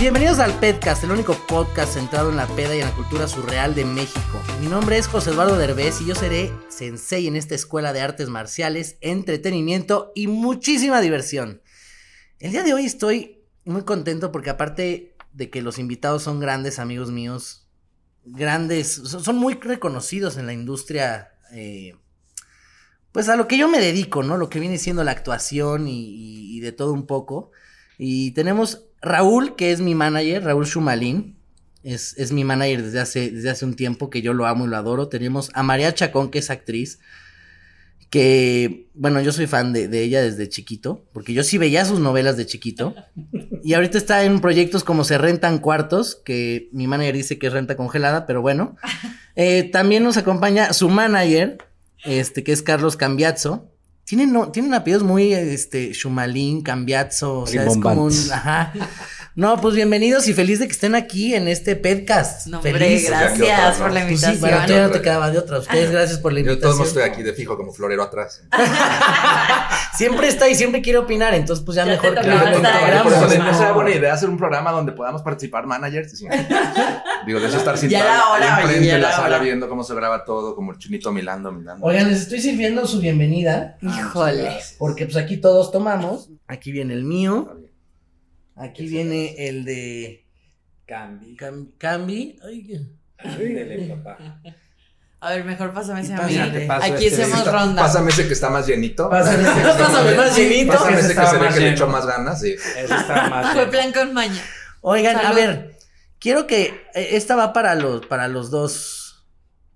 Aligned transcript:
Bienvenidos 0.00 0.38
al 0.38 0.58
Pedcast, 0.58 1.04
el 1.04 1.10
único 1.10 1.36
podcast 1.46 1.92
centrado 1.92 2.30
en 2.30 2.36
la 2.36 2.46
peda 2.46 2.74
y 2.74 2.80
en 2.80 2.86
la 2.86 2.94
cultura 2.94 3.28
surreal 3.28 3.74
de 3.74 3.84
México. 3.84 4.40
Mi 4.58 4.66
nombre 4.66 4.96
es 4.96 5.06
José 5.06 5.28
Eduardo 5.28 5.58
Derbez 5.58 6.00
y 6.00 6.06
yo 6.06 6.14
seré 6.14 6.50
sensei 6.70 7.26
en 7.26 7.36
esta 7.36 7.54
escuela 7.54 7.92
de 7.92 8.00
artes 8.00 8.30
marciales, 8.30 8.96
entretenimiento 9.02 10.10
y 10.14 10.26
muchísima 10.26 11.02
diversión. 11.02 11.60
El 12.38 12.52
día 12.52 12.62
de 12.62 12.72
hoy 12.72 12.86
estoy 12.86 13.44
muy 13.66 13.82
contento 13.82 14.32
porque 14.32 14.48
aparte 14.48 15.16
de 15.34 15.50
que 15.50 15.60
los 15.60 15.78
invitados 15.78 16.22
son 16.22 16.40
grandes 16.40 16.78
amigos 16.78 17.10
míos, 17.10 17.68
grandes, 18.24 18.90
son 18.90 19.36
muy 19.36 19.52
reconocidos 19.52 20.38
en 20.38 20.46
la 20.46 20.54
industria, 20.54 21.34
eh, 21.52 21.94
pues 23.12 23.28
a 23.28 23.36
lo 23.36 23.46
que 23.46 23.58
yo 23.58 23.68
me 23.68 23.80
dedico, 23.80 24.22
¿no? 24.22 24.38
Lo 24.38 24.48
que 24.48 24.60
viene 24.60 24.78
siendo 24.78 25.04
la 25.04 25.10
actuación 25.10 25.88
y, 25.88 26.56
y 26.56 26.60
de 26.60 26.72
todo 26.72 26.94
un 26.94 27.06
poco. 27.06 27.50
Y 27.98 28.30
tenemos 28.30 28.86
Raúl, 29.02 29.56
que 29.56 29.72
es 29.72 29.80
mi 29.80 29.94
manager, 29.94 30.44
Raúl 30.44 30.66
Schumalín, 30.66 31.36
es, 31.82 32.14
es, 32.18 32.32
mi 32.32 32.44
manager 32.44 32.82
desde 32.82 33.00
hace, 33.00 33.30
desde 33.30 33.50
hace 33.50 33.64
un 33.64 33.74
tiempo, 33.74 34.10
que 34.10 34.20
yo 34.20 34.34
lo 34.34 34.46
amo 34.46 34.66
y 34.66 34.68
lo 34.68 34.76
adoro. 34.76 35.08
Tenemos 35.08 35.50
a 35.54 35.62
María 35.62 35.94
Chacón, 35.94 36.30
que 36.30 36.40
es 36.40 36.50
actriz, 36.50 36.98
que, 38.10 38.88
bueno, 38.94 39.20
yo 39.20 39.32
soy 39.32 39.46
fan 39.46 39.72
de, 39.72 39.88
de, 39.88 40.02
ella 40.02 40.20
desde 40.20 40.48
chiquito, 40.48 41.06
porque 41.12 41.32
yo 41.32 41.44
sí 41.44 41.58
veía 41.58 41.84
sus 41.84 42.00
novelas 42.00 42.36
de 42.36 42.46
chiquito. 42.46 42.94
Y 43.62 43.74
ahorita 43.74 43.98
está 43.98 44.24
en 44.24 44.40
proyectos 44.40 44.84
como 44.84 45.04
Se 45.04 45.18
Rentan 45.18 45.58
Cuartos, 45.58 46.16
que 46.24 46.70
mi 46.72 46.86
manager 46.86 47.14
dice 47.14 47.38
que 47.38 47.48
es 47.48 47.52
renta 47.52 47.76
congelada, 47.76 48.26
pero 48.26 48.42
bueno. 48.42 48.76
Eh, 49.36 49.70
también 49.72 50.02
nos 50.02 50.16
acompaña 50.16 50.72
su 50.72 50.90
manager, 50.90 51.56
este, 52.04 52.42
que 52.42 52.52
es 52.52 52.62
Carlos 52.62 52.96
Cambiazzo. 52.96 53.70
Tienen, 54.10 54.32
no, 54.32 54.50
tienen 54.50 54.74
apellidos 54.74 55.04
muy, 55.04 55.32
este, 55.32 55.92
Shumalín, 55.92 56.62
Cambiazzo, 56.62 57.42
o 57.42 57.46
sea, 57.46 57.64
es 57.64 57.76
como 57.76 58.06
un, 58.06 58.12
ajá. 58.32 58.72
No, 59.36 59.60
pues 59.60 59.76
bienvenidos 59.76 60.26
y 60.26 60.34
feliz 60.34 60.58
de 60.58 60.66
que 60.66 60.72
estén 60.72 60.96
aquí 60.96 61.34
en 61.36 61.46
este 61.46 61.76
podcast. 61.76 62.48
No, 62.48 62.60
feliz. 62.60 63.08
gracias 63.08 63.78
por 63.78 63.92
la 63.92 64.00
invitación. 64.00 64.08
Pues 64.08 64.34
sí, 64.34 64.40
bueno, 64.40 64.56
todavía 64.66 64.86
no 64.88 64.90
te 64.92 65.02
quedaba 65.02 65.30
de 65.30 65.38
otra. 65.38 65.58
Ustedes, 65.60 65.92
gracias 65.92 66.18
por 66.18 66.32
la 66.32 66.40
invitación. 66.40 66.72
Yo 66.72 66.76
todos 66.76 66.88
estoy 66.88 67.04
aquí 67.04 67.22
de 67.22 67.32
fijo 67.32 67.56
como 67.56 67.72
florero 67.72 68.02
atrás. 68.02 68.42
siempre 69.96 70.26
está 70.26 70.48
y 70.48 70.56
siempre 70.56 70.82
quiere 70.82 70.98
opinar, 70.98 71.32
entonces 71.34 71.64
pues 71.64 71.76
ya, 71.76 71.84
Ya 71.84 71.92
mejor 71.92 72.14
que. 72.16 72.22
Por 72.22 73.12
eso 73.12 73.38
no 73.38 73.54
sería 73.54 73.72
buena 73.72 73.90
idea 73.90 74.14
hacer 74.14 74.28
un 74.28 74.36
programa 74.36 74.72
donde 74.72 74.90
podamos 74.92 75.22
participar 75.22 75.64
managers. 75.64 76.18
Sí. 76.18 76.26
Digo, 77.26 77.38
de 77.38 77.46
eso 77.46 77.58
estar 77.58 77.76
Ya 77.76 77.80
sentado 77.80 78.32
hora, 78.32 78.60
enfrente 78.60 78.86
ya 78.86 78.94
de 78.94 79.00
la 79.00 79.08
era 79.08 79.16
sala 79.16 79.36
hora. 79.36 79.44
viendo 79.44 79.68
cómo 79.68 79.84
se 79.84 79.94
graba 79.94 80.24
todo, 80.24 80.56
como 80.56 80.72
el 80.72 80.78
chinito 80.78 81.12
milando, 81.12 81.52
milando. 81.52 81.86
Oigan, 81.86 82.08
les 82.10 82.22
estoy 82.22 82.40
sirviendo 82.40 82.84
su 82.84 82.98
bienvenida, 83.00 83.76
Híjole. 83.80 84.58
porque 84.76 85.04
pues 85.04 85.16
aquí 85.16 85.36
todos 85.36 85.70
tomamos. 85.70 86.30
Aquí 86.48 86.72
viene 86.72 86.94
el 86.94 87.04
mío, 87.04 87.56
aquí 88.60 88.86
viene 88.86 89.34
el 89.48 89.64
de 89.64 90.26
Cambi. 90.86 91.36
Cam- 91.36 91.70
Cambi. 91.78 92.38
Ay, 92.44 92.80
Ándele, 93.18 93.94
papá. 93.96 94.40
A 95.22 95.30
ver, 95.32 95.44
mejor 95.44 95.74
pásame 95.74 96.00
ese 96.00 96.14
a 96.14 96.22
mí. 96.22 96.34
Aquí 96.36 97.06
este. 97.06 97.22
hacemos 97.22 97.40
Está- 97.40 97.52
ronda. 97.52 97.82
Pásame 97.82 98.10
ese 98.10 98.26
que 98.26 98.32
está 98.32 98.48
más 98.48 98.66
llenito. 98.66 99.10
Pásame 99.10 99.42
ese- 99.42 99.60
pásame 99.78 100.14
más 100.16 100.36
llenito. 100.36 100.72
Pásame 100.72 100.92
Ese 100.98 101.12
ese 101.12 101.20
que 101.20 101.26
se 101.26 101.36
ve 101.38 101.48
que 101.48 101.60
le 101.60 101.70
echó 101.72 101.86
más 101.86 102.06
ganas. 102.06 102.40
Sí. 102.40 102.52
Ese 102.54 102.80
está 102.82 103.28
más 103.28 103.46
Fue 103.52 103.60
lleno. 103.60 103.70
plan 103.70 103.92
con 103.92 104.14
maña. 104.14 104.42
Oigan, 104.80 105.16
a 105.18 105.32
ver, 105.32 105.76
quiero 106.18 106.46
que 106.46 106.86
eh, 106.94 107.08
esta 107.12 107.36
va 107.36 107.52
para 107.52 107.74
los, 107.74 108.06
para 108.06 108.28
los 108.28 108.50
dos 108.50 108.99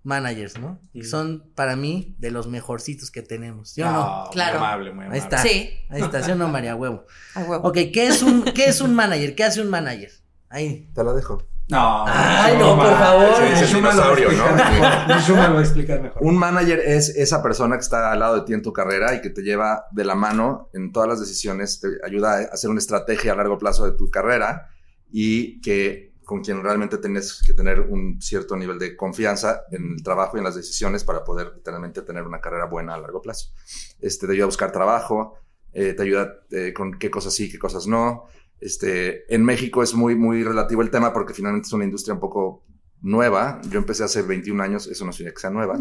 managers, 0.05 0.59
¿no? 0.59 0.81
Que 0.93 1.01
Mm. 1.01 1.05
son 1.05 1.51
para 1.55 1.75
mí 1.77 2.15
de 2.19 2.31
los 2.31 2.47
mejorcitos 2.47 3.11
que 3.11 3.23
tenemos. 3.23 3.75
Yo 3.75 3.87
no. 3.87 4.25
No, 4.25 4.31
Claro. 4.31 4.59
Muy 4.61 4.67
amable, 4.69 4.93
muy 4.93 5.05
Ahí 5.05 5.07
amable. 5.07 5.19
está. 5.19 5.39
Sí. 5.39 5.71
Ahí 5.91 6.03
está, 6.03 6.23
¿sí 6.23 6.31
o 6.31 6.37
no, 6.37 6.49
María 6.49 6.77
Huevo? 6.77 7.05
A 7.35 7.41
huevo. 7.41 7.69
Ok, 7.69 7.75
¿qué 7.93 8.07
es 8.07 8.23
un, 8.23 8.43
qué 8.45 8.67
es 8.67 8.81
un 8.81 8.95
manager? 8.95 9.35
¿Qué 9.35 9.45
hace 9.45 9.61
un 9.61 9.69
manager? 9.71 10.11
Ahí. 10.51 10.91
Te 10.95 11.03
lo 11.03 11.15
dejo. 11.15 11.43
No. 11.69 12.05
Ay, 12.07 12.59
no, 12.59 12.77
por 12.77 12.91
favor. 12.93 13.35
Sí, 13.37 13.41
va 13.81 13.91
a 13.91 13.93
dinosaurio, 13.93 14.33
¿no? 14.33 14.45
explicar 14.45 15.09
mejor. 15.09 15.23
Shuma 15.23 15.49
lo 15.49 15.55
va 15.55 15.61
a 15.61 15.63
explicar 15.63 16.03
mejor. 16.03 16.23
Un 16.23 16.37
manager 16.37 16.79
es 16.81 17.09
esa 17.09 17.43
persona 17.43 17.77
que 17.77 17.81
está 17.83 18.13
al 18.13 18.19
lado 18.21 18.35
de 18.35 18.43
ti 18.43 18.53
en 18.53 18.61
tu 18.63 18.71
carrera 18.75 19.15
y 19.15 19.23
que 19.23 19.31
te 19.31 19.41
lleva 19.41 19.87
de 19.91 20.05
la 20.05 20.15
mano 20.15 20.69
en 20.75 20.93
todas 20.93 21.09
las 21.09 21.21
decisiones, 21.21 21.81
te 21.81 21.89
ayuda 22.07 22.35
a 22.37 22.41
hacer 22.53 22.69
una 22.69 22.81
estrategia 22.81 23.33
a 23.33 23.37
largo 23.37 23.59
plazo 23.59 23.87
de 23.91 23.93
tu 23.97 24.11
carrera 24.11 24.69
y 25.11 25.61
que 25.63 26.13
con 26.25 26.43
quien 26.43 26.63
realmente 26.63 26.99
tienes 26.99 27.43
que 27.47 27.53
tener 27.53 27.81
un 27.81 28.21
cierto 28.21 28.57
nivel 28.57 28.79
de 28.79 28.97
confianza 28.97 29.63
en 29.71 29.95
el 29.95 30.03
trabajo 30.03 30.37
y 30.37 30.41
en 30.41 30.45
las 30.45 30.55
decisiones 30.55 31.05
para 31.05 31.25
poder 31.25 31.53
literalmente 31.55 32.03
tener 32.03 32.25
una 32.25 32.41
carrera 32.41 32.67
buena 32.67 32.95
a 32.95 32.99
largo 32.99 33.23
plazo. 33.23 33.53
Este, 34.01 34.27
te 34.27 34.33
ayuda 34.33 34.45
a 34.45 34.47
buscar 34.47 34.73
trabajo, 34.73 35.39
eh, 35.73 35.93
te 35.93 36.03
ayuda 36.03 36.41
eh, 36.51 36.73
con 36.73 36.99
qué 36.99 37.11
cosas 37.11 37.35
sí, 37.35 37.51
qué 37.51 37.59
cosas 37.59 37.87
no. 37.87 38.25
Este, 38.61 39.33
en 39.35 39.45
México 39.45 39.83
es 39.83 39.95
muy, 39.95 40.15
muy 40.15 40.43
relativo 40.43 40.83
el 40.83 40.91
tema 40.91 41.13
porque 41.13 41.35
finalmente 41.35 41.67
es 41.67 41.73
una 41.73 41.85
industria 41.85 42.15
un 42.15 42.21
poco 42.21 42.65
nueva. 43.05 43.61
Yo 43.69 43.79
empecé 43.79 44.03
hace 44.03 44.23
21 44.23 44.63
años, 44.63 44.87
eso 44.87 45.05
no 45.05 45.13
significa 45.13 45.35
que 45.35 45.41
sea 45.43 45.51
nueva, 45.51 45.77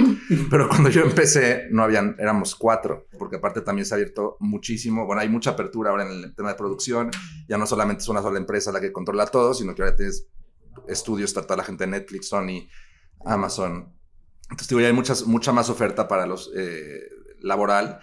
pero 0.51 0.67
cuando 0.67 0.89
yo 0.89 1.01
empecé 1.01 1.67
no 1.71 1.83
habían, 1.83 2.17
éramos 2.19 2.53
cuatro, 2.53 3.07
porque 3.17 3.37
aparte 3.37 3.61
también 3.61 3.85
se 3.85 3.93
ha 3.93 3.95
abierto 3.95 4.35
muchísimo, 4.41 5.05
bueno, 5.05 5.21
hay 5.21 5.29
mucha 5.29 5.51
apertura 5.51 5.91
ahora 5.91 6.03
en 6.03 6.23
el 6.23 6.35
tema 6.35 6.49
de 6.49 6.55
producción, 6.55 7.09
ya 7.47 7.57
no 7.57 7.65
solamente 7.65 8.03
es 8.03 8.09
una 8.09 8.21
sola 8.21 8.37
empresa 8.37 8.73
la 8.73 8.81
que 8.81 8.91
controla 8.91 9.25
todo, 9.25 9.53
sino 9.53 9.73
que 9.73 9.81
ahora 9.81 9.95
tienes 9.95 10.27
estudios, 10.87 11.29
está 11.29 11.43
toda 11.43 11.57
la 11.57 11.63
gente 11.63 11.85
de 11.85 11.91
Netflix, 11.91 12.27
Sony, 12.27 12.67
Amazon. 13.25 13.93
Entonces, 14.43 14.67
digo, 14.67 14.81
ya 14.81 14.87
hay 14.87 14.93
muchas, 14.93 15.25
mucha 15.25 15.53
más 15.53 15.69
oferta 15.69 16.09
para 16.09 16.25
los 16.25 16.51
eh, 16.57 16.99
laboral, 17.39 17.99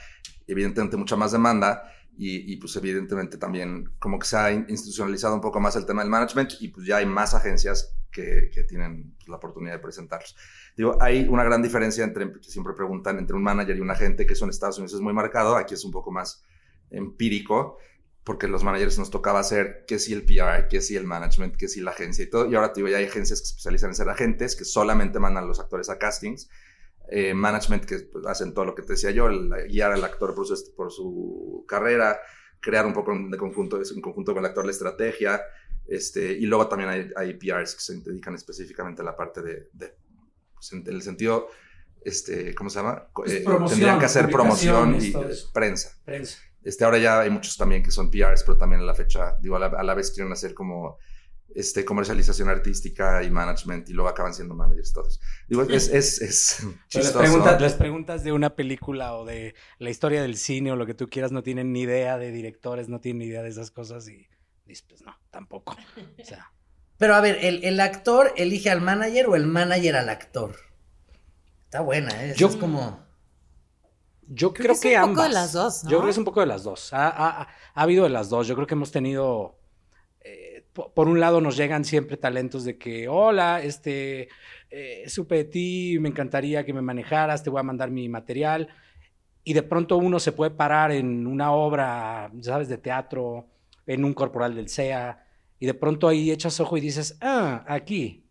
evidentemente 0.47 0.97
mucha 0.97 1.17
más 1.17 1.31
demanda. 1.31 1.93
Y, 2.23 2.57
pues 2.59 2.77
evidentemente 2.77 3.39
también 3.39 3.95
como 3.99 4.19
que 4.19 4.27
se 4.27 4.37
ha 4.37 4.53
in- 4.53 4.67
institucionalizado 4.69 5.35
un 5.35 5.41
poco 5.41 5.59
más 5.59 5.75
el 5.77 5.87
tema 5.87 6.03
del 6.03 6.11
management 6.11 6.53
y 6.61 6.69
pues 6.69 6.87
ya 6.87 6.99
hay 6.99 7.07
más 7.07 7.33
agencias 7.33 7.97
que, 8.13 8.51
que 8.53 8.65
tienen 8.65 9.15
pues, 9.17 9.29
la 9.29 9.37
oportunidad 9.37 9.73
de 9.73 9.79
presentarlos. 9.79 10.37
Digo, 10.77 10.99
hay 11.01 11.27
una 11.29 11.45
gran 11.45 11.63
diferencia 11.63 12.05
entre, 12.05 12.31
que 12.31 12.51
siempre 12.51 12.75
preguntan, 12.75 13.19
entre 13.19 13.35
un 13.37 13.43
manager 13.43 13.75
y 13.75 13.81
un 13.81 13.91
agente, 13.91 14.27
que 14.27 14.35
eso 14.35 14.45
en 14.45 14.51
Estados 14.51 14.77
Unidos 14.77 14.93
es 14.95 15.01
muy 15.01 15.15
marcado, 15.15 15.57
aquí 15.57 15.73
es 15.73 15.83
un 15.85 15.93
poco 15.93 16.11
más 16.11 16.45
empírico, 16.91 17.79
porque 18.23 18.49
los 18.49 18.65
managers 18.65 18.99
nos 18.99 19.11
tocaba 19.11 19.41
hacer 19.41 19.85
que 19.87 19.99
si 19.99 20.13
el 20.13 20.25
PR, 20.25 20.69
que 20.69 20.83
si 20.83 20.97
el 20.97 21.05
management, 21.07 21.57
que 21.57 21.69
si 21.69 21.81
la 21.81 21.93
agencia 21.93 22.25
y 22.25 22.29
todo, 22.29 22.51
y 22.51 22.55
ahora 22.55 22.73
digo, 22.75 22.89
ya 22.89 22.99
hay 22.99 23.05
agencias 23.07 23.41
que 23.41 23.47
se 23.47 23.53
especializan 23.53 23.91
en 23.91 23.95
ser 23.97 24.09
agentes, 24.11 24.57
que 24.57 24.65
solamente 24.67 25.19
mandan 25.19 25.49
los 25.49 25.59
actores 25.59 25.89
a 25.89 25.99
castings, 25.99 26.51
eh, 27.13 27.35
management 27.35 27.85
que 27.85 27.99
pues, 27.99 28.25
hacen 28.27 28.55
todo 28.55 28.65
lo 28.65 28.75
que 28.75 28.83
te 28.83 28.93
decía 28.93 29.11
yo, 29.11 29.27
el, 29.27 29.51
guiar 29.69 29.93
al 29.93 30.05
actor 30.05 30.33
por 30.33 30.47
su, 30.47 30.75
por 30.77 30.93
su 30.93 31.65
carrera, 31.67 32.21
crear 32.61 32.87
un 32.87 32.93
poco 32.93 33.13
de 33.13 33.37
conjunto, 33.37 33.81
en 33.83 34.01
conjunto 34.01 34.33
con 34.33 34.45
el 34.45 34.49
actor 34.49 34.65
la 34.65 34.71
estrategia, 34.71 35.43
este, 35.89 36.33
y 36.33 36.47
luego 36.47 36.69
también 36.69 36.91
hay, 36.91 37.11
hay 37.17 37.35
PRs 37.35 37.75
que 37.75 37.81
se 37.81 38.01
dedican 38.01 38.35
específicamente 38.37 39.03
a 39.03 39.05
la 39.05 39.17
parte 39.17 39.43
de, 39.43 39.69
de 39.73 39.93
pues, 40.55 40.73
en 40.73 40.87
el 40.87 41.03
sentido, 41.03 41.49
este, 42.05 42.55
¿cómo 42.55 42.71
se 42.71 42.79
llama? 42.79 43.09
Eh, 43.27 43.45
tendrían 43.69 43.99
que 43.99 44.05
hacer 44.05 44.31
promoción 44.31 44.95
y 45.01 45.09
eso. 45.09 45.51
prensa. 45.53 45.99
Prensa. 46.05 46.39
Este, 46.63 46.85
ahora 46.85 46.99
ya 46.99 47.21
hay 47.21 47.31
muchos 47.31 47.57
también 47.57 47.83
que 47.83 47.91
son 47.91 48.11
PRs, 48.11 48.45
pero 48.45 48.57
también 48.57 48.83
a 48.83 48.85
la 48.85 48.95
fecha, 48.95 49.37
digo, 49.41 49.57
a 49.57 49.59
la, 49.59 49.67
a 49.67 49.83
la 49.83 49.95
vez 49.95 50.13
quieren 50.13 50.33
hacer 50.33 50.55
como 50.55 50.99
este, 51.55 51.85
comercialización 51.85 52.49
artística 52.49 53.23
y 53.23 53.31
management 53.31 53.89
y 53.89 53.93
luego 53.93 54.09
acaban 54.11 54.35
siendo 54.35 54.55
managers 54.55 54.93
todos. 54.93 55.21
Digo, 55.49 55.63
es, 55.63 55.89
es, 55.93 56.21
es 56.23 56.67
chistoso. 56.89 57.19
preguntas, 57.19 57.61
les 57.61 57.75
preguntas 57.75 58.25
de 58.25 58.33
una 58.33 58.55
película 58.57 59.15
o 59.15 59.25
de 59.25 59.55
la 59.79 59.91
historia 59.91 60.23
del 60.23 60.37
cine 60.37 60.73
o 60.73 60.77
lo 60.77 60.87
que 60.87 60.95
tú 60.95 61.09
quieras, 61.09 61.33
no 61.33 61.43
tienen 61.43 61.73
ni 61.73 61.83
idea 61.83 62.19
de 62.19 62.31
directores, 62.31 62.89
no 62.89 63.01
tienen 63.01 63.19
ni 63.21 63.25
idea 63.27 63.43
de 63.43 63.49
esas 63.49 63.71
cosas 63.71 64.09
y 64.09 64.27
dices, 64.67 64.85
pues 64.89 65.03
no, 65.03 65.15
tampoco. 65.31 65.77
O 66.21 66.25
sea, 66.25 66.53
Pero 66.99 67.15
a 67.15 67.21
ver, 67.21 67.39
¿el, 67.45 67.65
el 67.65 67.81
actor 67.81 68.33
elige 68.37 68.71
al 68.71 68.81
manager 68.81 69.27
o 69.29 69.37
el 69.37 69.47
manager 69.47 69.97
al 69.97 70.09
actor? 70.09 70.57
Está 71.65 71.81
buena, 71.81 72.25
¿eh? 72.25 72.35
Yo- 72.37 72.49
es 72.49 72.57
como... 72.57 73.09
Yo 74.33 74.53
Creo 74.53 74.77
creo, 74.77 74.81
que 74.81 74.81
que, 74.91 74.95
es 74.95 75.03
un 75.03 75.09
poco 75.11 75.21
de 75.23 75.27
ambas. 75.27 75.33
las 75.33 75.53
dos, 75.53 75.85
¿no? 75.85 75.91
Yo 75.91 75.97
creo 75.99 76.07
que 76.07 76.11
es 76.13 76.19
un 76.19 76.25
poco 76.25 76.41
de 76.41 76.47
las 76.47 76.63
dos. 76.63 76.93
Ha, 76.93 77.09
ha- 77.09 77.43
ha 77.75 77.83
habido 77.83 78.05
de 78.05 78.11
las 78.11 78.29
dos. 78.29 78.47
Yo 78.47 78.55
creo 78.55 78.67
que 78.67 78.75
hemos 78.75 78.93
tenido. 78.93 79.60
Po- 80.73 80.93
por 80.93 81.09
un 81.09 81.21
lado, 81.21 81.41
nos 81.41 81.57
llegan 81.57 81.85
siempre 81.85 82.17
talentos 82.17 82.65
de 82.65 82.79
que, 82.79 83.09
hola, 83.09 83.63
este, 83.63 84.29
eh, 84.71 85.05
supe 85.09 85.37
de 85.37 85.45
ti, 85.45 85.99
me 86.01 86.09
encantaría 86.09 86.65
que 86.65 86.73
me 86.73 86.83
manejaras, 86.83 87.43
te 87.43 87.51
voy 87.51 87.61
a 87.61 87.65
mandar 87.65 87.91
mi 87.91 88.09
material. 88.09 88.69
Y 89.45 89.55
de 89.55 89.63
pronto 89.63 89.97
uno 89.97 90.21
se 90.21 90.33
puede 90.33 90.51
parar 90.51 90.93
en 90.93 91.27
una 91.27 91.53
obra, 91.53 92.31
¿sabes?, 92.41 92.69
de 92.69 92.79
teatro, 92.79 93.47
en 93.87 94.05
un 94.05 94.15
corporal 94.15 94.55
del 94.55 94.69
CEA, 94.69 95.25
y 95.59 95.67
de 95.67 95.75
pronto 95.75 96.09
ahí 96.09 96.31
echas 96.31 96.61
ojo 96.61 96.77
y 96.77 96.81
dices, 96.81 97.17
ah, 97.21 97.65
aquí. 97.69 98.27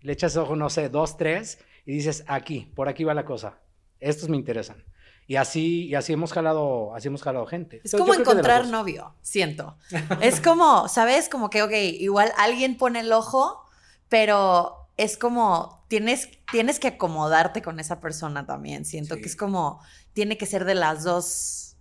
Le 0.00 0.12
echas 0.12 0.36
ojo, 0.36 0.56
no 0.56 0.68
sé, 0.70 0.88
dos, 0.88 1.16
tres, 1.16 1.58
y 1.86 1.92
dices, 1.92 2.24
aquí, 2.26 2.72
por 2.74 2.88
aquí 2.88 3.04
va 3.04 3.14
la 3.14 3.24
cosa. 3.24 3.60
Estos 4.00 4.28
me 4.28 4.36
interesan. 4.36 4.84
Y 5.26 5.36
así, 5.36 5.86
y 5.86 5.94
así 5.94 6.12
hemos 6.12 6.32
jalado, 6.32 6.94
así 6.94 7.08
hemos 7.08 7.22
jalado 7.22 7.46
gente. 7.46 7.80
Es 7.84 7.94
Entonces, 7.94 8.00
como 8.00 8.14
encontrar 8.14 8.66
novio, 8.66 9.14
siento. 9.22 9.76
Es 10.20 10.40
como, 10.40 10.88
¿sabes? 10.88 11.28
Como 11.28 11.48
que, 11.48 11.62
ok, 11.62 11.72
igual 11.72 12.32
alguien 12.38 12.76
pone 12.76 13.00
el 13.00 13.12
ojo, 13.12 13.62
pero 14.08 14.88
es 14.96 15.16
como, 15.16 15.84
tienes, 15.88 16.28
tienes 16.50 16.78
que 16.80 16.88
acomodarte 16.88 17.62
con 17.62 17.80
esa 17.80 18.00
persona 18.00 18.44
también. 18.46 18.84
Siento 18.84 19.14
Sí. 19.14 19.20
que 19.22 19.26
es 19.28 19.36
como, 19.36 19.80
tiene 20.12 20.36
que 20.36 20.44
ser 20.46 20.64
de 20.64 20.74
las 20.74 21.02
dos, 21.04 21.76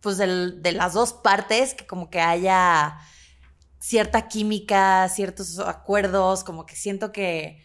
pues 0.00 0.18
del- 0.18 0.62
de 0.62 0.72
las 0.72 0.92
dos 0.92 1.12
partes, 1.14 1.74
que 1.74 1.86
como 1.86 2.10
que 2.10 2.20
haya 2.20 2.98
cierta 3.80 4.28
química, 4.28 5.08
ciertos 5.08 5.58
acuerdos, 5.58 6.44
como 6.44 6.64
que 6.64 6.76
siento 6.76 7.12
que 7.12 7.60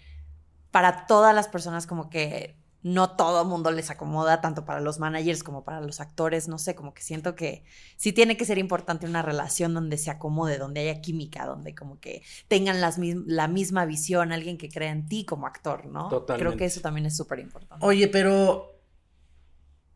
para 0.72 1.06
todas 1.08 1.34
las 1.36 1.48
personas 1.48 1.88
como 1.88 2.10
que 2.10 2.59
no 2.82 3.16
todo 3.18 3.44
mundo 3.46 3.72
les 3.72 3.90
acomoda, 3.90 4.40
tanto 4.42 4.64
para 4.66 4.80
los 4.80 5.00
managers 5.00 5.44
como 5.44 5.64
para 5.66 5.82
los 5.82 6.00
actores, 6.00 6.48
no 6.48 6.58
sé, 6.58 6.76
como 6.76 6.94
que 6.94 7.02
siento 7.02 7.36
que 7.36 7.64
sí 7.98 8.14
tiene 8.14 8.38
que 8.38 8.46
ser 8.46 8.58
importante 8.58 9.06
una 9.06 9.22
relación 9.22 9.74
donde 9.74 9.98
se 9.98 10.10
acomode, 10.12 10.58
donde 10.58 10.82
haya 10.82 11.02
química, 11.02 11.46
donde 11.46 11.76
como 11.76 12.00
que 12.00 12.24
tengan 12.48 12.80
las 12.82 12.98
mis- 12.98 13.18
la 13.26 13.48
misma 13.50 13.86
visión, 13.86 14.32
alguien 14.32 14.58
que 14.58 14.70
crea 14.70 14.92
en 14.92 15.08
ti 15.08 15.26
como 15.26 15.46
actor, 15.48 15.86
¿no? 15.88 16.08
Creo 16.08 16.20
Totalmente. 16.22 16.58
que 16.58 16.66
eso 16.66 16.82
también 16.82 17.06
es 17.06 17.18
súper 17.18 17.40
importante. 17.40 17.86
Oye, 17.86 18.08
pero. 18.08 18.80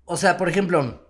O 0.06 0.18
sea, 0.18 0.38
por 0.38 0.50
ejemplo. 0.50 1.01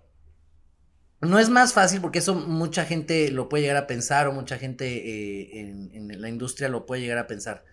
No 1.20 1.38
es 1.38 1.48
más 1.48 1.72
fácil 1.72 2.00
porque 2.02 2.18
eso 2.18 2.34
mucha 2.34 2.84
gente 2.84 3.30
lo 3.30 3.48
puede 3.48 3.62
llegar 3.62 3.78
a 3.78 3.86
pensar 3.86 4.28
o 4.28 4.32
mucha 4.32 4.58
gente 4.58 4.84
eh, 4.86 5.60
en, 5.60 5.90
en 6.10 6.20
la 6.20 6.28
industria 6.28 6.68
lo 6.68 6.84
puede 6.84 7.00
llegar 7.00 7.16
a 7.18 7.26
pensar. 7.26 7.64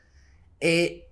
Eh, 0.62 1.11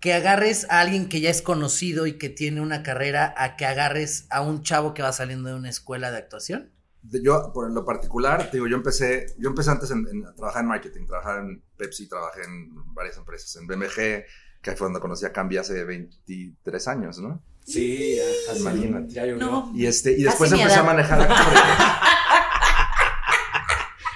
que 0.00 0.14
agarres 0.14 0.66
a 0.70 0.80
alguien 0.80 1.08
que 1.08 1.20
ya 1.20 1.30
es 1.30 1.42
conocido 1.42 2.06
y 2.06 2.14
que 2.18 2.28
tiene 2.30 2.60
una 2.60 2.82
carrera 2.82 3.34
a 3.36 3.56
que 3.56 3.66
agarres 3.66 4.26
a 4.30 4.40
un 4.40 4.62
chavo 4.62 4.94
que 4.94 5.02
va 5.02 5.12
saliendo 5.12 5.50
de 5.50 5.54
una 5.56 5.68
escuela 5.68 6.10
de 6.10 6.16
actuación. 6.18 6.72
Yo, 7.02 7.52
por 7.54 7.70
lo 7.70 7.84
particular, 7.84 8.50
te 8.50 8.56
digo, 8.58 8.66
yo 8.66 8.76
empecé, 8.76 9.26
yo 9.38 9.48
empecé 9.50 9.70
antes 9.70 9.90
en, 9.90 10.06
en- 10.10 10.26
a 10.26 10.34
trabajar 10.34 10.62
en 10.62 10.68
marketing, 10.68 11.06
trabajaba 11.06 11.40
en 11.40 11.62
Pepsi, 11.76 12.08
trabajé 12.08 12.42
en 12.44 12.94
varias 12.94 13.16
empresas, 13.16 13.54
en 13.56 13.66
BMG, 13.66 14.24
que 14.62 14.72
fue 14.76 14.86
donde 14.86 15.00
conocí 15.00 15.24
a 15.24 15.32
Cambi 15.32 15.56
hace 15.56 15.84
23 15.84 16.88
años, 16.88 17.18
¿no? 17.18 17.42
Sí, 17.64 18.18
Imagínate. 18.58 19.12
ya 19.14 19.24
llovió. 19.26 19.46
No. 19.46 19.72
Y, 19.74 19.86
este, 19.86 20.12
y 20.12 20.22
después 20.24 20.50
empecé 20.52 20.74
a 20.78 20.82
manejar 20.82 21.20
actores. 21.20 21.60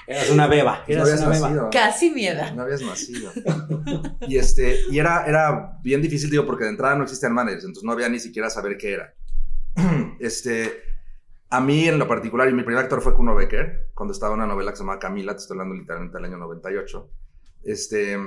Eras 0.06 0.30
una 0.30 0.46
beba, 0.46 0.84
No 0.86 0.92
eras 0.94 1.08
habías 1.08 1.20
una 1.20 1.30
beba. 1.30 1.48
nacido. 1.48 1.70
Casi 1.70 2.10
miedo. 2.10 2.42
No 2.54 2.62
habías 2.62 2.82
nacido. 2.82 3.32
Y, 4.28 4.36
este, 4.36 4.80
y 4.90 4.98
era, 4.98 5.24
era 5.26 5.78
bien 5.82 6.02
difícil, 6.02 6.30
digo, 6.30 6.44
porque 6.46 6.64
de 6.64 6.70
entrada 6.70 6.94
no 6.94 7.04
existían 7.04 7.32
managers, 7.32 7.64
entonces 7.64 7.84
no 7.84 7.92
había 7.92 8.08
ni 8.08 8.18
siquiera 8.18 8.50
saber 8.50 8.76
qué 8.76 8.92
era. 8.94 9.14
Este, 10.20 10.72
a 11.50 11.60
mí 11.60 11.86
en 11.88 11.98
lo 11.98 12.06
particular, 12.08 12.48
y 12.48 12.52
mi 12.52 12.62
primer 12.62 12.82
actor 12.82 13.00
fue 13.02 13.14
Kuno 13.14 13.34
Becker, 13.34 13.90
cuando 13.94 14.12
estaba 14.12 14.34
en 14.34 14.40
una 14.40 14.46
novela 14.48 14.70
que 14.70 14.76
se 14.76 14.82
llamaba 14.82 14.98
Camila, 14.98 15.32
te 15.34 15.42
estoy 15.42 15.54
hablando 15.56 15.74
literalmente 15.74 16.16
del 16.16 16.24
año 16.26 16.36
98. 16.38 17.10
Este, 17.64 18.18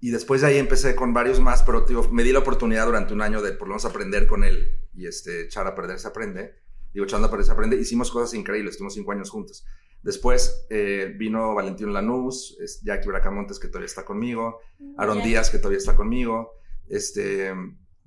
y 0.00 0.10
después 0.10 0.40
de 0.40 0.46
ahí 0.48 0.58
empecé 0.58 0.94
con 0.94 1.12
varios 1.12 1.40
más, 1.40 1.62
pero 1.62 1.82
digo, 1.82 2.08
me 2.10 2.22
di 2.22 2.32
la 2.32 2.38
oportunidad 2.38 2.86
durante 2.86 3.12
un 3.12 3.22
año 3.22 3.42
de 3.42 3.52
por 3.52 3.68
lo 3.68 3.72
menos 3.74 3.84
aprender 3.84 4.26
con 4.26 4.44
él 4.44 4.78
y 4.94 5.06
este, 5.06 5.42
echar 5.42 5.66
a 5.66 5.74
perder 5.74 5.98
se 5.98 6.08
aprende. 6.08 6.54
Digo, 6.92 7.04
echando 7.04 7.28
a 7.28 7.30
perder 7.30 7.46
se 7.46 7.52
aprende. 7.52 7.76
Hicimos 7.76 8.10
cosas 8.10 8.34
increíbles, 8.34 8.72
estuvimos 8.72 8.94
cinco 8.94 9.12
años 9.12 9.30
juntos. 9.30 9.64
Después 10.02 10.66
eh, 10.70 11.14
vino 11.16 11.54
Valentín 11.54 11.92
Lanús, 11.92 12.56
es 12.60 12.80
Jackie 12.82 13.08
Bracamontes, 13.08 13.58
que 13.58 13.68
todavía 13.68 13.86
está 13.86 14.04
conmigo, 14.04 14.60
Aaron 14.96 15.18
Ya. 15.18 15.24
Díaz, 15.24 15.50
que 15.50 15.58
todavía 15.58 15.78
está 15.78 15.94
conmigo. 15.94 16.52
Este, 16.88 17.52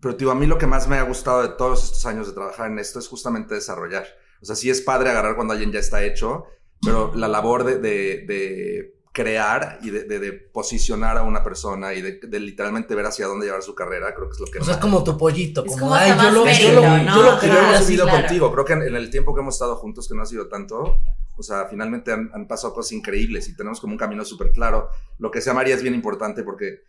pero 0.02 0.16
digo, 0.16 0.32
a 0.32 0.36
mí 0.36 0.46
lo 0.48 0.58
que 0.58 0.68
más 0.68 0.88
me 0.88 0.98
ha 0.98 1.04
gustado 1.04 1.42
de 1.44 1.50
todos 1.50 1.84
estos 1.84 2.06
años 2.06 2.28
de 2.28 2.34
trabajar 2.34 2.70
en 2.72 2.80
esto 2.80 3.00
es 3.00 3.08
justamente 3.08 3.56
desarrollar. 3.56 4.06
O 4.42 4.46
sea, 4.46 4.56
sí 4.56 4.70
es 4.70 4.82
padre 4.82 5.10
agarrar 5.12 5.36
cuando 5.36 5.54
alguien 5.54 5.72
ya 5.72 5.80
está 5.80 6.04
hecho, 6.04 6.46
pero 6.82 7.14
la 7.16 7.28
labor 7.28 7.64
de, 7.64 7.76
de- 7.78 8.26
de 8.28 8.94
crear 9.14 9.78
y 9.84 9.92
de, 9.92 10.04
de- 10.06 10.20
de 10.20 10.34
posicionar 10.34 11.18
a 11.18 11.24
una 11.24 11.44
persona 11.44 11.94
y 11.94 12.02
de, 12.02 12.20
de 12.22 12.40
literalmente 12.40 12.96
ver 12.96 13.06
hacia 13.06 13.28
dónde 13.28 13.46
llevar 13.46 13.62
su 13.62 13.76
carrera, 13.76 14.14
creo 14.16 14.28
que 14.28 14.34
es 14.34 14.40
lo 14.40 14.48
que 14.48 14.58
O 14.60 14.64
sea, 14.64 14.74
es 14.74 14.80
como 14.80 15.04
tu 15.04 15.16
pollito, 15.18 15.64
Es 15.64 15.72
como, 15.74 15.84
como 15.84 15.94
ay, 15.96 16.10
yo 16.10 16.16
lo, 16.16 16.32
yo 16.32 16.34
lo, 16.40 16.46
mérito, 16.46 16.74
yo 16.74 16.82
¿no? 16.82 17.22
lo 17.24 17.42
yo 17.42 17.48
hemos 17.60 17.88
vivido 17.88 18.06
claro. 18.06 18.20
contigo. 18.22 18.52
Creo 18.52 18.66
que 18.66 18.74
en, 18.74 18.82
en 18.82 18.96
el 18.96 19.10
tiempo 19.12 19.34
que 19.36 19.42
hemos 19.42 19.54
estado 19.56 19.76
juntos, 19.76 20.08
que 20.10 20.16
no 20.16 20.24
ha 20.24 20.26
sido 20.26 20.48
tanto, 20.50 20.98
o 21.36 21.44
sea, 21.44 21.68
finalmente 21.68 22.12
han, 22.12 22.30
han 22.34 22.48
pasado 22.48 22.74
cosas 22.74 22.92
increíbles 22.92 23.48
y 23.50 23.56
tenemos 23.56 23.80
como 23.80 23.94
un 23.94 23.98
camino 23.98 24.24
súper 24.24 24.52
claro. 24.52 24.90
Lo 25.18 25.32
que 25.32 25.42
sea 25.42 25.54
María 25.54 25.76
es 25.76 25.82
bien 25.82 25.96
importante 25.96 26.44
porque, 26.44 26.82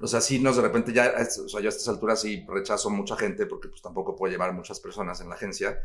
o 0.00 0.06
sea, 0.06 0.20
sí 0.20 0.38
nos 0.38 0.56
de 0.56 0.62
repente 0.62 0.92
ya, 0.92 1.14
o 1.16 1.48
sea, 1.48 1.60
yo 1.60 1.68
a 1.68 1.70
estas 1.70 1.88
alturas 1.88 2.20
sí 2.20 2.44
rechazo 2.48 2.90
mucha 2.90 3.16
gente 3.16 3.46
porque 3.46 3.68
pues 3.68 3.82
tampoco 3.82 4.16
puedo 4.16 4.30
llevar 4.30 4.52
muchas 4.52 4.80
personas 4.80 5.20
en 5.20 5.28
la 5.28 5.34
agencia. 5.34 5.78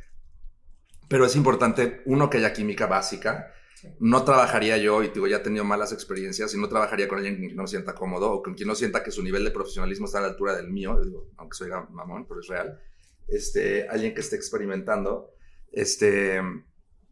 Pero 1.08 1.26
es 1.26 1.36
importante, 1.36 2.02
uno, 2.06 2.30
que 2.30 2.38
haya 2.38 2.54
química 2.54 2.88
básica. 2.88 3.52
No 4.00 4.24
trabajaría 4.24 4.78
yo, 4.78 5.04
y 5.04 5.10
digo, 5.10 5.28
ya 5.28 5.38
he 5.38 5.42
tenido 5.42 5.64
malas 5.64 5.92
experiencias, 5.92 6.54
y 6.56 6.58
no 6.58 6.68
trabajaría 6.68 7.08
con 7.08 7.20
alguien 7.20 7.38
quien 7.38 7.56
no 7.56 7.68
sienta 7.68 7.94
cómodo 7.94 8.32
o 8.32 8.42
con 8.42 8.56
quien 8.56 8.68
no 8.68 8.74
sienta 8.74 9.04
que 9.04 9.12
su 9.12 9.22
nivel 9.22 9.44
de 9.44 9.52
profesionalismo 9.52 10.08
está 10.08 10.18
a 10.18 10.22
la 10.22 10.28
altura 10.30 10.56
del 10.56 10.72
mío, 10.72 11.00
digo, 11.04 11.30
aunque 11.38 11.56
soy 11.56 11.70
mamón, 11.92 12.26
pero 12.28 12.40
es 12.40 12.48
real. 12.48 12.80
Este, 13.28 13.88
alguien 13.88 14.16
que 14.16 14.22
esté 14.22 14.36
experimentando. 14.36 15.32
Este, 15.72 16.42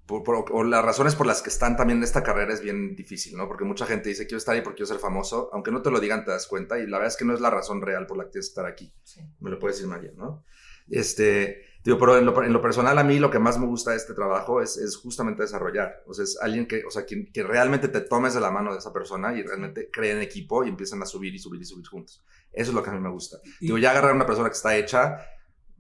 por- 0.05 0.23
por- 0.23 0.45
o 0.51 0.63
las 0.63 0.83
razones 0.83 1.15
por 1.15 1.25
las 1.27 1.41
que 1.41 1.49
están 1.49 1.75
también 1.77 1.97
en 1.99 2.03
esta 2.03 2.23
carrera 2.23 2.53
es 2.53 2.61
bien 2.61 2.95
difícil, 2.95 3.37
¿no? 3.37 3.47
Porque 3.47 3.63
mucha 3.63 3.85
gente 3.85 4.09
dice, 4.09 4.25
quiero 4.25 4.37
estar 4.37 4.55
ahí 4.55 4.61
porque 4.61 4.77
quiero 4.77 4.87
ser 4.87 4.99
famoso, 4.99 5.49
aunque 5.53 5.71
no 5.71 5.81
te 5.81 5.91
lo 5.91 5.99
digan, 5.99 6.25
te 6.25 6.31
das 6.31 6.47
cuenta, 6.47 6.77
y 6.79 6.87
la 6.87 6.97
verdad 6.97 7.13
es 7.13 7.17
que 7.17 7.25
no 7.25 7.33
es 7.33 7.41
la 7.41 7.49
razón 7.49 7.81
real 7.81 8.05
por 8.05 8.17
la 8.17 8.25
que 8.25 8.31
tienes 8.31 8.47
que 8.47 8.51
estar 8.51 8.65
aquí. 8.65 8.93
Me 9.39 9.49
lo 9.49 9.59
puede 9.59 9.73
decir 9.73 9.87
María, 9.87 10.11
¿no? 10.15 10.43
Este, 10.89 11.61
digo, 11.83 11.97
pero 11.97 12.17
en 12.17 12.25
lo, 12.25 12.43
en 12.43 12.51
lo 12.51 12.61
personal 12.61 12.97
a 12.97 13.03
mí 13.03 13.17
lo 13.19 13.31
que 13.31 13.39
más 13.39 13.57
me 13.57 13.65
gusta 13.65 13.91
de 13.91 13.97
este 13.97 14.13
trabajo 14.13 14.61
es, 14.61 14.77
es 14.77 14.97
justamente 14.97 15.41
desarrollar. 15.43 16.03
O 16.07 16.13
sea, 16.13 16.23
es 16.23 16.37
alguien 16.41 16.67
que, 16.67 16.83
o 16.85 16.91
sea, 16.91 17.05
quien, 17.05 17.31
que 17.31 17.41
realmente 17.43 17.87
te 17.87 18.01
tomes 18.01 18.33
de 18.33 18.41
la 18.41 18.51
mano 18.51 18.73
de 18.73 18.79
esa 18.79 18.91
persona 18.91 19.33
y 19.33 19.43
realmente 19.43 19.89
creen 19.91 20.21
equipo 20.21 20.63
y 20.65 20.69
empiezan 20.69 21.01
a 21.01 21.05
subir 21.05 21.33
y 21.33 21.39
subir 21.39 21.61
y 21.61 21.65
subir 21.65 21.87
juntos. 21.87 22.21
Eso 22.51 22.71
es 22.71 22.75
lo 22.75 22.83
que 22.83 22.89
a 22.89 22.93
mí 22.93 22.99
me 22.99 23.09
gusta. 23.09 23.37
Digo, 23.61 23.77
ya 23.77 23.91
agarrar 23.91 24.11
a 24.11 24.15
una 24.15 24.25
persona 24.25 24.49
que 24.49 24.55
está 24.55 24.75
hecha, 24.75 25.25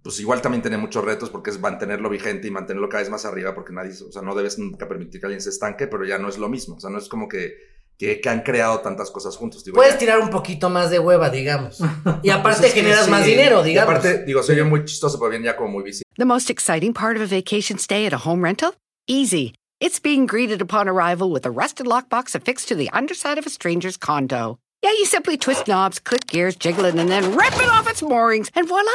pues 0.03 0.19
igual 0.19 0.41
también 0.41 0.61
tiene 0.61 0.77
muchos 0.77 1.03
retos 1.03 1.29
porque 1.29 1.49
es 1.49 1.59
mantenerlo 1.59 2.09
vigente 2.09 2.47
y 2.47 2.51
mantenerlo 2.51 2.89
cada 2.89 3.01
vez 3.01 3.09
más 3.09 3.25
arriba 3.25 3.55
porque 3.55 3.73
nadie, 3.73 3.91
o 3.91 4.11
sea, 4.11 4.21
no 4.21 4.35
debes 4.35 4.59
nunca 4.59 4.87
permitir 4.87 5.19
que 5.21 5.25
alguien 5.27 5.41
se 5.41 5.49
estanque, 5.49 5.87
pero 5.87 6.05
ya 6.05 6.17
no 6.17 6.27
es 6.29 6.37
lo 6.37 6.49
mismo. 6.49 6.75
O 6.75 6.79
sea, 6.79 6.89
no 6.89 6.97
es 6.97 7.07
como 7.07 7.27
que, 7.29 7.53
que, 7.97 8.19
que 8.19 8.29
han 8.29 8.41
creado 8.41 8.81
tantas 8.81 9.09
cosas 9.11 9.37
juntos. 9.37 9.63
Digo, 9.63 9.75
Puedes 9.75 9.93
ya- 9.93 9.99
tirar 9.99 10.19
un 10.19 10.29
poquito 10.29 10.69
más 10.69 10.89
de 10.91 10.99
hueva, 10.99 11.29
digamos. 11.29 11.79
Y 12.21 12.29
aparte 12.31 12.61
Pues 12.61 12.73
generas 12.73 13.05
sí. 13.05 13.11
más 13.11 13.25
dinero, 13.25 13.61
Y 13.65 13.69
digamos. 13.69 13.89
aparte, 13.95 14.23
digo, 14.25 14.43
soy 14.43 14.57
yo 14.57 14.65
muy 14.65 14.83
chistoso, 14.85 15.17
pero 15.17 15.29
bien 15.31 15.43
ya 15.43 15.55
como 15.55 15.69
muy 15.69 15.83
visible. 15.83 16.03
The 16.17 16.25
most 16.25 16.49
exciting 16.49 16.93
part 16.93 17.15
of 17.15 17.23
a 17.23 17.27
vacation 17.35 17.79
stay 17.79 18.05
at 18.05 18.13
a 18.13 18.17
home 18.29 18.43
rental? 18.43 18.73
Easy. 19.07 19.53
It's 19.79 19.99
being 20.01 20.25
greeted 20.27 20.61
upon 20.61 20.87
arrival 20.87 21.29
with 21.31 21.45
a 21.45 21.49
rusted 21.51 21.85
lockbox 21.87 22.35
affixed 22.35 22.67
to 22.69 22.75
the 22.75 22.89
underside 22.93 23.37
of 23.37 23.45
a 23.45 23.49
stranger's 23.49 23.97
condo. 23.97 24.57
Yeah, 24.81 24.91
you 24.91 25.05
simply 25.05 25.37
twist 25.37 25.67
knobs, 25.67 25.99
click 25.99 26.27
gears, 26.27 26.55
jiggle 26.57 26.85
it, 26.85 26.95
and 26.95 27.09
then 27.09 27.35
rip 27.37 27.53
it 27.55 27.69
off 27.69 27.89
its 27.89 28.01
moorings, 28.01 28.49
and 28.55 28.67
voila! 28.67 28.91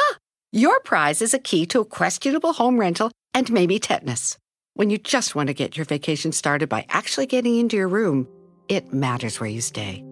Your 0.50 0.80
prize 0.80 1.20
is 1.20 1.34
a 1.34 1.38
key 1.38 1.66
to 1.66 1.80
a 1.80 1.84
questionable 1.84 2.54
home 2.54 2.80
rental 2.80 3.10
and 3.34 3.52
maybe 3.52 3.78
tetanus. 3.78 4.38
When 4.72 4.88
you 4.88 4.96
just 4.96 5.34
want 5.34 5.48
to 5.48 5.54
get 5.54 5.76
your 5.76 5.84
vacation 5.84 6.32
started 6.32 6.70
by 6.70 6.86
actually 6.88 7.26
getting 7.26 7.56
into 7.56 7.76
your 7.76 7.88
room, 7.88 8.26
it 8.66 8.90
matters 8.90 9.40
where 9.40 9.50
you 9.50 9.60
stay. 9.60 10.02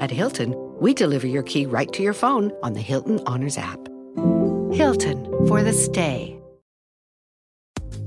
At 0.00 0.10
Hilton, 0.10 0.54
we 0.80 0.94
deliver 0.94 1.26
your 1.26 1.42
key 1.42 1.66
right 1.66 1.92
to 1.92 2.02
your 2.02 2.14
phone 2.14 2.52
on 2.62 2.72
the 2.72 2.80
Hilton 2.80 3.20
Honors 3.26 3.58
app. 3.58 3.78
Hilton 4.72 5.26
for 5.46 5.62
the 5.62 5.74
stay. 5.74 6.40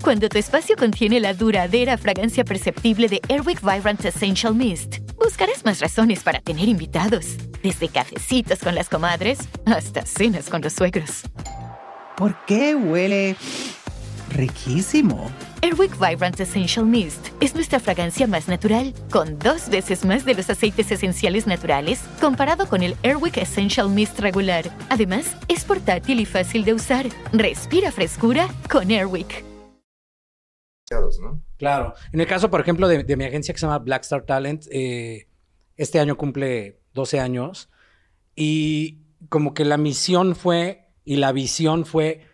Cuando 0.02 0.28
tu 0.28 0.40
espacio 0.40 0.76
contiene 0.76 1.20
la 1.20 1.34
duradera 1.34 2.00
fragancia 2.00 2.44
perceptible 2.44 3.08
de 3.10 3.22
Airwick 3.30 3.62
Vibrant 3.62 4.04
Essential 4.06 4.56
Mist, 4.56 5.02
buscarás 5.20 5.64
más 5.64 5.82
razones 5.82 6.24
para 6.24 6.40
tener 6.42 6.68
invitados, 6.68 7.38
desde 7.62 7.90
cafecitos 7.90 8.60
con 8.62 8.74
las 8.74 8.90
comadres 8.90 9.38
hasta 9.68 10.04
cenas 10.04 10.50
con 10.50 10.62
los 10.62 10.74
suegros. 10.74 11.26
¿Por 12.18 12.34
qué 12.46 12.76
huele 12.76 13.36
riquísimo? 14.30 15.30
Airwick 15.62 16.00
Vibrant 16.00 16.40
Essential 16.40 16.86
Mist 16.86 17.28
es 17.42 17.56
nuestra 17.56 17.82
fragancia 17.82 18.26
más 18.26 18.48
natural, 18.48 18.94
con 19.12 19.38
dos 19.38 19.68
veces 19.68 20.06
más 20.06 20.24
de 20.24 20.34
los 20.34 20.50
aceites 20.50 20.90
esenciales 20.92 21.46
naturales 21.46 22.00
comparado 22.22 22.70
con 22.70 22.84
el 22.84 22.96
Airwick 23.04 23.36
Essential 23.36 23.90
Mist 23.90 24.18
regular. 24.20 24.64
Además, 24.90 25.36
es 25.50 25.66
portátil 25.66 26.22
y 26.22 26.26
fácil 26.26 26.64
de 26.64 26.74
usar. 26.74 27.08
Respira 27.34 27.92
frescura 27.92 28.48
con 28.72 28.90
Airwick. 28.92 29.44
¿no? 31.22 31.42
Claro. 31.58 31.96
En 32.14 32.22
el 32.22 32.28
caso, 32.28 32.50
por 32.50 32.62
ejemplo, 32.62 32.88
de, 32.88 33.04
de 33.04 33.18
mi 33.18 33.26
agencia 33.26 33.54
que 33.54 33.60
se 33.60 33.66
llama 33.66 33.80
Black 33.80 34.04
Star 34.04 34.22
Talent, 34.22 34.68
eh, 34.72 35.28
este 35.76 36.00
año 36.00 36.16
cumple 36.16 36.80
12 36.94 37.20
años 37.20 37.70
y 38.38 39.02
como 39.28 39.54
que 39.54 39.66
la 39.66 39.76
misión 39.76 40.34
fue 40.38 40.85
y 41.06 41.18
la 41.18 41.32
visión 41.32 41.86
fue 41.86 42.26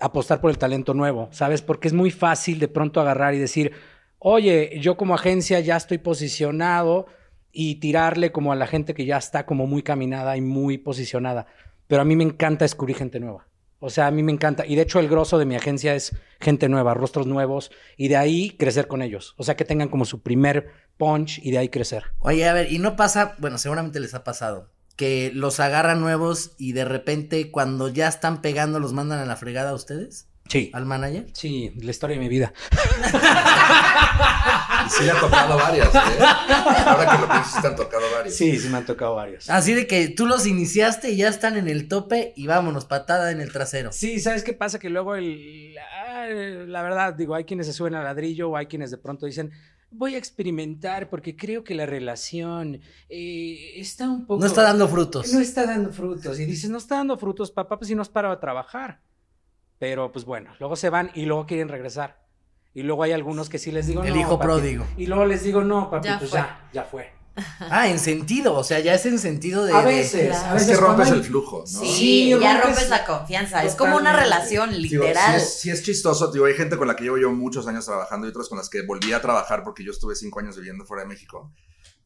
apostar 0.00 0.40
por 0.40 0.50
el 0.50 0.58
talento 0.58 0.92
nuevo, 0.92 1.28
¿sabes? 1.32 1.62
Porque 1.62 1.88
es 1.88 1.94
muy 1.94 2.10
fácil 2.10 2.58
de 2.58 2.68
pronto 2.68 3.00
agarrar 3.00 3.34
y 3.34 3.38
decir, 3.38 3.72
oye, 4.18 4.78
yo 4.80 4.96
como 4.96 5.14
agencia 5.14 5.60
ya 5.60 5.76
estoy 5.76 5.98
posicionado 5.98 7.06
y 7.52 7.76
tirarle 7.76 8.32
como 8.32 8.52
a 8.52 8.56
la 8.56 8.66
gente 8.66 8.92
que 8.92 9.06
ya 9.06 9.16
está 9.16 9.46
como 9.46 9.66
muy 9.66 9.82
caminada 9.82 10.36
y 10.36 10.40
muy 10.40 10.76
posicionada. 10.76 11.46
Pero 11.86 12.02
a 12.02 12.04
mí 12.04 12.16
me 12.16 12.24
encanta 12.24 12.64
descubrir 12.64 12.96
gente 12.96 13.20
nueva. 13.20 13.46
O 13.78 13.90
sea, 13.90 14.06
a 14.06 14.10
mí 14.10 14.22
me 14.22 14.32
encanta. 14.32 14.66
Y 14.66 14.76
de 14.76 14.82
hecho 14.82 14.98
el 14.98 15.08
grosso 15.08 15.38
de 15.38 15.44
mi 15.44 15.56
agencia 15.56 15.94
es 15.94 16.16
gente 16.40 16.68
nueva, 16.68 16.94
rostros 16.94 17.26
nuevos, 17.26 17.70
y 17.96 18.08
de 18.08 18.16
ahí 18.16 18.56
crecer 18.58 18.88
con 18.88 19.02
ellos. 19.02 19.34
O 19.36 19.44
sea, 19.44 19.56
que 19.56 19.64
tengan 19.64 19.88
como 19.88 20.04
su 20.04 20.22
primer 20.22 20.70
punch 20.96 21.38
y 21.42 21.50
de 21.50 21.58
ahí 21.58 21.68
crecer. 21.68 22.04
Oye, 22.18 22.48
a 22.48 22.54
ver, 22.54 22.72
y 22.72 22.78
no 22.78 22.96
pasa, 22.96 23.34
bueno, 23.38 23.58
seguramente 23.58 24.00
les 24.00 24.14
ha 24.14 24.24
pasado, 24.24 24.70
que 24.96 25.30
los 25.34 25.60
agarran 25.60 26.00
nuevos 26.00 26.52
y 26.58 26.72
de 26.72 26.84
repente 26.84 27.50
cuando 27.50 27.88
ya 27.88 28.08
están 28.08 28.40
pegando 28.42 28.78
los 28.80 28.92
mandan 28.92 29.18
a 29.20 29.24
la 29.26 29.36
fregada 29.36 29.70
a 29.70 29.74
ustedes, 29.74 30.28
Sí. 30.48 30.70
al 30.74 30.84
manager. 30.84 31.26
Sí, 31.32 31.72
la 31.80 31.90
historia 31.90 32.16
de 32.16 32.20
mi 32.22 32.28
vida. 32.28 32.52
Y 34.86 34.90
sí 34.90 35.04
le 35.04 35.12
ha 35.12 35.18
tocado 35.20 35.56
varias, 35.56 35.94
¿eh? 35.94 35.98
Ahora 36.84 37.10
que 37.10 37.18
lo 37.22 37.28
piensas, 37.28 37.62
te 37.62 37.68
han 37.68 37.76
tocado 37.76 38.02
varias. 38.14 38.36
Sí, 38.36 38.58
sí 38.58 38.68
me 38.68 38.76
han 38.76 38.84
tocado 38.86 39.14
varios. 39.14 39.48
Así 39.48 39.72
de 39.72 39.86
que 39.86 40.08
tú 40.08 40.26
los 40.26 40.46
iniciaste 40.46 41.10
y 41.10 41.16
ya 41.16 41.28
están 41.28 41.56
en 41.56 41.68
el 41.68 41.88
tope 41.88 42.32
y 42.36 42.46
vámonos, 42.46 42.84
patada 42.84 43.30
en 43.32 43.40
el 43.40 43.50
trasero. 43.50 43.92
Sí, 43.92 44.20
¿sabes 44.20 44.44
qué 44.44 44.52
pasa? 44.52 44.78
Que 44.78 44.90
luego 44.90 45.16
el... 45.16 45.74
ah, 46.06 46.26
la 46.28 46.82
verdad, 46.82 47.14
digo, 47.14 47.34
hay 47.34 47.44
quienes 47.44 47.66
se 47.66 47.72
suben 47.72 47.94
al 47.94 48.04
ladrillo 48.04 48.50
o 48.50 48.56
hay 48.56 48.66
quienes 48.66 48.90
de 48.90 48.98
pronto 48.98 49.24
dicen, 49.26 49.50
voy 49.96 50.14
a 50.14 50.18
experimentar 50.18 51.08
porque 51.08 51.36
creo 51.36 51.64
que 51.64 51.74
la 51.74 51.86
relación 51.86 52.80
eh, 53.08 53.72
está 53.76 54.08
un 54.10 54.26
poco... 54.26 54.40
No 54.40 54.46
está 54.46 54.62
dando 54.62 54.88
frutos. 54.88 55.32
No 55.32 55.40
está 55.40 55.66
dando 55.66 55.90
frutos. 55.92 56.38
Y 56.38 56.44
dices, 56.44 56.70
no 56.70 56.78
está 56.78 56.96
dando 56.96 57.16
frutos, 57.16 57.50
papá, 57.50 57.78
pues 57.78 57.88
si 57.88 57.94
no 57.94 58.02
has 58.02 58.08
parado 58.08 58.34
a 58.34 58.40
trabajar. 58.40 59.00
Pero 59.78 60.12
pues 60.12 60.24
bueno, 60.24 60.50
luego 60.60 60.76
se 60.76 60.88
van 60.90 61.10
y 61.14 61.26
luego 61.26 61.46
quieren 61.46 61.68
regresar. 61.68 62.22
Y 62.72 62.82
luego 62.82 63.02
hay 63.04 63.12
algunos 63.12 63.48
que 63.48 63.58
sí 63.58 63.70
les 63.70 63.86
digo, 63.86 64.02
El 64.02 64.14
no, 64.14 64.20
hijo 64.20 64.38
papi". 64.38 64.44
pródigo. 64.46 64.86
Y 64.96 65.06
luego 65.06 65.26
les 65.26 65.42
digo, 65.44 65.62
no, 65.62 65.90
papi, 65.90 66.08
Ya 66.08 66.18
pues 66.18 66.30
fue. 66.30 66.38
ya, 66.40 66.68
ya 66.72 66.82
fue. 66.84 67.10
Ah, 67.58 67.88
en 67.88 67.98
sentido, 67.98 68.54
o 68.54 68.62
sea, 68.62 68.78
ya 68.80 68.94
es 68.94 69.06
en 69.06 69.18
sentido 69.18 69.64
de... 69.64 69.72
A 69.72 69.80
de- 69.80 69.86
veces, 69.86 70.28
claro. 70.28 70.44
a 70.44 70.48
Es 70.56 70.66
veces 70.66 70.78
que 70.78 70.84
rompes 70.84 71.08
el 71.10 71.24
flujo, 71.24 71.60
¿no? 71.60 71.66
Sí, 71.66 71.86
Sí, 71.86 72.28
ya 72.30 72.36
rompes- 72.36 72.64
rompes 72.64 72.88
la 72.90 73.04
confianza. 73.04 73.64
Es 73.64 73.74
como 73.74 73.96
una 73.96 74.12
relación, 74.14 74.70
literal. 74.80 75.40
sí, 75.40 75.44
es, 75.46 75.60
sí 75.60 75.70
es 75.70 75.82
chistoso, 75.82 76.30
digo, 76.30 76.44
hay 76.46 76.54
gente 76.54 76.76
con 76.76 76.86
la 76.86 76.94
que 76.94 77.04
llevo 77.04 77.18
yo 77.18 77.32
muchos 77.32 77.66
años 77.66 77.86
trabajando 77.86 78.26
y 78.26 78.30
otras 78.30 78.48
con 78.48 78.58
las 78.58 78.68
que 78.70 78.82
volví 78.82 79.12
a 79.12 79.20
trabajar 79.20 79.64
porque 79.64 79.82
yo 79.84 79.90
estuve 79.90 80.14
cinco 80.14 80.38
años 80.40 80.56
viviendo 80.56 80.84
fuera 80.84 81.02
de 81.02 81.08
México. 81.08 81.50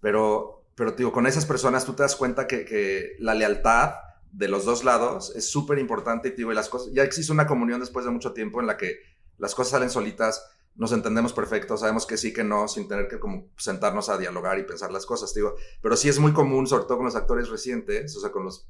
Pero, 0.01 0.65
pero 0.75 0.93
digo, 0.93 1.13
con 1.13 1.27
esas 1.27 1.45
personas 1.47 1.85
tú 1.85 1.93
te 1.95 2.03
das 2.03 2.17
cuenta 2.17 2.47
que, 2.47 2.65
que 2.65 3.13
la 3.19 3.35
lealtad 3.35 3.95
de 4.33 4.49
los 4.49 4.65
dos 4.65 4.85
lados 4.85 5.33
es 5.35 5.51
súper 5.51 5.79
importante 5.79 6.29
y 6.29 6.33
digo, 6.33 6.53
y 6.53 6.55
las 6.55 6.69
cosas, 6.69 6.93
ya 6.93 7.03
existe 7.03 7.33
una 7.33 7.47
comunión 7.47 7.81
después 7.81 8.05
de 8.05 8.11
mucho 8.11 8.33
tiempo 8.33 8.61
en 8.61 8.67
la 8.67 8.77
que 8.77 8.97
las 9.39 9.55
cosas 9.55 9.73
salen 9.73 9.91
solitas, 9.91 10.43
nos 10.79 10.93
entendemos 10.93 11.35
perfecto, 11.35 11.77
sabemos 11.77 12.07
que 12.07 12.17
sí, 12.17 12.33
que 12.33 12.45
no, 12.45 12.69
sin 12.69 12.89
tener 12.89 13.09
que 13.09 13.21
como 13.21 13.49
sentarnos 13.59 14.09
a 14.11 14.19
dialogar 14.19 14.59
y 14.61 14.65
pensar 14.65 14.93
las 14.93 15.07
cosas, 15.07 15.35
digo, 15.35 15.57
pero 15.83 15.97
sí 15.97 16.09
es 16.09 16.21
muy 16.21 16.33
común, 16.33 16.67
sobre 16.69 16.85
todo 16.87 16.99
con 16.99 17.07
los 17.07 17.17
actores 17.17 17.51
recientes, 17.51 18.17
o 18.17 18.21
sea, 18.21 18.33
con 18.33 18.45
los 18.47 18.69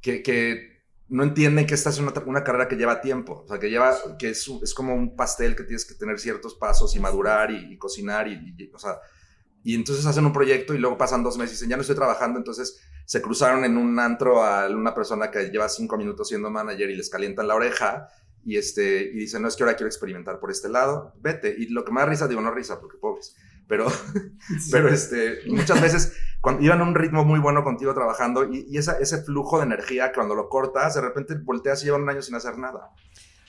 que, 0.00 0.22
que 0.22 0.82
no 1.08 1.22
entienden 1.24 1.66
que 1.66 1.74
esta 1.74 1.90
es 1.90 1.98
una, 1.98 2.12
una 2.26 2.44
carrera 2.44 2.68
que 2.68 2.76
lleva 2.76 3.00
tiempo, 3.00 3.42
o 3.44 3.48
sea, 3.48 3.58
que 3.58 3.70
lleva, 3.70 3.96
que 4.18 4.30
es, 4.30 4.48
es 4.62 4.74
como 4.74 4.94
un 4.94 5.16
pastel 5.16 5.56
que 5.56 5.64
tienes 5.64 5.84
que 5.84 5.94
tener 5.94 6.18
ciertos 6.18 6.54
pasos 6.54 6.94
y 6.96 7.00
madurar 7.00 7.50
y, 7.50 7.72
y 7.74 7.78
cocinar 7.78 8.28
y, 8.28 8.54
y- 8.58 8.70
o 8.74 8.78
sea, 8.78 8.98
y 9.64 9.74
entonces 9.74 10.04
hacen 10.06 10.26
un 10.26 10.32
proyecto 10.32 10.74
y 10.74 10.78
luego 10.78 10.98
pasan 10.98 11.22
dos 11.22 11.38
meses 11.38 11.52
y 11.52 11.56
dicen, 11.56 11.70
ya 11.70 11.76
no 11.76 11.82
estoy 11.82 11.96
trabajando, 11.96 12.38
entonces 12.38 12.80
se 13.06 13.22
cruzaron 13.22 13.64
en 13.64 13.76
un 13.76 13.98
antro 13.98 14.42
a 14.44 14.68
una 14.68 14.94
persona 14.94 15.30
que 15.30 15.50
lleva 15.50 15.68
cinco 15.68 15.96
minutos 15.96 16.28
siendo 16.28 16.50
manager 16.50 16.90
y 16.90 16.96
les 16.96 17.10
calientan 17.10 17.46
la 17.48 17.54
oreja 17.54 18.08
y, 18.44 18.56
este, 18.56 19.02
y 19.02 19.20
dicen, 19.20 19.42
no, 19.42 19.48
es 19.48 19.56
que 19.56 19.62
ahora 19.62 19.76
quiero 19.76 19.88
experimentar 19.88 20.40
por 20.40 20.50
este 20.50 20.68
lado, 20.68 21.14
vete. 21.20 21.54
Y 21.56 21.66
lo 21.68 21.84
que 21.84 21.92
da 21.94 22.06
risa, 22.06 22.28
digo, 22.28 22.40
no 22.40 22.50
risa, 22.50 22.80
porque 22.80 22.98
pobres, 22.98 23.36
pero, 23.68 23.86
pero 24.70 24.88
este, 24.88 25.40
muchas 25.46 25.80
veces 25.80 26.16
cuando 26.40 26.62
iban 26.62 26.80
a 26.80 26.84
un 26.84 26.94
ritmo 26.94 27.24
muy 27.24 27.38
bueno 27.38 27.62
contigo 27.62 27.94
trabajando 27.94 28.52
y, 28.52 28.66
y 28.68 28.78
esa, 28.78 28.98
ese 28.98 29.22
flujo 29.22 29.58
de 29.58 29.64
energía, 29.64 30.12
cuando 30.12 30.34
lo 30.34 30.48
cortas, 30.48 30.94
de 30.94 31.00
repente 31.00 31.34
volteas 31.34 31.82
y 31.82 31.86
llevan 31.86 32.02
un 32.02 32.10
año 32.10 32.22
sin 32.22 32.34
hacer 32.34 32.58
nada. 32.58 32.90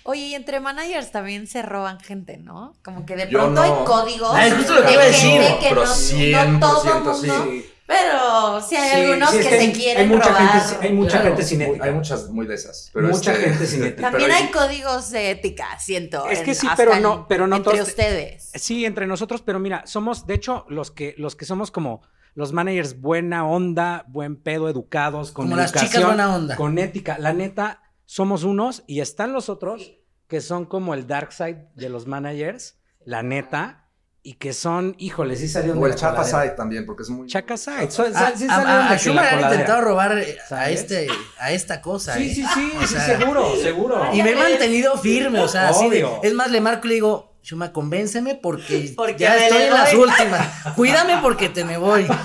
Oye, 0.05 0.21
y 0.21 0.35
entre 0.35 0.59
managers 0.59 1.11
también 1.11 1.47
se 1.47 1.61
roban 1.61 1.99
gente, 1.99 2.37
¿no? 2.37 2.75
Como 2.83 3.05
que 3.05 3.15
de 3.15 3.29
Yo 3.29 3.39
pronto 3.39 3.61
no. 3.61 3.61
hay 3.61 3.85
códigos. 3.85 4.31
Ah, 4.33 4.47
es 4.47 4.53
justo 4.53 4.75
lo 4.75 4.85
que 4.85 4.93
iba 4.93 5.01
a 5.01 5.05
decir. 5.05 5.41
gente 5.41 5.59
que 5.59 5.69
Pero 5.69 5.85
no, 5.85 5.91
100% 5.91 6.47
no 6.51 6.59
todo 6.59 6.93
mundo, 6.93 7.13
sí. 7.15 7.72
Pero 7.93 8.61
sí 8.61 8.75
hay 8.75 8.89
Sí, 8.89 9.01
algunos 9.01 9.29
sí, 9.31 9.37
es 9.37 9.43
que, 9.43 9.49
que 9.49 9.55
se 9.57 9.61
hay- 9.61 9.73
quieren 9.73 10.03
hay 10.03 10.15
mucha 10.17 10.29
robar. 10.29 10.61
gente- 10.61 10.87
hay 10.87 10.93
mucha 10.93 11.11
Claro, 11.11 11.25
gente 11.27 11.43
cinética. 11.43 11.85
Hay 11.85 11.91
muchas 11.93 12.29
muy 12.29 12.47
de 12.47 12.55
esas. 12.55 12.89
Pero 12.93 13.07
Mucha 13.07 13.31
este- 13.33 13.43
gente 13.49 13.65
cinética. 13.67 14.01
También 14.11 14.31
hay 14.31 14.47
códigos 14.51 15.11
de 15.11 15.31
ética, 15.31 15.67
siento. 15.79 16.27
Es 16.29 16.39
que 16.39 16.51
en- 16.51 16.55
sí, 16.55 16.67
pero 16.75 16.99
no- 16.99 17.27
pero 17.27 17.47
no 17.47 17.57
entre 17.57 17.73
todos- 17.73 17.87
ustedes. 17.89 18.51
Sí, 18.55 18.85
entre 18.85 19.07
nosotros, 19.07 19.41
pero 19.41 19.59
mira, 19.59 19.83
somos, 19.85 20.25
de 20.25 20.33
hecho, 20.33 20.65
los 20.69 20.91
que, 20.91 21.13
los 21.17 21.35
que 21.35 21.45
somos 21.45 21.71
como 21.71 22.01
los 22.35 22.51
managers 22.51 22.99
buena 22.99 23.45
onda, 23.45 24.05
buen 24.07 24.35
pedo, 24.37 24.67
educados, 24.67 25.31
con 25.31 25.45
Como 25.45 25.55
las 25.55 25.67
educación, 25.71 25.91
chicas 25.91 26.05
buena 26.05 26.35
onda. 26.35 26.55
con 26.55 26.79
ética. 26.79 27.17
La 27.19 27.31
neta, 27.33 27.83
somos 28.05 28.43
unos 28.43 28.83
y 28.87 29.01
están 29.01 29.33
los 29.33 29.49
otros 29.49 29.93
que 30.27 30.41
son 30.41 30.65
como 30.65 30.95
el 30.95 31.05
dark 31.05 31.31
side 31.31 31.67
de 31.75 31.89
los 31.89 32.07
managers, 32.07 32.79
la 33.05 33.21
neta, 33.21 33.82
y 34.25 34.35
que 34.35 34.53
son, 34.53 34.95
híjole, 34.99 35.35
sí 35.35 35.49
salieron 35.49 35.77
O 35.79 35.85
de 35.85 35.91
el 35.91 35.97
side 35.97 36.51
también, 36.55 36.85
porque 36.85 37.03
es 37.03 37.09
muy... 37.09 37.27
Chaka 37.27 37.57
side. 37.57 37.91
so- 37.91 38.03
A, 38.03 38.31
sí 38.37 38.45
a- 38.45 38.55
salieron 38.55 38.69
a- 38.85 38.89
de 38.89 38.95
a 38.95 38.97
Schumer 38.97 39.25
han 39.25 39.41
intentado 39.41 39.81
robar 39.81 40.17
eh, 40.17 40.37
a, 40.49 40.69
este, 40.69 41.07
a 41.39 41.51
esta 41.51 41.81
cosa. 41.81 42.15
Sí, 42.15 42.31
eh. 42.31 42.35
sí, 42.35 42.45
sí, 42.53 42.71
O 42.77 42.81
sí, 42.87 42.93
sea, 42.95 43.05
seguro, 43.19 43.53
seguro. 43.61 44.01
Y 44.13 44.23
me 44.23 44.31
he 44.31 44.35
mantenido 44.35 44.97
firme, 44.97 45.39
o 45.41 45.47
sea, 45.49 45.69
así 45.69 45.89
de, 45.89 46.07
es 46.23 46.33
más, 46.33 46.49
le 46.51 46.61
marco 46.61 46.85
y 46.87 46.89
le 46.89 46.93
digo, 46.95 47.33
Shuma, 47.43 47.73
convénceme 47.73 48.35
porque, 48.41 48.93
Porque 48.95 49.17
ya 49.17 49.35
estoy 49.35 49.63
en 49.63 49.73
las 49.73 49.93
voy". 49.93 50.03
últimas. 50.07 50.47
Cuídame 50.77 51.17
porque 51.21 51.49
te 51.49 51.65
me 51.65 51.75
voy. 51.77 52.03
No, 52.07 52.15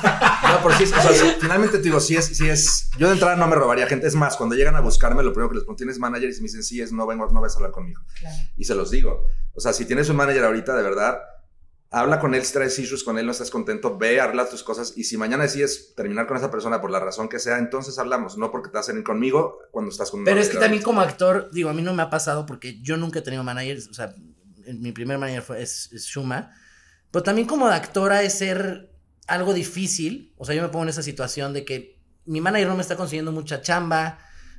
pero 0.63 0.77
sí, 0.79 0.85
es- 0.85 0.93
o 0.93 1.01
sea, 1.03 1.13
sí, 1.13 1.35
finalmente 1.41 1.79
te 1.79 1.83
digo, 1.83 1.99
sí 1.99 2.15
es, 2.15 2.27
sí 2.27 2.49
es, 2.49 2.91
yo 2.97 3.09
de 3.09 3.15
entrada 3.15 3.35
no 3.35 3.49
me 3.49 3.57
robaría 3.57 3.89
gente, 3.89 4.07
es 4.07 4.15
más, 4.15 4.37
cuando 4.37 4.55
llegan 4.55 4.77
a 4.77 4.81
buscarme, 4.81 5.25
lo 5.25 5.33
primero 5.33 5.49
que 5.49 5.57
les 5.57 5.65
pregunto, 5.65 5.79
¿tienes 5.79 5.99
manager? 5.99 6.29
Y 6.31 6.33
si 6.35 6.41
me 6.43 6.47
dicen, 6.47 6.63
sí, 6.63 6.81
es, 6.81 6.93
no 6.93 7.05
vengo, 7.09 7.27
no 7.33 7.41
vas 7.41 7.55
a 7.55 7.57
hablar 7.57 7.73
conmigo. 7.73 8.01
Y 8.57 8.63
se 8.63 8.77
los 8.77 8.93
digo, 8.93 9.25
o 9.57 9.61
sea, 9.61 9.73
si 9.73 9.85
tienes 9.85 10.09
un 10.09 10.15
manager 10.15 10.45
ahorita, 10.45 10.77
de 10.77 10.83
verdad, 10.85 11.19
habla 11.91 12.21
con 12.21 12.35
él, 12.35 12.45
si 12.45 12.53
traes 12.53 12.79
issues 12.79 13.03
con 13.03 13.19
él, 13.19 13.25
no 13.27 13.33
estás 13.33 13.51
contento, 13.51 13.97
ve, 13.97 14.21
arregla 14.21 14.49
tus 14.49 14.63
cosas, 14.63 14.93
y 14.97 15.05
si 15.05 15.17
mañana 15.17 15.45
decides 15.45 15.95
terminar 15.95 16.27
con 16.27 16.37
esa 16.37 16.51
persona 16.51 16.81
por 16.83 16.91
la 16.91 17.01
razón 17.01 17.29
que 17.29 17.39
sea, 17.39 17.59
entonces 17.59 17.99
hablamos, 17.99 18.37
no 18.37 18.51
porque 18.51 18.69
te 18.71 18.77
vas 18.77 18.89
a 18.89 18.93
ir 18.93 19.03
conmigo 19.03 19.59
cuando 19.71 19.91
estás 19.91 20.11
con 20.11 20.23
Pero 20.25 20.39
es 20.41 20.51
que 20.51 20.59
también 20.59 20.83
como 20.83 21.01
actor, 21.01 21.49
digo, 21.53 21.71
a 21.71 21.73
mí 21.75 21.81
no 21.83 21.95
me 21.95 22.03
ha 22.03 22.11
pasado 22.11 22.45
porque 22.45 22.79
yo 22.83 22.97
nunca 22.99 23.21
he 23.21 23.23
tenido 23.23 23.43
managers, 23.43 23.89
o 23.89 23.95
sea, 23.95 24.15
mi 24.67 24.93
primer 24.93 25.17
manager 25.19 25.43
fue, 25.43 25.63
es, 25.63 25.91
es 25.93 26.05
Shuma, 26.05 26.51
pero 27.11 27.23
también 27.23 27.47
como 27.49 27.67
actora 27.69 28.23
es 28.23 28.35
ser 28.35 28.93
algo 29.27 29.55
difícil, 29.55 30.35
o 30.37 30.45
sea, 30.45 30.55
yo 30.55 30.61
me 30.63 30.69
pongo 30.69 30.83
en 30.85 30.91
esa 30.91 31.03
situación 31.03 31.55
de 31.55 31.65
que 31.65 31.99
mi 32.27 32.43
manager 32.43 32.69
no 32.69 32.77
me 32.77 32.83
está 32.83 32.97
consiguiendo 32.97 33.33
mucha 33.33 33.63
chamba, 33.63 34.19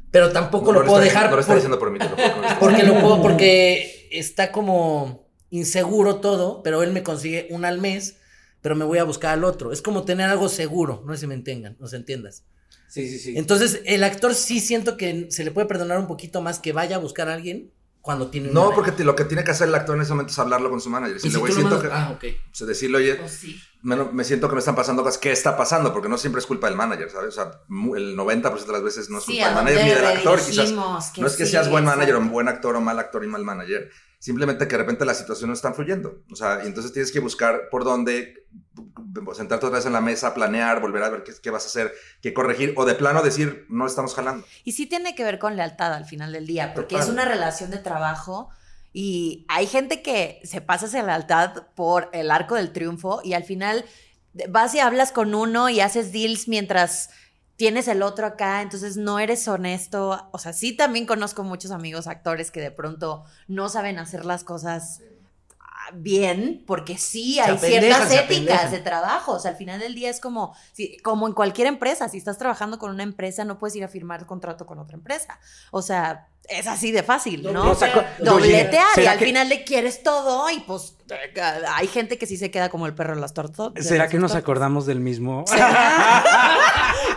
pero 0.10 0.32
tampoco 0.32 0.74
No 0.74 0.80
lo 0.80 0.86
puedo 0.88 1.04
está- 1.04 1.14
dejar 1.14 1.30
No 1.30 1.36
lo 1.36 1.42
está 1.42 1.54
por- 1.54 1.58
diciendo 1.58 1.78
por 1.78 1.92
mí, 1.92 2.00
te 2.00 2.10
lo 2.10 2.16
puedo 2.16 2.60
porque 2.60 2.84
lo 2.84 3.00
puedo, 3.00 3.22
porque 3.22 4.08
está 4.12 4.52
como 4.52 5.29
inseguro 5.50 6.18
todo, 6.18 6.62
pero 6.64 6.84
él 6.84 6.92
me 6.94 7.04
consigue 7.04 7.48
un 7.52 7.66
al 7.66 7.80
mes, 7.80 8.18
pero 8.62 8.76
me 8.76 8.86
voy 8.86 8.98
a 9.00 9.04
buscar 9.04 9.32
al 9.34 9.44
otro. 9.44 9.72
Es 9.72 9.82
como 9.82 10.04
tener 10.04 10.30
algo 10.30 10.50
seguro, 10.50 11.04
no 11.06 11.14
sé 11.14 11.22
si 11.22 11.28
me 11.28 11.36
entiendan, 11.36 11.76
no 11.80 11.88
se 11.88 11.96
entiendas. 11.98 12.44
Sí, 12.88 13.08
sí, 13.10 13.20
sí. 13.20 13.34
Entonces, 13.38 13.82
el 13.86 14.04
actor 14.04 14.34
sí 14.34 14.60
siento 14.60 14.98
que 14.98 15.28
se 15.32 15.44
le 15.44 15.52
puede 15.52 15.68
perdonar 15.68 16.00
un 16.00 16.08
poquito 16.08 16.42
más 16.42 16.60
que 16.60 16.74
vaya 16.74 16.96
a 16.96 17.00
buscar 17.00 17.30
a 17.30 17.34
alguien 17.36 17.72
cuando 18.02 18.30
tiene 18.30 18.48
un 18.48 18.54
No, 18.56 18.62
manager. 18.72 18.84
porque 18.86 19.04
lo 19.04 19.16
que 19.16 19.26
tiene 19.26 19.44
que 19.44 19.52
hacer 19.52 19.68
el 19.68 19.76
actor 19.76 19.96
en 19.96 20.02
ese 20.02 20.12
momento 20.12 20.32
es 20.32 20.40
hablarlo 20.40 20.70
con 20.72 20.82
su 20.82 20.90
manager. 20.90 21.18
Y 21.18 21.20
Si 21.20 21.30
lo 21.30 21.46
siento 21.48 21.76
mandas- 21.76 21.82
que, 21.82 21.88
Ah, 21.92 22.12
ok. 22.16 22.24
o 22.52 22.56
sea, 22.56 22.66
decirle, 22.66 22.98
oye, 22.98 23.16
Pues 23.16 23.32
sí. 23.34 23.60
me, 23.84 23.96
me 24.06 24.24
siento 24.24 24.48
que 24.50 24.56
me 24.56 24.60
están 24.60 24.76
pasando 24.76 25.04
cosas. 25.04 25.20
¿Qué 25.20 25.32
está 25.32 25.56
pasando? 25.56 25.94
Porque 25.94 26.10
no 26.10 26.18
siempre 26.18 26.40
es 26.40 26.48
culpa 26.48 26.68
del 26.68 26.76
manager, 26.78 27.12
¿sabes? 27.12 27.30
O 27.30 27.32
sea, 27.32 27.52
el 27.96 28.16
90% 28.16 28.66
de 28.66 28.74
las 28.74 28.84
veces 28.84 29.10
no 29.12 29.20
es 29.20 29.26
Sí, 29.26 29.34
culpa 29.34 29.46
¿a 29.46 29.48
del 29.50 29.56
manager 29.56 29.84
ni 29.84 29.90
del 29.92 30.06
actor. 30.06 30.40
Quizás 30.44 30.72
no 30.72 30.98
es 31.28 31.36
que 31.36 31.46
sí, 31.46 31.52
seas 31.52 31.70
buen 31.70 31.84
manager 31.86 32.16
o 32.16 32.22
buen 32.22 32.48
actor 32.48 32.76
o 32.76 32.82
mal 32.82 32.98
actor 32.98 33.24
y 33.24 33.28
mal 33.28 33.44
manager. 33.44 33.90
Simplemente 34.20 34.68
que 34.68 34.76
de 34.76 34.84
repente 34.84 35.06
las 35.06 35.18
situaciones 35.18 35.48
no 35.48 35.54
están 35.54 35.76
fluyendo. 35.76 36.24
O 36.30 36.36
sea, 36.36 36.62
y 36.64 36.68
entonces 36.68 36.92
tienes 36.92 37.12
que 37.12 37.22
buscar 37.22 37.70
por 37.72 37.86
dónde 37.86 38.46
sentarte 39.34 39.66
otra 39.66 39.78
vez 39.78 39.86
en 39.86 39.94
la 39.94 40.02
mesa, 40.02 40.34
planear, 40.34 40.82
volver 40.82 41.04
a 41.04 41.10
ver 41.10 41.24
qué, 41.24 41.32
qué 41.42 41.50
vas 41.50 41.64
a 41.64 41.68
hacer, 41.68 41.94
qué 42.22 42.34
corregir, 42.34 42.74
o 42.76 42.86
de 42.86 42.96
plano 42.96 43.22
decir, 43.22 43.66
no 43.70 43.88
estamos 43.88 44.14
jalando. 44.14 44.46
Y 44.66 44.74
sí 44.74 44.86
tiene 44.88 45.16
que 45.16 45.24
ver 45.24 45.40
con 45.40 45.56
lealtad 45.56 45.94
al 45.94 46.06
final 46.06 46.34
del 46.34 46.46
día, 46.46 46.74
porque 46.74 46.96
Total. 46.96 47.08
es 47.08 47.14
una 47.14 47.26
relación 47.26 47.72
de 47.72 47.78
trabajo 47.78 48.50
Y 48.92 49.46
hay 49.48 49.68
gente 49.68 50.02
que 50.02 50.42
se 50.44 50.62
pasa 50.62 50.88
la 50.98 51.06
lealtad 51.06 51.68
por 51.76 52.10
el 52.12 52.32
arco 52.32 52.56
del 52.56 52.72
triunfo 52.72 53.22
y 53.24 53.34
al 53.34 53.44
final 53.44 53.86
vas 54.50 54.74
y 54.74 54.80
hablas 54.80 55.12
con 55.12 55.36
uno 55.36 55.70
y 55.70 55.80
haces 55.80 56.12
deals 56.12 56.48
mientras 56.48 57.10
tienes 57.60 57.90
el 57.90 58.02
otro 58.04 58.26
acá, 58.26 58.62
entonces 58.62 58.96
no 58.96 59.20
eres 59.20 59.46
honesto. 59.50 60.30
O 60.32 60.38
sea, 60.40 60.54
sí 60.54 60.72
también 60.78 61.06
conozco 61.06 61.44
muchos 61.44 61.72
amigos 61.72 62.08
actores 62.08 62.52
que 62.52 62.62
de 62.62 62.72
pronto 62.72 63.26
no 63.50 63.68
saben 63.68 64.00
hacer 64.00 64.24
las 64.24 64.46
cosas 64.46 65.02
ah, 65.60 65.92
bien, 65.94 66.64
porque 66.66 66.98
sí 66.98 67.38
hay 67.42 67.58
ciertas 67.58 68.08
se 68.08 68.20
éticas 68.22 68.72
de 68.72 68.80
trabajo. 68.80 69.34
O 69.34 69.40
sea, 69.40 69.52
al 69.52 69.58
final 69.58 69.78
del 69.82 69.94
día 69.94 70.10
es 70.10 70.22
como, 70.22 70.56
si- 70.72 70.96
como 71.00 71.28
en 71.28 71.34
cualquier 71.34 71.68
empresa, 71.68 72.08
si 72.08 72.18
estás 72.18 72.38
trabajando 72.38 72.80
con 72.80 72.92
una 72.92 73.04
empresa, 73.04 73.44
no 73.44 73.60
puedes 73.60 73.76
ir 73.76 73.84
a 73.84 73.90
firmar 73.90 74.26
contrato 74.26 74.66
con 74.66 74.80
otra 74.80 74.96
empresa. 74.96 75.38
O 75.72 75.82
sea, 75.82 76.30
es 76.48 76.66
así 76.66 76.92
de 76.94 77.04
fácil, 77.04 77.44
¿no? 77.44 77.76
Dobletear 78.20 78.88
y 78.94 78.96
¿será 78.96 79.12
al 79.12 79.20
que- 79.20 79.26
final 79.26 79.50
le 79.50 79.66
quieres 79.66 80.02
todo 80.02 80.50
y 80.50 80.62
pues 80.62 80.96
hay 81.76 81.88
gente 81.88 82.18
que 82.18 82.26
sí 82.26 82.38
se 82.38 82.50
queda 82.52 82.70
como 82.70 82.86
el 82.88 82.96
perro 82.96 83.14
de 83.16 83.22
las 83.22 83.34
tortas. 83.34 83.74
¿Será 83.86 84.06
las 84.06 84.12
que 84.12 84.18
nos 84.18 84.34
acordamos 84.34 84.86
del 84.86 85.00
mismo? 85.02 85.44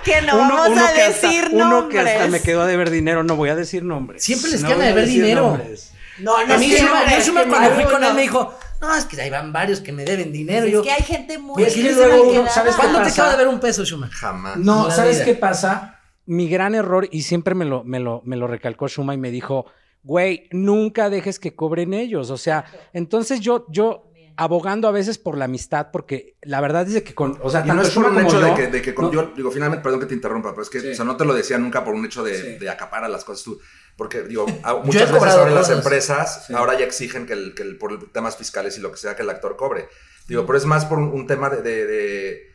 Que 0.04 0.20
no 0.22 0.34
Uno- 0.34 0.48
vamos 0.48 0.68
uno 0.70 0.84
a 0.86 0.92
que 0.92 1.02
hasta- 1.02 1.26
decir 1.28 1.48
Uno 1.52 1.88
que 1.88 1.98
hasta 1.98 2.10
nombres. 2.20 2.30
me 2.30 2.40
quedó 2.42 2.62
a 2.62 2.66
deber 2.66 2.90
dinero, 2.90 3.22
no 3.24 3.36
voy 3.36 3.50
a 3.50 3.56
decir 3.56 3.84
nombres. 3.84 4.22
Siempre 4.24 4.50
les 4.50 4.62
No 4.62 4.68
quedan 4.68 4.80
a 4.80 4.84
voy 4.84 4.88
deber 4.92 5.04
decir 5.06 5.22
dinero. 5.22 5.42
nombres. 5.42 5.92
No, 6.18 6.46
no 6.46 6.54
A 6.54 6.58
mí 6.58 6.66
es 6.66 6.76
que 6.80 6.82
Shuma, 6.86 7.02
es 7.04 7.24
que 7.30 7.48
cuando 7.48 7.70
fui 7.70 7.84
con 7.84 8.04
él 8.04 8.14
me 8.14 8.22
dijo, 8.22 8.54
no, 8.80 8.94
es 8.94 9.04
que 9.04 9.20
ahí 9.20 9.30
van 9.30 9.52
varios 9.52 9.80
que 9.80 9.92
me 9.92 10.04
deben 10.04 10.32
dinero. 10.32 10.66
Es 10.66 10.72
yo, 10.72 10.82
que 10.82 10.90
hay 10.92 11.02
gente 11.02 11.38
muy. 11.38 11.62
Pues, 11.62 11.74
¿quién 11.74 11.94
luego 11.94 12.10
mal 12.12 12.20
uno- 12.20 12.30
quedada. 12.32 12.48
¿sabes 12.50 12.74
qué 12.74 12.80
¿Cuándo 12.80 12.98
te 12.98 13.04
pasa? 13.04 13.22
acaba 13.22 13.30
de 13.32 13.44
ver 13.44 13.48
un 13.54 13.60
peso, 13.60 13.84
Shuma? 13.84 14.08
Jamás. 14.12 14.56
No, 14.58 14.90
¿sabes 14.90 15.16
vida. 15.16 15.24
qué 15.24 15.34
pasa? 15.34 16.00
Mi 16.26 16.48
gran 16.48 16.74
error, 16.74 17.08
y 17.10 17.22
siempre 17.22 17.54
me 17.54 17.64
lo, 17.64 17.82
me 17.84 17.98
lo, 18.00 18.22
me 18.24 18.36
lo 18.36 18.46
recalcó 18.46 18.88
Shuma 18.88 19.14
y 19.14 19.18
me 19.18 19.30
dijo, 19.30 19.66
güey, 20.02 20.48
nunca 20.52 21.10
dejes 21.10 21.38
que 21.38 21.54
cobren 21.54 21.94
ellos. 21.94 22.30
O 22.30 22.36
sea, 22.36 22.64
entonces 22.92 23.40
yo, 23.40 23.66
yo 23.70 24.11
abogando 24.36 24.88
a 24.88 24.90
veces 24.90 25.18
por 25.18 25.36
la 25.36 25.44
amistad, 25.46 25.88
porque 25.92 26.36
la 26.42 26.60
verdad 26.60 26.88
es 26.88 27.02
que 27.02 27.14
con, 27.14 27.38
o 27.42 27.50
sea, 27.50 27.64
Y 27.66 27.68
no 27.70 27.82
es 27.82 27.90
por 27.90 28.06
un 28.06 28.18
hecho 28.20 28.40
de 28.40 28.54
que, 28.54 28.66
de 28.68 28.82
que 28.82 28.94
con- 28.94 29.06
no- 29.06 29.12
yo 29.12 29.32
digo, 29.36 29.50
finalmente, 29.50 29.82
perdón 29.82 30.00
que 30.00 30.06
te 30.06 30.14
interrumpa, 30.14 30.50
pero 30.50 30.62
es 30.62 30.70
que 30.70 30.80
Sí. 30.80 30.90
o 30.90 30.94
sea, 30.94 31.04
no 31.04 31.16
te 31.16 31.24
lo 31.24 31.34
decía 31.34 31.58
nunca 31.58 31.84
por 31.84 31.94
un 31.94 32.04
hecho 32.04 32.22
de, 32.22 32.40
Sí. 32.40 32.58
de 32.58 32.70
acaparar 32.70 33.10
las 33.10 33.24
cosas 33.24 33.44
tú. 33.44 33.60
Porque, 33.96 34.22
digo, 34.22 34.46
muchas 34.84 35.12
veces 35.12 35.28
ahora 35.34 35.50
las 35.50 35.70
empresas 35.70 36.46
Sí. 36.46 36.54
ahora 36.54 36.78
ya 36.78 36.84
exigen 36.84 37.26
que, 37.26 37.32
el, 37.34 37.54
que 37.54 37.62
el- 37.62 37.76
por 37.78 38.10
temas 38.12 38.36
fiscales 38.36 38.76
y 38.78 38.80
lo 38.80 38.90
que 38.90 38.96
sea 38.98 39.14
que 39.16 39.22
el 39.22 39.30
actor 39.30 39.56
cobre. 39.56 39.88
Digo, 40.28 40.46
pero 40.46 40.56
es 40.56 40.64
más 40.64 40.84
por 40.84 40.98
un, 40.98 41.08
un 41.08 41.26
tema 41.26 41.50
de, 41.50 41.62
de- 41.62 41.86
de, 41.86 42.51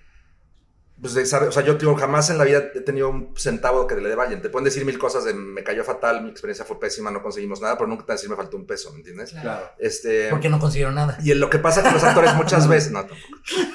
pues 1.00 1.14
de 1.14 1.26
saber- 1.26 1.50
o 1.50 1.52
sea, 1.52 1.64
yo 1.64 1.76
digo, 1.76 1.96
jamás 1.96 2.30
en 2.30 2.38
la 2.38 2.44
vida 2.44 2.64
he 2.74 2.82
tenido 2.82 3.10
un 3.10 3.34
centavo 3.38 3.86
que 3.86 3.96
le 3.96 4.12
alguien. 4.14 4.42
Te 4.42 4.50
pueden 4.50 4.66
decir 4.66 4.84
mil 4.84 4.98
cosas 4.98 5.24
de 5.26 5.34
me 5.34 5.64
cayó 5.64 5.84
fatal, 5.84 6.24
mi 6.24 6.30
experiencia 6.30 6.66
fue 6.66 6.80
pésima, 6.80 7.12
no 7.12 7.22
conseguimos 7.22 7.62
nada, 7.62 7.78
pero 7.78 7.88
nunca 7.88 8.04
te 8.04 8.08
van 8.08 8.14
a 8.14 8.18
decir 8.18 8.30
me 8.30 8.36
faltó 8.36 8.58
un 8.58 8.66
peso, 8.66 8.92
¿me 8.92 8.98
entiendes? 8.98 9.32
Claro. 9.32 9.70
Este, 9.78 10.30
Porque 10.30 10.50
no 10.50 10.60
consiguieron 10.60 10.96
nada. 10.96 11.18
y 11.24 11.34
lo 11.36 11.50
que 11.50 11.60
pasa 11.60 11.84
con 11.84 11.94
los 11.94 12.04
actores 12.04 12.34
muchas 12.36 12.68
veces, 12.70 12.92
no, 12.92 13.00
tampoco. 13.06 13.22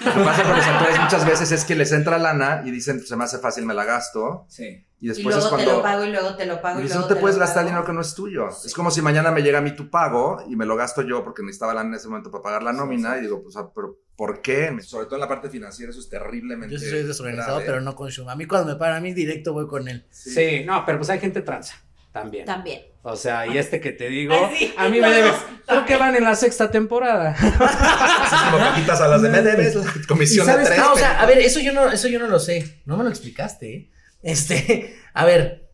Lo 0.04 0.12
que 0.14 0.20
pasa 0.24 0.42
con 0.42 0.56
los 0.56 0.66
actores 0.66 0.98
muchas 1.00 1.24
veces 1.26 1.52
es 1.52 1.64
que 1.64 1.74
les 1.76 1.92
entra 1.92 2.18
lana 2.18 2.62
y 2.64 2.70
dicen, 2.70 3.00
se 3.00 3.14
me 3.16 3.24
hace 3.24 3.38
fácil, 3.38 3.66
me 3.66 3.74
la 3.74 3.84
gasto. 3.84 4.44
Sí. 4.48 4.84
Y 5.02 5.06
Y 5.06 5.08
después 5.08 5.34
luego 5.34 5.40
es 5.40 5.44
te 5.50 5.50
cuando... 5.56 5.72
lo 5.78 5.82
pago 5.82 6.04
y 6.04 6.10
luego 6.12 6.36
te 6.36 6.46
lo 6.46 6.62
pago 6.62 6.78
y 6.80 6.84
y 6.84 6.86
luego 6.86 7.00
no 7.00 7.06
te 7.08 7.16
puedes 7.16 7.36
lo 7.36 7.40
gastar 7.40 7.56
pago. 7.56 7.66
dinero 7.70 7.84
que 7.84 7.92
no 7.92 8.00
es 8.02 8.14
tuyo. 8.14 8.48
Es 8.64 8.72
como 8.72 8.88
si 8.92 9.02
mañana 9.02 9.32
me 9.32 9.42
llega 9.42 9.58
a 9.58 9.60
mí 9.60 9.74
tu 9.74 9.90
pago 9.90 10.44
y 10.48 10.54
me 10.54 10.64
lo 10.64 10.76
gasto 10.76 11.02
yo 11.02 11.24
porque 11.24 11.42
necesitaba 11.42 11.74
lana 11.74 11.88
en 11.88 11.94
ese 11.96 12.06
momento 12.06 12.30
para 12.30 12.42
pagar 12.44 12.62
la 12.62 12.72
nómina. 12.72 13.18
Y 13.18 13.22
digo, 13.22 13.42
pues, 13.42 13.56
ah, 13.56 13.68
pero 13.74 13.98
¿por 14.14 14.40
qué? 14.40 14.72
Sobre 14.82 15.06
todo 15.06 15.16
en 15.16 15.22
la 15.22 15.28
parte 15.28 15.50
financiera, 15.50 15.90
eso 15.90 15.98
es 15.98 16.08
terriblemente. 16.08 16.72
Yo 16.74 16.78
sí 16.78 16.88
soy 16.88 17.02
desorganizado, 17.02 17.56
grave. 17.56 17.66
pero 17.66 17.80
no 17.80 17.96
con 17.96 18.10
Shuma. 18.10 18.30
A 18.30 18.36
mí 18.36 18.46
cuando 18.46 18.72
me 18.72 18.78
pagan 18.78 18.98
a 18.98 19.00
mí 19.00 19.12
directo 19.12 19.52
voy 19.52 19.66
con 19.66 19.88
él. 19.88 20.06
Sí. 20.10 20.62
no, 20.64 20.84
pero 20.86 20.98
pues 20.98 21.10
hay 21.10 21.18
gente 21.18 21.42
tranza 21.42 21.74
también. 22.12 22.44
También. 22.44 22.82
O 23.04 23.16
sea, 23.16 23.48
y 23.48 23.58
este 23.58 23.80
que 23.80 23.90
te 23.90 24.08
digo, 24.08 24.32
Ay, 24.34 24.56
sí, 24.56 24.74
a 24.76 24.88
mí 24.88 25.00
me 25.00 25.10
debe. 25.10 25.28
dos 25.28 25.36
Creo 25.66 25.84
que 25.84 25.96
van 25.96 26.14
en 26.14 26.22
la 26.22 26.36
sexta 26.36 26.70
temporada. 26.70 27.30
Así 27.36 28.36
como 28.44 28.58
cajitas 28.58 29.00
a 29.00 29.08
las 29.08 29.22
de 29.22 29.28
me 29.30 29.42
debes 29.42 29.76
comisión 30.06 30.46
¿Y 30.46 30.50
sabes 30.50 30.68
de 30.68 30.74
tres. 30.74 30.84
No, 30.86 30.92
o 30.92 30.96
sea, 30.96 31.20
a 31.20 31.26
ver, 31.26 31.38
eso 31.38 31.58
yo 31.58 31.72
no, 31.72 31.90
eso 31.90 32.06
yo 32.06 32.20
no 32.20 32.28
lo 32.28 32.38
sé. 32.38 32.80
No 32.84 32.96
me 32.96 33.02
lo 33.02 33.10
explicaste, 33.10 33.74
¿eh? 33.74 33.91
Este, 34.22 34.96
a 35.14 35.24
ver, 35.24 35.70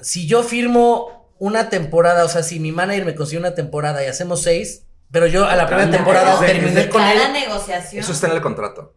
si 0.00 0.26
yo 0.26 0.42
firmo 0.42 1.32
una 1.38 1.68
temporada, 1.68 2.24
o 2.24 2.28
sea, 2.28 2.42
si 2.42 2.60
mi 2.60 2.72
manager 2.72 3.04
me 3.04 3.14
consigue 3.14 3.38
una 3.38 3.54
temporada 3.54 4.04
y 4.04 4.06
hacemos 4.06 4.42
seis, 4.42 4.86
pero 5.10 5.26
yo 5.26 5.46
a 5.46 5.56
la 5.56 5.66
primera 5.66 5.90
temporada 5.90 6.38
terminé 6.40 6.88
con 6.88 7.02
él. 7.02 7.32
Negociación. 7.32 8.02
Eso 8.02 8.12
está 8.12 8.26
en 8.28 8.32
el 8.34 8.42
contrato. 8.42 8.94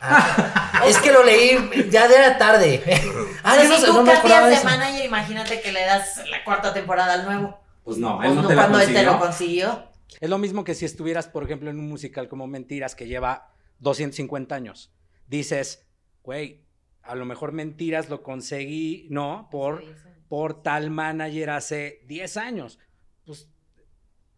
Ah, 0.00 0.82
es 0.86 0.98
que 0.98 1.12
lo 1.12 1.22
leí, 1.22 1.88
ya 1.90 2.06
era 2.06 2.36
tarde. 2.38 2.82
Ah, 3.44 3.56
yo 3.60 3.68
no 3.68 3.76
si 3.76 3.86
tú 3.86 3.92
no 3.92 4.02
me 4.04 4.12
acordaba 4.12 4.42
cambias 4.42 4.62
de 4.62 4.68
eso. 4.68 4.78
manager, 4.78 5.04
imagínate 5.04 5.60
que 5.60 5.72
le 5.72 5.80
das 5.84 6.22
la 6.30 6.44
cuarta 6.44 6.72
temporada 6.72 7.14
al 7.14 7.24
nuevo. 7.24 7.58
Pues 7.82 7.98
no, 7.98 8.18
Pues 8.18 8.28
él 8.28 8.36
no, 8.36 8.42
no, 8.42 8.48
te 8.48 8.54
la 8.54 8.62
cuando 8.62 8.78
él 8.78 8.94
te 8.94 9.02
lo 9.02 9.18
consiguió. 9.18 9.88
Es 10.20 10.30
lo 10.30 10.38
mismo 10.38 10.62
que 10.62 10.76
si 10.76 10.84
estuvieras, 10.84 11.26
por 11.26 11.42
ejemplo, 11.42 11.68
en 11.68 11.80
un 11.80 11.88
musical 11.88 12.28
como 12.28 12.46
Mentiras 12.46 12.94
que 12.94 13.08
lleva 13.08 13.50
250 13.80 14.54
años. 14.54 14.92
Dices, 15.26 15.84
güey, 16.22 16.61
a 17.02 17.14
lo 17.14 17.24
mejor 17.24 17.52
Mentiras 17.52 18.08
lo 18.08 18.22
conseguí, 18.22 19.06
¿no? 19.10 19.48
Por, 19.50 19.84
por 20.28 20.62
tal 20.62 20.90
manager 20.90 21.50
hace 21.50 22.00
10 22.06 22.36
años. 22.36 22.78
Pues 23.26 23.48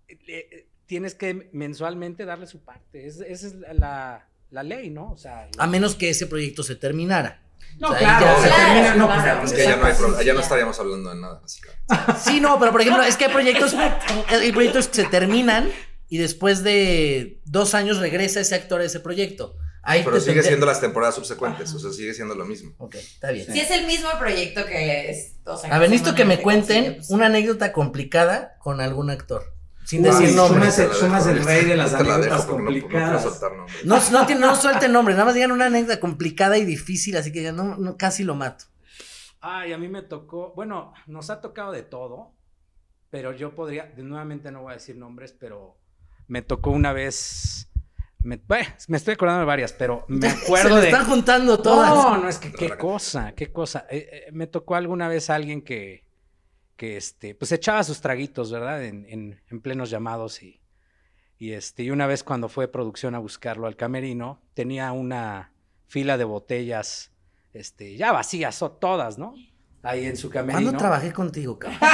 eh, 0.09 0.18
eh, 0.29 0.66
tienes 0.87 1.14
que 1.14 1.48
mensualmente 1.53 2.24
darle 2.24 2.46
su 2.46 2.61
parte. 2.64 3.07
Es- 3.07 3.20
esa 3.20 3.46
es 3.46 3.55
la, 3.79 4.29
la 4.50 4.62
ley, 4.62 4.90
¿no? 4.90 5.12
O 5.12 5.16
sea, 5.16 5.48
A 5.59 5.66
menos 5.66 5.94
que 5.94 6.11
ese 6.11 6.27
proyecto 6.27 6.62
se 6.62 6.77
terminara. 6.77 7.42
no, 7.79 7.88
o 7.88 7.90
sea, 7.90 7.98
claro, 7.98 8.27
ya- 8.27 8.42
se 8.42 8.48
Claro, 8.48 8.64
termina, 8.64 8.94
no, 8.94 9.07
claro. 9.07 9.40
pues, 9.40 9.53
Es 9.53 9.59
que 9.59 9.64
ya 9.64 9.77
no 9.77 9.85
hay 9.85 9.90
exacto. 9.92 10.12
pro- 10.14 10.22
ya 10.22 10.33
no 10.33 10.38
Ya. 10.40 10.44
estaríamos 10.44 10.79
hablando 10.81 11.11
de 11.14 11.20
nada. 11.20 11.40
básicamente. 11.40 11.83
Sí, 12.24 12.40
no, 12.40 12.59
pero 12.59 12.72
por 12.72 12.81
ejemplo, 12.81 13.03
es 13.03 13.16
que 13.16 13.24
hay 13.27 13.33
proyectos, 13.33 13.74
hay 13.74 14.53
proyectos 14.53 14.88
que 14.88 14.94
se 14.94 15.05
terminan 15.05 15.68
y 16.09 16.18
después 16.18 16.62
de 16.62 17.40
dos 17.44 17.74
años 17.74 17.98
regresa 17.98 18.40
ese 18.40 18.55
actor 18.55 18.81
a 18.81 18.85
ese 18.85 19.00
proyecto. 19.00 19.57
Ahí 19.87 20.03
Pero 20.05 20.18
sigue 20.18 20.37
tendré- 20.40 20.49
siendo 20.49 20.66
las 20.66 20.81
temporadas 20.81 21.14
subsecuentes, 21.14 21.73
o 21.75 21.79
sea, 21.79 21.92
sigue 21.92 22.14
siendo 22.14 22.35
lo 22.35 22.44
mismo. 22.47 22.73
Ok, 22.79 22.94
está 22.94 23.31
bien. 23.31 23.47
Si 23.53 23.61
es 23.61 23.70
el 23.70 23.87
mismo 23.87 24.09
proyecto 24.18 24.64
que 24.66 25.11
es. 25.11 25.37
O 25.44 25.57
sea, 25.57 25.75
A 25.75 25.79
ver, 25.79 25.90
necesito 25.90 26.14
que 26.16 26.25
me 26.25 26.38
te 26.38 26.42
cuenten 26.42 26.77
consigue, 26.85 26.97
pues, 26.97 27.11
una 27.11 27.27
anécdota 27.27 27.73
complicada 27.73 28.57
con 28.61 28.81
algún 28.81 29.11
actor. 29.11 29.53
Sin 29.85 30.01
Uy, 30.01 30.07
decir 30.11 30.35
nombres. 30.35 30.79
es 30.79 31.27
el- 31.27 31.44
rey 31.44 31.66
de 31.66 31.77
las 31.77 31.92
anécdotas 31.92 32.47
no- 32.49 32.53
no 32.59 32.64
complicadas. 32.64 33.40
No, 33.85 34.01
no, 34.11 34.38
no 34.38 34.57
suelten 34.57 34.90
nombres, 34.92 35.16
nada 35.16 35.27
más 35.27 35.35
digan 35.35 35.53
una 35.53 35.66
anécdota 35.66 36.01
complicada 36.01 36.57
y 36.57 36.64
difícil, 36.64 37.16
así 37.18 37.31
que 37.33 37.53
no, 37.53 37.77
no, 37.77 37.97
casi 37.99 38.25
lo 38.25 38.35
mato. 38.35 38.64
Ay, 39.42 39.75
a 39.75 39.79
mí 39.79 39.88
me 39.88 40.01
tocó, 40.01 40.55
bueno, 40.57 40.94
nos 41.07 41.29
ha 41.29 41.42
tocado 41.42 41.70
de 41.73 41.83
todo, 41.83 42.33
pero 43.11 43.33
yo 43.33 43.55
podría, 43.55 43.85
de- 43.94 44.03
nuevamente 44.03 44.51
no 44.51 44.62
voy 44.62 44.70
a 44.73 44.77
decir 44.77 44.97
nombres, 44.97 45.35
pero 45.38 45.77
me 46.27 46.40
tocó 46.40 46.70
una 46.70 46.94
vez, 46.94 47.68
me, 48.25 48.37
bueno, 48.37 48.69
me 48.89 48.97
estoy 48.97 49.15
acordando 49.15 49.41
de 49.41 49.47
varias, 49.47 49.73
pero 49.73 50.05
me 50.09 50.29
Se 50.29 50.45
acuerdo 50.45 50.77
me 50.77 50.81
de... 50.81 50.89
están 50.89 51.07
juntando 51.07 51.59
todas. 51.61 51.91
No, 51.91 52.19
no, 52.19 52.29
es 52.29 52.39
que 52.39 52.53
qué 52.53 52.77
cosa, 52.77 53.33
qué 53.33 53.53
cosa. 53.53 53.87
Eh, 53.91 54.09
eh, 54.11 54.33
me 54.33 54.47
tocó 54.47 54.75
alguna 54.75 55.09
vez 55.09 55.31
alguien 55.31 55.63
que, 55.63 56.05
que 56.77 56.97
este, 56.97 57.35
pues 57.35 57.53
echaba 57.53 57.85
sus 57.85 58.01
traguitos, 58.01 58.51
¿verdad? 58.51 58.85
En, 58.85 59.07
en, 59.09 59.41
en 59.51 59.61
plenos 59.61 59.91
llamados 59.91 60.43
y, 60.43 60.61
y 61.39 61.53
este, 61.53 61.83
y 61.85 61.91
una 61.91 62.07
vez 62.07 62.25
cuando 62.25 62.49
fue 62.49 62.69
producción 62.69 63.15
a 63.15 63.19
buscarlo 63.19 63.67
al 63.67 63.77
camerino, 63.77 64.43
tenía 64.55 64.91
una 64.93 65.53
fila 65.87 66.17
de 66.17 66.25
botellas, 66.25 67.13
este, 67.53 67.97
ya 67.97 68.13
vacías, 68.13 68.63
o 68.63 68.73
todas, 68.73 69.19
¿no? 69.19 69.35
Ahí 69.85 70.07
en 70.07 70.16
su 70.16 70.31
camerino. 70.31 70.62
¿Cuándo 70.70 70.79
trabajé 70.79 71.12
contigo, 71.12 71.59
cabrón? 71.59 71.79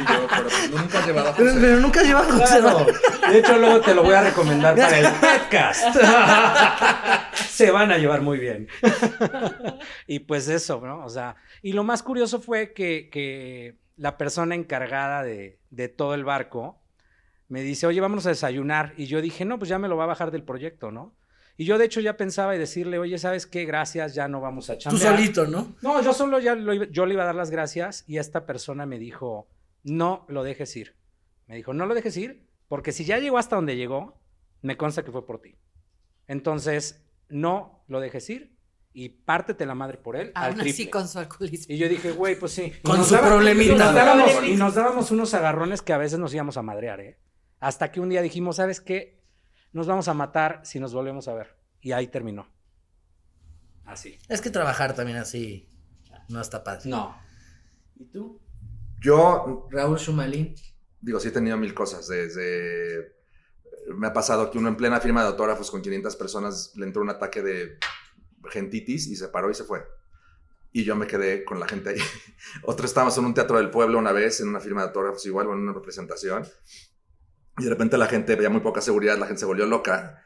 Y 0.00 0.02
yo, 0.12 0.26
pero 0.28 0.42
pues, 0.44 0.70
nunca 0.70 0.98
has 0.98 1.06
llevado 1.06 1.28
a 1.30 1.34
Pero, 1.34 1.48
José. 1.50 1.60
pero 1.60 1.80
nunca 1.80 2.00
has 2.00 2.06
llevado 2.06 2.28
a 2.28 2.32
José. 2.38 2.60
Claro. 2.60 2.86
De 3.30 3.38
hecho, 3.38 3.58
luego 3.58 3.80
te 3.80 3.94
lo 3.94 4.02
voy 4.02 4.14
a 4.14 4.22
recomendar 4.22 4.74
para 4.76 4.98
el 4.98 5.06
podcast. 5.20 5.84
Se 7.34 7.70
van 7.70 7.92
a 7.92 7.98
llevar 7.98 8.20
muy 8.22 8.38
bien. 8.38 8.68
y 10.06 10.20
pues 10.20 10.48
eso, 10.48 10.80
¿no? 10.82 11.04
O 11.04 11.08
sea, 11.10 11.36
y 11.62 11.72
lo 11.72 11.84
más 11.84 12.02
curioso 12.02 12.40
fue 12.40 12.72
que, 12.72 13.08
que 13.10 13.76
la 13.96 14.16
persona 14.16 14.54
encargada 14.54 15.22
de, 15.22 15.58
de 15.70 15.88
todo 15.88 16.14
el 16.14 16.24
barco 16.24 16.80
me 17.48 17.62
dice, 17.62 17.86
oye, 17.86 18.00
vámonos 18.00 18.26
a 18.26 18.30
desayunar. 18.30 18.94
Y 18.96 19.06
yo 19.06 19.20
dije, 19.20 19.44
no, 19.44 19.58
pues 19.58 19.68
ya 19.68 19.78
me 19.78 19.88
lo 19.88 19.96
va 19.96 20.04
a 20.04 20.08
bajar 20.08 20.30
del 20.30 20.44
proyecto, 20.44 20.90
¿no? 20.90 21.14
Y 21.60 21.66
yo 21.66 21.76
de 21.76 21.84
hecho 21.84 22.00
ya 22.00 22.16
pensaba 22.16 22.56
y 22.56 22.58
decirle, 22.58 22.98
oye, 22.98 23.18
¿sabes 23.18 23.46
qué? 23.46 23.66
Gracias, 23.66 24.14
ya 24.14 24.28
no 24.28 24.40
vamos 24.40 24.70
a 24.70 24.74
Tú 24.74 24.78
chambear. 24.78 25.14
solito, 25.14 25.46
¿no? 25.46 25.74
No, 25.82 26.00
yo 26.02 26.14
solo 26.14 26.38
ya 26.38 26.54
lo 26.54 26.72
yo 26.84 27.04
le 27.04 27.12
iba 27.12 27.22
a 27.24 27.26
dar 27.26 27.34
las 27.34 27.50
gracias 27.50 28.02
y 28.06 28.16
esta 28.16 28.46
persona 28.46 28.86
me 28.86 28.98
dijo, 28.98 29.46
no 29.82 30.24
lo 30.28 30.42
dejes 30.42 30.74
ir. 30.76 30.96
Me 31.48 31.56
dijo, 31.56 31.74
no 31.74 31.84
lo 31.84 31.94
dejes 31.94 32.16
ir, 32.16 32.46
porque 32.66 32.92
si 32.92 33.04
ya 33.04 33.18
llegó 33.18 33.36
hasta 33.36 33.56
donde 33.56 33.76
llegó, 33.76 34.18
me 34.62 34.78
consta 34.78 35.04
que 35.04 35.12
fue 35.12 35.26
por 35.26 35.42
ti. 35.42 35.58
Entonces, 36.28 37.04
no 37.28 37.84
lo 37.88 38.00
dejes 38.00 38.30
ir 38.30 38.56
y 38.94 39.10
pártete 39.10 39.66
la 39.66 39.74
madre 39.74 39.98
por 39.98 40.16
él 40.16 40.32
al 40.34 40.52
Aún 40.52 40.60
así 40.62 40.72
triple. 40.72 40.90
con 40.92 41.08
su 41.08 41.18
alcoholismo. 41.18 41.74
Y 41.74 41.76
yo 41.76 41.90
dije, 41.90 42.12
güey, 42.12 42.36
pues 42.38 42.52
sí. 42.52 42.72
Con 42.82 42.96
nos 42.96 43.08
su 43.08 43.16
problemita. 43.18 43.74
Y 43.74 43.76
nos, 43.78 43.94
dábamos, 43.94 44.30
Problemita. 44.30 44.54
y 44.54 44.56
nos 44.56 44.74
dábamos 44.74 45.10
unos 45.10 45.34
agarrones 45.34 45.82
que 45.82 45.92
a 45.92 45.98
veces 45.98 46.18
nos 46.18 46.32
íbamos 46.32 46.56
a 46.56 46.62
madrear, 46.62 47.00
¿eh? 47.00 47.18
Hasta 47.58 47.92
que 47.92 48.00
un 48.00 48.08
día 48.08 48.22
dijimos, 48.22 48.56
¿sabes 48.56 48.80
qué? 48.80 49.19
Nos 49.72 49.86
vamos 49.86 50.08
a 50.08 50.14
matar 50.14 50.60
si 50.64 50.80
nos 50.80 50.92
volvemos 50.92 51.28
a 51.28 51.34
ver. 51.34 51.56
Y 51.80 51.92
ahí 51.92 52.08
terminó. 52.08 52.46
Así. 53.84 54.18
Es 54.28 54.40
que 54.40 54.50
trabajar 54.50 54.94
también 54.94 55.18
así 55.18 55.68
no 56.30 56.40
está 56.40 56.62
padre. 56.62 56.88
No. 56.88 57.16
¿Y 57.96 58.04
tú? 58.06 58.40
Yo, 59.00 59.68
Raúl 59.70 59.98
Shumalín. 59.98 60.54
digo, 61.00 61.18
sí 61.20 61.28
he 61.28 61.32
tenido 61.32 61.56
mil 61.56 61.74
cosas. 61.74 62.06
Desde. 62.08 63.16
Me 63.88 64.06
ha 64.06 64.12
pasado 64.12 64.50
que 64.50 64.58
uno 64.58 64.68
en 64.68 64.76
plena 64.76 65.00
firma 65.00 65.22
de 65.22 65.28
autógrafos 65.28 65.70
con 65.70 65.82
500 65.82 66.16
personas 66.16 66.72
le 66.76 66.86
entró 66.86 67.02
un 67.02 67.10
ataque 67.10 67.42
de 67.42 67.78
gentitis 68.50 69.08
y 69.08 69.16
se 69.16 69.28
paró 69.28 69.50
y 69.50 69.54
se 69.54 69.64
fue. 69.64 69.84
Y 70.72 70.84
yo 70.84 70.94
me 70.94 71.08
quedé 71.08 71.44
con 71.44 71.58
la 71.58 71.66
gente 71.66 71.90
ahí. 71.90 71.96
Otro 72.62 72.86
estábamos 72.86 73.18
en 73.18 73.24
un 73.24 73.34
teatro 73.34 73.56
del 73.56 73.70
pueblo 73.70 73.98
una 73.98 74.12
vez, 74.12 74.40
en 74.40 74.48
una 74.48 74.60
firma 74.60 74.82
de 74.82 74.88
autógrafos 74.88 75.26
igual, 75.26 75.48
o 75.48 75.52
en 75.52 75.60
una 75.60 75.72
representación. 75.72 76.46
Y 77.58 77.64
de 77.64 77.70
repente 77.70 77.98
la 77.98 78.06
gente 78.06 78.36
veía 78.36 78.50
muy 78.50 78.60
poca 78.60 78.80
seguridad, 78.80 79.18
la 79.18 79.26
gente 79.26 79.40
se 79.40 79.46
volvió 79.46 79.66
loca. 79.66 80.24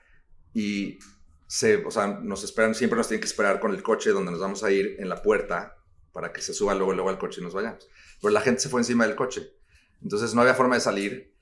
Y 0.52 0.98
se, 1.46 1.84
o 1.84 1.90
sea, 1.90 2.06
nos 2.06 2.44
esperan, 2.44 2.74
siempre 2.74 2.96
nos 2.96 3.08
tienen 3.08 3.20
que 3.20 3.26
esperar 3.26 3.60
con 3.60 3.72
el 3.72 3.82
coche 3.82 4.10
donde 4.10 4.30
nos 4.30 4.40
vamos 4.40 4.64
a 4.64 4.70
ir 4.70 4.96
en 4.98 5.08
la 5.08 5.22
puerta 5.22 5.76
para 6.12 6.32
que 6.32 6.40
se 6.40 6.54
suba 6.54 6.74
luego, 6.74 6.92
luego 6.92 7.10
al 7.10 7.18
coche 7.18 7.40
y 7.40 7.44
nos 7.44 7.54
vayamos. 7.54 7.88
Pero 8.20 8.32
la 8.32 8.40
gente 8.40 8.60
se 8.60 8.68
fue 8.68 8.80
encima 8.80 9.06
del 9.06 9.16
coche. 9.16 9.52
Entonces 10.00 10.34
no 10.34 10.42
había 10.42 10.54
forma 10.54 10.76
de 10.76 10.80
salir. 10.80 11.34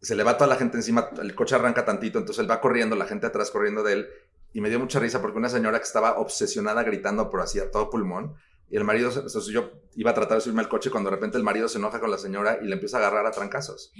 Se 0.00 0.14
le 0.14 0.22
va 0.22 0.36
toda 0.36 0.48
la 0.48 0.56
gente 0.56 0.76
encima, 0.76 1.10
el 1.20 1.34
coche 1.34 1.54
arranca 1.54 1.84
tantito, 1.84 2.18
entonces 2.18 2.40
él 2.42 2.50
va 2.50 2.60
corriendo, 2.60 2.94
la 2.94 3.06
gente 3.06 3.26
atrás 3.26 3.50
corriendo 3.50 3.82
de 3.82 3.94
él. 3.94 4.08
Y 4.52 4.60
me 4.60 4.68
dio 4.68 4.78
mucha 4.78 5.00
risa 5.00 5.20
porque 5.20 5.38
una 5.38 5.48
señora 5.48 5.78
que 5.78 5.84
estaba 5.84 6.18
obsesionada 6.18 6.82
gritando 6.82 7.30
por 7.30 7.40
así 7.40 7.58
a 7.58 7.70
todo 7.70 7.90
pulmón. 7.90 8.36
Y 8.70 8.76
el 8.76 8.84
marido, 8.84 9.10
entonces 9.10 9.46
yo 9.46 9.72
iba 9.96 10.10
a 10.10 10.14
tratar 10.14 10.36
de 10.36 10.42
subirme 10.42 10.60
al 10.60 10.68
coche 10.68 10.90
cuando 10.90 11.10
de 11.10 11.16
repente 11.16 11.38
el 11.38 11.42
marido 11.42 11.68
se 11.68 11.78
enoja 11.78 12.00
con 12.00 12.10
la 12.10 12.18
señora 12.18 12.58
y 12.62 12.66
le 12.66 12.74
empieza 12.74 12.98
a 12.98 13.00
agarrar 13.00 13.26
a 13.26 13.30
trancazos. 13.30 13.92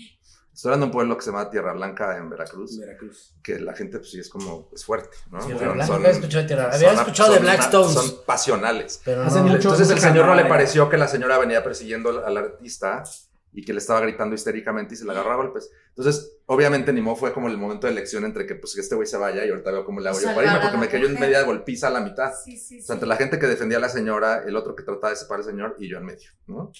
Estoy 0.58 0.70
hablando 0.70 0.86
de 0.86 0.88
un 0.88 0.92
pueblo 0.92 1.16
que 1.16 1.22
se 1.22 1.30
llama 1.30 1.48
Tierra 1.50 1.72
Blanca 1.72 2.16
en 2.16 2.28
Veracruz. 2.30 2.80
Veracruz. 2.80 3.32
Que 3.44 3.60
la 3.60 3.74
gente, 3.74 3.98
pues 3.98 4.10
sí, 4.10 4.18
es 4.18 4.28
como, 4.28 4.68
es 4.74 4.84
fuerte, 4.84 5.16
¿no? 5.30 5.38
Tierra 5.38 5.56
Pero 5.60 5.72
Blanca, 5.74 5.86
son- 5.86 5.96
había 6.00 6.10
escuchado 6.10 6.42
de 6.42 6.48
Tierra- 6.48 6.74
había 6.74 6.92
escuchado 6.94 7.28
de 7.30 7.36
son 7.36 7.42
Black 7.44 7.56
una- 7.58 7.64
Stones. 7.64 7.92
Son 7.92 8.24
pasionales. 8.26 9.00
Pero 9.04 9.22
Hace 9.22 9.36
no, 9.38 9.42
mucho- 9.44 9.54
Entonces 9.54 9.88
el 9.90 10.00
señor 10.00 10.26
no 10.26 10.34
le 10.34 10.46
pareció 10.46 10.88
que 10.88 10.96
la 10.96 11.06
señora 11.06 11.38
venía 11.38 11.62
persiguiendo 11.62 12.26
al, 12.26 12.36
artista 12.36 13.04
y 13.52 13.64
que 13.64 13.72
le 13.72 13.78
estaba 13.78 14.00
gritando 14.00 14.34
histéricamente 14.34 14.94
y 14.94 14.96
se 14.96 15.04
la 15.04 15.12
agarró 15.12 15.30
a 15.30 15.36
golpes. 15.36 15.70
Entonces, 15.90 16.38
obviamente, 16.46 16.92
ni 16.92 17.02
modo 17.02 17.14
fue 17.14 17.32
como 17.32 17.46
el 17.46 17.56
momento 17.56 17.86
de 17.86 17.92
elección 17.92 18.24
entre 18.24 18.44
que 18.44 18.56
pues 18.56 18.74
que 18.74 18.80
este 18.80 18.96
güey 18.96 19.06
se 19.06 19.16
vaya 19.16 19.46
y 19.46 19.50
ahorita 19.50 19.70
veo 19.70 19.84
cómo 19.84 20.00
le 20.00 20.08
hago 20.08 20.18
yo 20.20 20.34
para 20.34 20.44
irme, 20.44 20.58
porque 20.60 20.76
me 20.76 20.88
cayó 20.88 21.06
en 21.06 21.20
media 21.20 21.40
golpiza 21.42 21.86
a 21.86 21.90
la 21.90 22.00
mitad. 22.00 22.32
Sí, 22.44 22.56
sí, 22.56 22.80
O 22.80 22.82
sea, 22.82 22.94
entre 22.94 23.06
la 23.08 23.14
gente 23.14 23.38
que 23.38 23.46
defendía 23.46 23.78
a 23.78 23.80
la 23.80 23.88
señora, 23.90 24.42
el 24.44 24.56
otro 24.56 24.74
que 24.74 24.82
trataba 24.82 25.10
de 25.10 25.16
separar 25.16 25.44
al 25.44 25.50
señor 25.52 25.76
y 25.78 25.88
yo 25.88 25.98
en 25.98 26.04
medio, 26.04 26.30
¿no? 26.48 26.72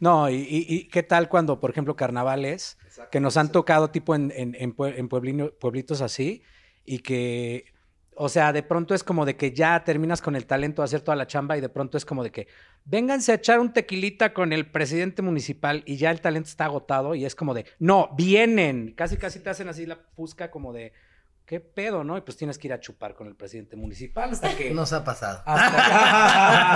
No, 0.00 0.30
y, 0.30 0.36
y- 0.36 0.66
y 0.68 0.88
qué 0.88 1.02
tal 1.02 1.28
cuando, 1.28 1.60
por 1.60 1.70
ejemplo, 1.70 1.94
carnavales, 1.94 2.78
que 3.12 3.20
nos 3.20 3.36
han 3.36 3.52
tocado 3.52 3.90
tipo 3.90 4.14
en, 4.14 4.32
en, 4.34 4.56
en 4.58 4.74
pue- 4.74 4.94
en 4.96 5.08
pueblino- 5.08 5.52
pueblitos 5.60 6.00
así, 6.00 6.42
y 6.84 7.00
que, 7.00 7.66
o 8.16 8.28
sea, 8.30 8.52
de 8.52 8.62
pronto 8.62 8.94
es 8.94 9.04
como 9.04 9.26
de 9.26 9.36
que 9.36 9.52
ya 9.52 9.84
terminas 9.84 10.22
con 10.22 10.34
el 10.36 10.46
talento 10.46 10.82
de 10.82 10.86
hacer 10.86 11.02
toda 11.02 11.16
la 11.16 11.26
chamba 11.26 11.56
y 11.56 11.60
de 11.60 11.68
pronto 11.68 11.96
es 11.98 12.04
como 12.04 12.24
de 12.24 12.30
que 12.32 12.48
vénganse 12.84 13.32
a 13.32 13.36
echar 13.36 13.60
un 13.60 13.72
tequilita 13.72 14.32
con 14.32 14.52
el 14.52 14.66
presidente 14.70 15.22
municipal 15.22 15.82
y 15.86 15.96
ya 15.96 16.10
el 16.10 16.20
talento 16.20 16.48
está 16.48 16.64
agotado 16.64 17.14
y 17.14 17.24
es 17.26 17.34
como 17.34 17.52
de, 17.54 17.66
no, 17.78 18.10
vienen, 18.16 18.94
casi 18.96 19.16
casi 19.18 19.40
te 19.40 19.50
hacen 19.50 19.68
así 19.68 19.86
la 19.86 19.98
fusca 20.16 20.50
como 20.50 20.72
de, 20.72 20.92
¿qué 21.46 21.60
pedo, 21.60 22.04
no? 22.04 22.16
Y 22.16 22.20
pues 22.22 22.36
tienes 22.36 22.58
que 22.58 22.68
ir 22.68 22.72
a 22.72 22.80
chupar 22.80 23.14
con 23.14 23.26
el 23.26 23.34
presidente 23.36 23.76
municipal 23.76 24.30
hasta 24.30 24.56
que... 24.56 24.70
nos 24.72 24.92
ha 24.92 25.04
pasado. 25.04 25.42
hasta 25.46 26.70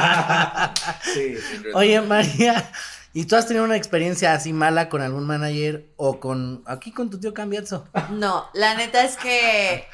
que- 0.74 0.98
sí. 1.14 1.34
Oye, 1.74 2.00
María, 2.02 2.70
¿y 3.14 3.24
tú 3.24 3.36
has 3.36 3.46
tenido 3.46 3.64
una 3.64 3.76
experiencia 3.76 4.34
así 4.34 4.52
mala 4.52 4.90
con 4.90 5.00
algún 5.00 5.24
manager 5.24 5.88
o 5.96 6.20
con 6.20 6.62
aquí 6.66 6.92
con 6.92 7.08
tu 7.08 7.18
tío 7.18 7.32
Cambiazo? 7.32 7.88
No, 8.10 8.46
la 8.52 8.74
neta 8.74 9.02
es 9.04 9.16
que, 9.16 9.86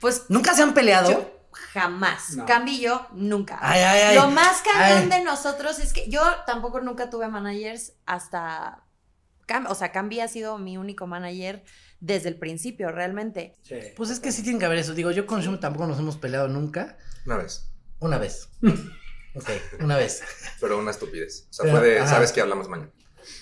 pues, 0.00 0.24
¿Nunca 0.28 0.54
se 0.54 0.62
han 0.62 0.74
peleado? 0.74 1.10
yo 1.12 1.42
jamás. 1.72 2.36
No. 2.36 2.46
Cambi 2.46 2.72
y 2.72 2.80
yo, 2.82 3.06
nunca. 3.12 3.58
Ay, 3.60 3.80
ay, 3.82 4.00
ay. 4.08 4.14
Lo 4.16 4.30
más 4.30 4.62
cañón 4.62 5.08
de 5.08 5.22
nosotros 5.22 5.78
es 5.78 5.92
que 5.92 6.08
yo 6.08 6.22
tampoco 6.46 6.80
nunca 6.80 7.10
tuve 7.10 7.28
managers 7.28 7.94
hasta. 8.06 8.84
O 9.68 9.74
sea, 9.74 9.92
Cambi 9.92 10.20
ha 10.20 10.28
sido 10.28 10.56
mi 10.58 10.78
único 10.78 11.06
manager 11.06 11.62
desde 12.00 12.30
el 12.30 12.36
principio, 12.36 12.90
realmente. 12.90 13.54
Pues 13.96 14.08
es 14.10 14.18
que 14.18 14.32
sí 14.32 14.42
tiene 14.42 14.58
que 14.58 14.64
haber 14.64 14.78
eso. 14.78 14.94
Digo, 14.94 15.10
yo 15.10 15.26
con 15.26 15.42
Shum 15.42 15.60
tampoco 15.60 15.86
nos 15.86 15.98
hemos 15.98 16.16
peleado 16.16 16.48
nunca. 16.48 16.96
Una 17.26 17.36
vez. 17.36 17.70
Una 17.98 18.18
vez. 18.18 18.48
Ok, 19.34 19.48
una 19.80 19.96
vez. 19.96 20.22
Pero 20.60 20.78
una 20.78 20.90
estupidez. 20.90 21.46
O 21.50 21.52
sea, 21.52 21.64
Pero, 21.64 21.78
fue 21.78 21.88
de, 21.88 21.98
ajá. 22.00 22.08
sabes 22.08 22.32
que 22.32 22.40
hablamos 22.40 22.68
mañana. 22.68 22.90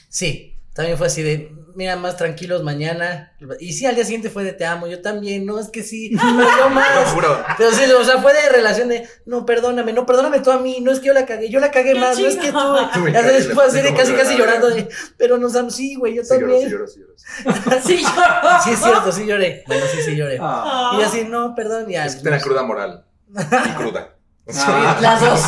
Sí, 0.08 0.56
también 0.72 0.96
fue 0.96 1.08
así 1.08 1.22
de, 1.22 1.52
mira, 1.74 1.96
más 1.96 2.16
tranquilos 2.16 2.62
mañana. 2.62 3.32
Y 3.58 3.72
sí, 3.72 3.86
al 3.86 3.96
día 3.96 4.04
siguiente 4.04 4.30
fue 4.30 4.44
de 4.44 4.52
te 4.52 4.64
amo, 4.64 4.86
yo 4.86 5.02
también, 5.02 5.44
no, 5.44 5.58
es 5.58 5.68
que 5.68 5.82
sí, 5.82 6.10
no, 6.14 6.22
yo 6.22 6.56
Lo 6.64 6.70
más. 6.70 7.08
juro. 7.12 7.44
Pero 7.58 7.72
sí, 7.72 7.82
o 7.90 8.04
sea, 8.04 8.22
fue 8.22 8.32
de 8.32 8.48
relación 8.50 8.88
de, 8.88 9.08
no, 9.26 9.44
perdóname, 9.44 9.92
no, 9.92 10.06
perdóname 10.06 10.38
tú 10.40 10.52
a 10.52 10.58
mí, 10.58 10.78
no 10.80 10.92
es 10.92 11.00
que 11.00 11.06
yo 11.06 11.12
la 11.12 11.26
cagué, 11.26 11.48
yo 11.50 11.58
la 11.58 11.70
cagué 11.72 11.96
más, 11.96 12.18
no 12.18 12.26
es 12.26 12.36
que 12.36 12.52
tú. 12.52 13.08
Ya 13.12 13.22
sabes, 13.22 13.52
fue 13.52 13.64
así 13.64 13.80
de 13.80 13.94
casi, 13.94 14.12
casi 14.14 14.36
llorando 14.36 14.70
de, 14.70 14.88
pero 15.16 15.38
nos 15.38 15.56
amo, 15.56 15.70
sí, 15.70 15.96
güey, 15.96 16.14
yo 16.14 16.22
Sí 16.24 16.34
lloro, 16.34 16.46
también. 16.46 16.62
sí 16.62 16.70
lloro, 16.70 16.86
sí 16.86 17.00
lloro. 17.00 17.82
Sí, 17.84 18.02
yo. 18.02 18.08
Sí, 18.64 18.70
es 18.70 18.78
cierto, 18.80 19.12
sí 19.12 19.26
lloré. 19.26 19.64
Bueno, 19.66 19.84
sí, 19.92 20.02
sí 20.04 20.16
lloré. 20.16 20.38
Ah. 20.40 20.96
Y 20.98 21.02
así, 21.02 21.24
no, 21.24 21.54
perdón, 21.56 21.88
ya. 21.88 22.06
Es 22.06 22.16
que 22.16 22.22
tenía 22.22 22.40
cruda 22.40 22.62
moral. 22.62 23.04
Y 23.28 23.70
cruda. 23.76 24.14
Ah. 24.56 24.98
Las 25.00 25.20
dos. 25.20 25.40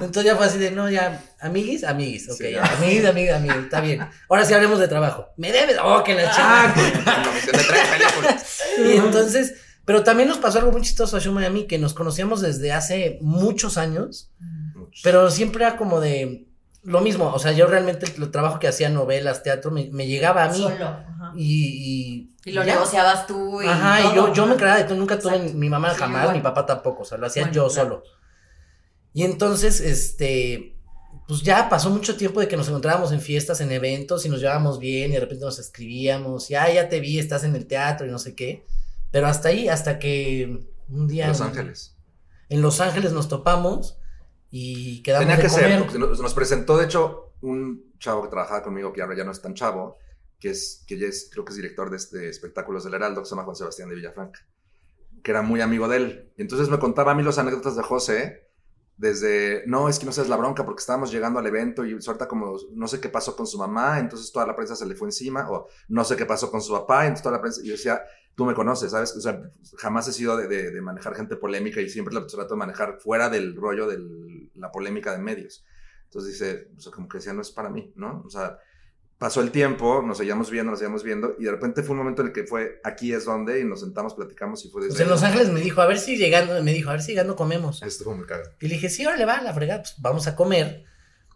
Entonces 0.00 0.24
ya 0.24 0.36
fue 0.36 0.46
así 0.46 0.58
de, 0.58 0.70
no, 0.70 0.88
ya, 0.90 1.20
amiguis, 1.40 1.84
amiguis, 1.84 2.28
ok, 2.30 2.36
Sí, 2.36 2.44
ya, 2.44 2.62
ya. 2.64 2.76
amiguis, 2.76 3.04
amiguis, 3.04 3.32
amiguis, 3.32 3.64
está 3.64 3.80
bien. 3.80 4.06
Ahora 4.28 4.44
sí 4.44 4.54
hablemos 4.54 4.78
de 4.78 4.88
trabajo. 4.88 5.26
Me 5.36 5.50
debes, 5.52 5.76
oh, 5.82 6.02
que 6.04 6.14
la 6.14 6.30
Ah, 6.36 6.72
chica. 6.74 7.22
Y 8.84 8.96
entonces, 8.96 9.54
pero 9.84 10.04
también 10.04 10.28
nos 10.28 10.38
pasó 10.38 10.58
algo 10.58 10.72
muy 10.72 10.82
chistoso 10.82 11.16
a 11.16 11.20
Shuma 11.20 11.42
y 11.42 11.46
a 11.46 11.50
mí, 11.50 11.66
que 11.66 11.78
nos 11.78 11.94
conocíamos 11.94 12.40
desde 12.40 12.72
hace 12.72 13.18
muchos 13.22 13.76
años, 13.78 14.30
pero 15.02 15.30
siempre 15.30 15.64
era 15.64 15.76
como 15.76 16.00
de 16.00 16.46
lo 16.84 17.00
mismo, 17.00 17.26
o 17.34 17.38
sea, 17.38 17.52
yo 17.52 17.66
realmente 17.66 18.06
el 18.16 18.30
trabajo 18.30 18.58
que 18.58 18.68
hacía, 18.68 18.88
novelas, 18.88 19.42
teatro, 19.42 19.70
me, 19.70 19.90
me 19.92 20.06
llegaba 20.06 20.44
a 20.44 20.48
mí 20.50 20.58
Solo. 20.58 20.84
Ajá. 20.86 21.32
y... 21.36 22.30
Y 22.44 22.52
lo 22.52 22.64
ya. 22.64 22.74
negociabas 22.74 23.26
tú. 23.26 23.60
Y 23.60 23.66
Ajá, 23.66 24.00
y 24.10 24.14
yo, 24.16 24.32
yo 24.32 24.46
me 24.46 24.56
creaba 24.56 24.78
de 24.78 24.84
todo, 24.84 24.94
nunca 24.96 25.18
tuve 25.18 25.34
Exacto. 25.36 25.58
mi 25.58 25.68
mamá 25.68 25.90
Sí, 25.92 25.98
jamás, 25.98 26.22
igual. 26.22 26.36
mi 26.36 26.42
papá 26.42 26.64
tampoco, 26.64 27.02
o 27.02 27.04
sea, 27.04 27.18
lo 27.18 27.26
hacía 27.26 27.42
Bueno, 27.42 27.54
yo 27.54 27.68
claro. 27.68 27.88
solo. 27.90 28.02
Y 29.14 29.24
entonces, 29.24 29.80
este, 29.80 30.76
pues 31.26 31.42
ya 31.42 31.68
pasó 31.68 31.90
mucho 31.90 32.16
tiempo 32.16 32.40
de 32.40 32.48
que 32.48 32.56
nos 32.56 32.68
encontrábamos 32.68 33.12
en 33.12 33.20
fiestas, 33.20 33.60
en 33.60 33.72
eventos 33.72 34.24
y 34.26 34.28
nos 34.28 34.40
llevábamos 34.40 34.78
bien 34.78 35.10
y 35.10 35.14
de 35.14 35.20
repente 35.20 35.44
nos 35.44 35.58
escribíamos 35.58 36.50
y, 36.50 36.54
ah, 36.54 36.72
ya 36.72 36.88
te 36.88 37.00
vi, 37.00 37.18
estás 37.18 37.44
en 37.44 37.54
el 37.56 37.66
teatro 37.66 38.06
y 38.06 38.10
no 38.10 38.18
sé 38.18 38.34
qué. 38.34 38.64
Pero 39.10 39.26
hasta 39.26 39.48
ahí, 39.48 39.68
hasta 39.68 39.98
que 39.98 40.66
un 40.88 41.08
día... 41.08 41.28
Los 41.28 41.40
en- 41.40 41.46
Ángeles. 41.46 41.94
En 42.50 42.62
Los 42.62 42.80
Ángeles 42.80 43.12
nos 43.12 43.28
topamos 43.28 43.98
y 44.50 45.02
quedamos 45.02 45.26
Tenía 45.26 45.36
de 45.36 45.42
que 45.42 45.48
comer. 45.48 45.70
ser, 45.70 45.82
porque 45.82 45.98
nos, 45.98 46.34
presentó, 46.34 46.78
de 46.78 46.86
hecho, 46.86 47.32
un 47.42 47.92
chavo 47.98 48.22
que 48.22 48.28
trabajaba 48.28 48.62
conmigo, 48.62 48.92
que 48.92 49.02
ahora 49.02 49.16
ya 49.16 49.24
no 49.24 49.32
es 49.32 49.42
tan 49.42 49.54
chavo, 49.54 49.98
que 50.40 50.50
es, 50.50 50.84
que 50.86 50.98
ya 50.98 51.06
es, 51.08 51.28
creo 51.30 51.44
que 51.44 51.50
es 51.50 51.56
director 51.56 51.90
de 51.90 51.96
este 51.98 52.28
espectáculos 52.30 52.84
del 52.84 52.94
Heraldo, 52.94 53.20
que 53.22 53.26
se 53.26 53.30
llama 53.30 53.44
Juan 53.44 53.56
Sebastián 53.56 53.88
de 53.90 53.96
Villafranca, 53.96 54.40
que 55.22 55.30
era 55.30 55.42
muy 55.42 55.60
amigo 55.60 55.88
de 55.88 55.96
él. 55.98 56.32
Y 56.38 56.42
entonces 56.42 56.68
me 56.70 56.78
contaba 56.78 57.12
a 57.12 57.14
mí 57.14 57.22
las 57.22 57.36
anécdotas 57.38 57.76
de 57.76 57.82
José, 57.82 58.47
desde, 58.98 59.64
no, 59.66 59.88
es 59.88 59.98
que 59.98 60.06
no 60.06 60.12
seas 60.12 60.28
la 60.28 60.36
bronca, 60.36 60.64
porque 60.64 60.80
estábamos 60.80 61.10
llegando 61.12 61.38
al 61.38 61.46
evento 61.46 61.84
y 61.86 62.00
suelta 62.02 62.28
como, 62.28 62.56
no 62.74 62.88
sé 62.88 63.00
qué 63.00 63.08
pasó 63.08 63.36
con 63.36 63.46
su 63.46 63.58
mamá, 63.58 63.98
entonces 64.00 64.32
toda 64.32 64.46
la 64.46 64.56
prensa 64.56 64.76
se 64.76 64.86
le 64.86 64.96
fue 64.96 65.08
encima, 65.08 65.50
o 65.50 65.68
no 65.88 66.04
sé 66.04 66.16
qué 66.16 66.26
pasó 66.26 66.50
con 66.50 66.60
su 66.60 66.72
papá, 66.72 67.04
entonces 67.06 67.22
toda 67.22 67.36
la 67.36 67.40
prensa, 67.40 67.62
y 67.62 67.66
yo 67.68 67.72
decía, 67.72 68.02
tú 68.34 68.44
me 68.44 68.54
conoces, 68.54 68.90
¿sabes? 68.92 69.16
O 69.16 69.20
sea, 69.20 69.40
jamás 69.78 70.08
he 70.08 70.12
sido 70.12 70.36
de, 70.36 70.48
de- 70.48 70.70
de 70.72 70.82
manejar 70.82 71.14
gente 71.14 71.36
polémica 71.36 71.80
y 71.80 71.88
siempre 71.88 72.14
la 72.14 72.26
trato 72.26 72.54
de 72.54 72.58
manejar 72.58 72.98
fuera 73.00 73.28
del 73.30 73.56
rollo 73.56 73.86
de 73.88 73.98
la 74.54 74.70
polémica 74.70 75.12
de 75.12 75.18
medios. 75.18 75.64
Entonces 76.04 76.32
dice, 76.32 76.68
o 76.76 76.80
sea, 76.80 76.92
como 76.92 77.08
que 77.08 77.18
decía, 77.18 77.32
no 77.32 77.42
es 77.42 77.50
para 77.52 77.70
mí, 77.70 77.92
¿no? 77.96 78.22
O 78.26 78.30
sea, 78.30 78.58
pasó 79.18 79.40
el 79.40 79.50
tiempo, 79.50 80.00
nos 80.00 80.18
seguíamos 80.18 80.48
viendo, 80.50 80.70
nos 80.70 80.78
seguíamos 80.78 81.02
viendo, 81.02 81.34
y 81.38 81.44
de 81.44 81.50
repente 81.50 81.82
fue 81.82 81.92
un 81.92 81.98
momento 81.98 82.22
en 82.22 82.28
el 82.28 82.32
que 82.32 82.44
fue, 82.44 82.80
aquí 82.84 83.12
es 83.12 83.24
donde, 83.24 83.60
y 83.60 83.64
nos 83.64 83.80
sentamos, 83.80 84.14
platicamos, 84.14 84.64
y 84.64 84.70
fue 84.70 84.82
desde... 84.82 84.94
Pues 84.94 85.00
en 85.02 85.10
Los 85.10 85.22
Ángeles 85.24 85.50
me 85.50 85.60
dijo, 85.60 85.80
a 85.80 85.86
ver 85.86 85.98
si 85.98 86.16
llegando, 86.16 86.62
me 86.62 86.72
dijo, 86.72 86.88
a 86.90 86.92
ver 86.92 87.02
si 87.02 87.12
llegando 87.12 87.34
comemos. 87.34 87.82
Estuvo 87.82 88.14
muy 88.14 88.26
cagado. 88.26 88.52
Y 88.60 88.68
le 88.68 88.74
dije, 88.74 88.88
sí, 88.88 89.04
órale, 89.04 89.24
va, 89.24 89.42
la 89.42 89.52
fregada, 89.52 89.82
pues 89.82 89.96
vamos 89.98 90.28
a 90.28 90.36
comer. 90.36 90.84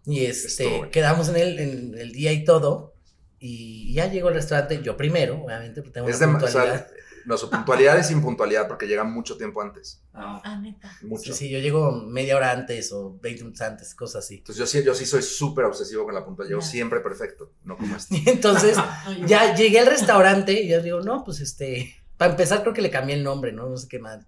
Y 0.06 0.24
este, 0.24 0.64
Estuvo 0.64 0.90
quedamos 0.90 1.28
en 1.28 1.36
el, 1.36 1.58
en 1.58 1.98
el 1.98 2.12
día 2.12 2.32
y 2.32 2.44
todo. 2.44 2.94
Y 3.38 3.92
ya 3.92 4.06
llegó 4.06 4.28
al 4.28 4.34
restaurante, 4.34 4.80
yo 4.82 4.96
primero, 4.96 5.42
obviamente, 5.42 5.82
porque 5.82 5.94
tengo 5.94 6.08
Es 6.08 6.20
una 6.20 6.38
de, 6.38 6.44
o 6.44 6.48
sea, 6.48 6.86
no, 7.26 7.36
su 7.36 7.48
puntualidad 7.50 7.98
es 7.98 8.10
impuntualidad, 8.10 8.68
porque 8.68 8.86
llega 8.86 9.04
mucho 9.04 9.36
tiempo 9.36 9.62
antes. 9.62 10.02
Ah, 10.12 10.58
neta. 10.60 10.90
Mucho. 11.02 11.32
Sí, 11.32 11.46
sí, 11.46 11.50
yo 11.50 11.58
llego 11.58 11.92
media 11.92 12.36
hora 12.36 12.50
antes 12.52 12.92
o 12.92 13.18
20 13.20 13.42
minutos 13.42 13.60
antes, 13.62 13.94
cosas 13.94 14.24
así. 14.24 14.36
Entonces 14.36 14.56
yo 14.58 14.66
sí, 14.66 14.84
yo 14.84 14.94
sí 14.94 15.06
soy 15.06 15.22
súper 15.22 15.64
obsesivo 15.64 16.04
con 16.04 16.14
la 16.14 16.24
puntualidad. 16.24 16.50
Llego 16.56 16.60
Ya. 16.62 16.66
siempre 16.70 17.00
perfecto, 17.00 17.52
no 17.64 17.76
como 17.76 17.96
este. 17.96 18.16
Y 18.16 18.24
entonces, 18.28 18.76
ya 19.26 19.54
llegué 19.54 19.80
al 19.80 19.86
restaurante 19.86 20.52
y 20.62 20.68
yo 20.68 20.82
digo, 20.82 21.00
no, 21.00 21.24
pues 21.24 21.40
este, 21.40 21.94
para 22.16 22.32
empezar 22.32 22.62
creo 22.62 22.74
que 22.74 22.82
le 22.82 22.90
cambié 22.90 23.16
el 23.16 23.24
nombre, 23.24 23.52
¿no? 23.52 23.68
No 23.68 23.76
sé 23.76 23.88
qué 23.88 23.98
más. 23.98 24.26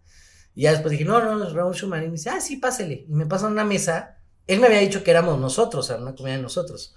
Y 0.55 0.63
ya 0.63 0.71
después 0.73 0.93
dije, 0.93 1.05
no, 1.05 1.21
no, 1.21 1.47
es 1.47 1.53
Raúl 1.53 1.75
Schumann. 1.75 2.03
Y 2.05 2.07
me 2.07 2.13
dice, 2.13 2.31
ah, 2.31 2.41
sí, 2.41 2.57
pásele. 2.57 3.05
Y 3.09 3.13
me 3.13 3.27
pasan 3.27 3.53
una 3.53 3.65
mesa. 3.65 4.19
Él 4.47 4.61
me 4.61 4.67
había 4.69 4.79
dicho 4.81 5.03
que 5.03 5.11
éramos 5.11 5.41
nosotros, 5.41 5.85
o 5.85 5.89
sea, 5.89 5.97
una 6.01 6.15
comida 6.15 6.37
de 6.37 6.43
nosotros. 6.43 6.95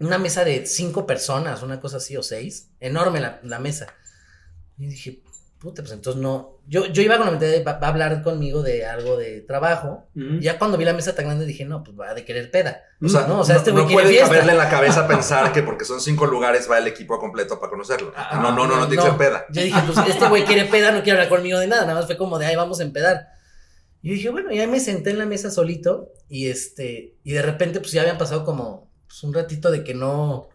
Una 0.00 0.18
mesa 0.18 0.44
de 0.44 0.66
cinco 0.66 1.06
personas, 1.06 1.62
una 1.62 1.80
cosa 1.80 1.98
así, 1.98 2.16
o 2.16 2.22
seis. 2.24 2.70
Enorme 2.80 3.20
la, 3.20 3.38
la 3.44 3.60
mesa. 3.60 3.86
Y 4.76 4.86
dije, 4.86 5.22
puta, 5.64 5.82
pues 5.82 5.92
entonces 5.92 6.20
no. 6.20 6.58
Yo, 6.66 6.86
yo 6.86 7.02
iba 7.02 7.16
con 7.16 7.24
la 7.26 7.32
mentalidad 7.32 7.58
de 7.58 7.64
va, 7.64 7.78
va 7.78 7.86
a 7.86 7.90
hablar 7.90 8.22
conmigo 8.22 8.62
de 8.62 8.84
algo 8.86 9.16
de 9.16 9.40
trabajo. 9.40 10.06
Y 10.14 10.40
ya 10.40 10.58
cuando 10.58 10.76
vi 10.76 10.84
la 10.84 10.92
mesa 10.92 11.14
tan 11.14 11.24
grande 11.24 11.46
dije, 11.46 11.64
no, 11.64 11.82
pues 11.82 11.98
va 11.98 12.14
de 12.14 12.24
querer 12.24 12.50
peda. 12.50 12.82
O 13.02 13.08
sea, 13.08 13.26
no, 13.26 13.40
o 13.40 13.44
sea, 13.44 13.56
este 13.56 13.72
no, 13.72 13.82
güey 13.84 13.96
no 13.96 14.02
puede 14.02 14.18
caberle 14.18 14.52
en 14.52 14.58
la 14.58 14.68
cabeza 14.68 15.08
pensar 15.08 15.52
que 15.52 15.62
porque 15.62 15.84
son 15.84 16.00
cinco 16.00 16.26
lugares 16.26 16.70
va 16.70 16.78
el 16.78 16.86
equipo 16.86 17.18
completo 17.18 17.58
para 17.58 17.70
conocerlo. 17.70 18.12
Ah, 18.14 18.40
no, 18.42 18.52
no, 18.52 18.66
no, 18.66 18.78
no, 18.78 18.88
que 18.88 19.00
ser 19.00 19.16
peda. 19.16 19.46
Yo 19.50 19.62
dije, 19.62 19.80
pues 19.86 20.08
este 20.08 20.28
güey 20.28 20.44
quiere 20.44 20.66
peda, 20.66 20.92
no 20.92 21.02
quiere 21.02 21.18
hablar 21.18 21.28
conmigo 21.28 21.58
de 21.58 21.66
nada, 21.66 21.82
nada 21.82 21.94
más 21.94 22.06
fue 22.06 22.16
como 22.16 22.38
de 22.38 22.46
ahí 22.46 22.56
vamos 22.56 22.80
a 22.80 22.82
empedar. 22.82 23.28
Y 24.02 24.10
yo 24.10 24.14
dije, 24.16 24.28
bueno, 24.30 24.52
ya 24.52 24.66
me 24.66 24.80
senté 24.80 25.10
en 25.10 25.18
la 25.18 25.24
mesa 25.24 25.50
solito 25.50 26.12
y 26.28 26.48
este, 26.48 27.16
y 27.24 27.32
de 27.32 27.40
repente 27.40 27.80
pues 27.80 27.92
ya 27.92 28.02
habían 28.02 28.18
pasado 28.18 28.44
como 28.44 28.90
pues, 29.06 29.22
un 29.22 29.32
ratito 29.32 29.70
de 29.70 29.82
que 29.82 29.94
no, 29.94 30.48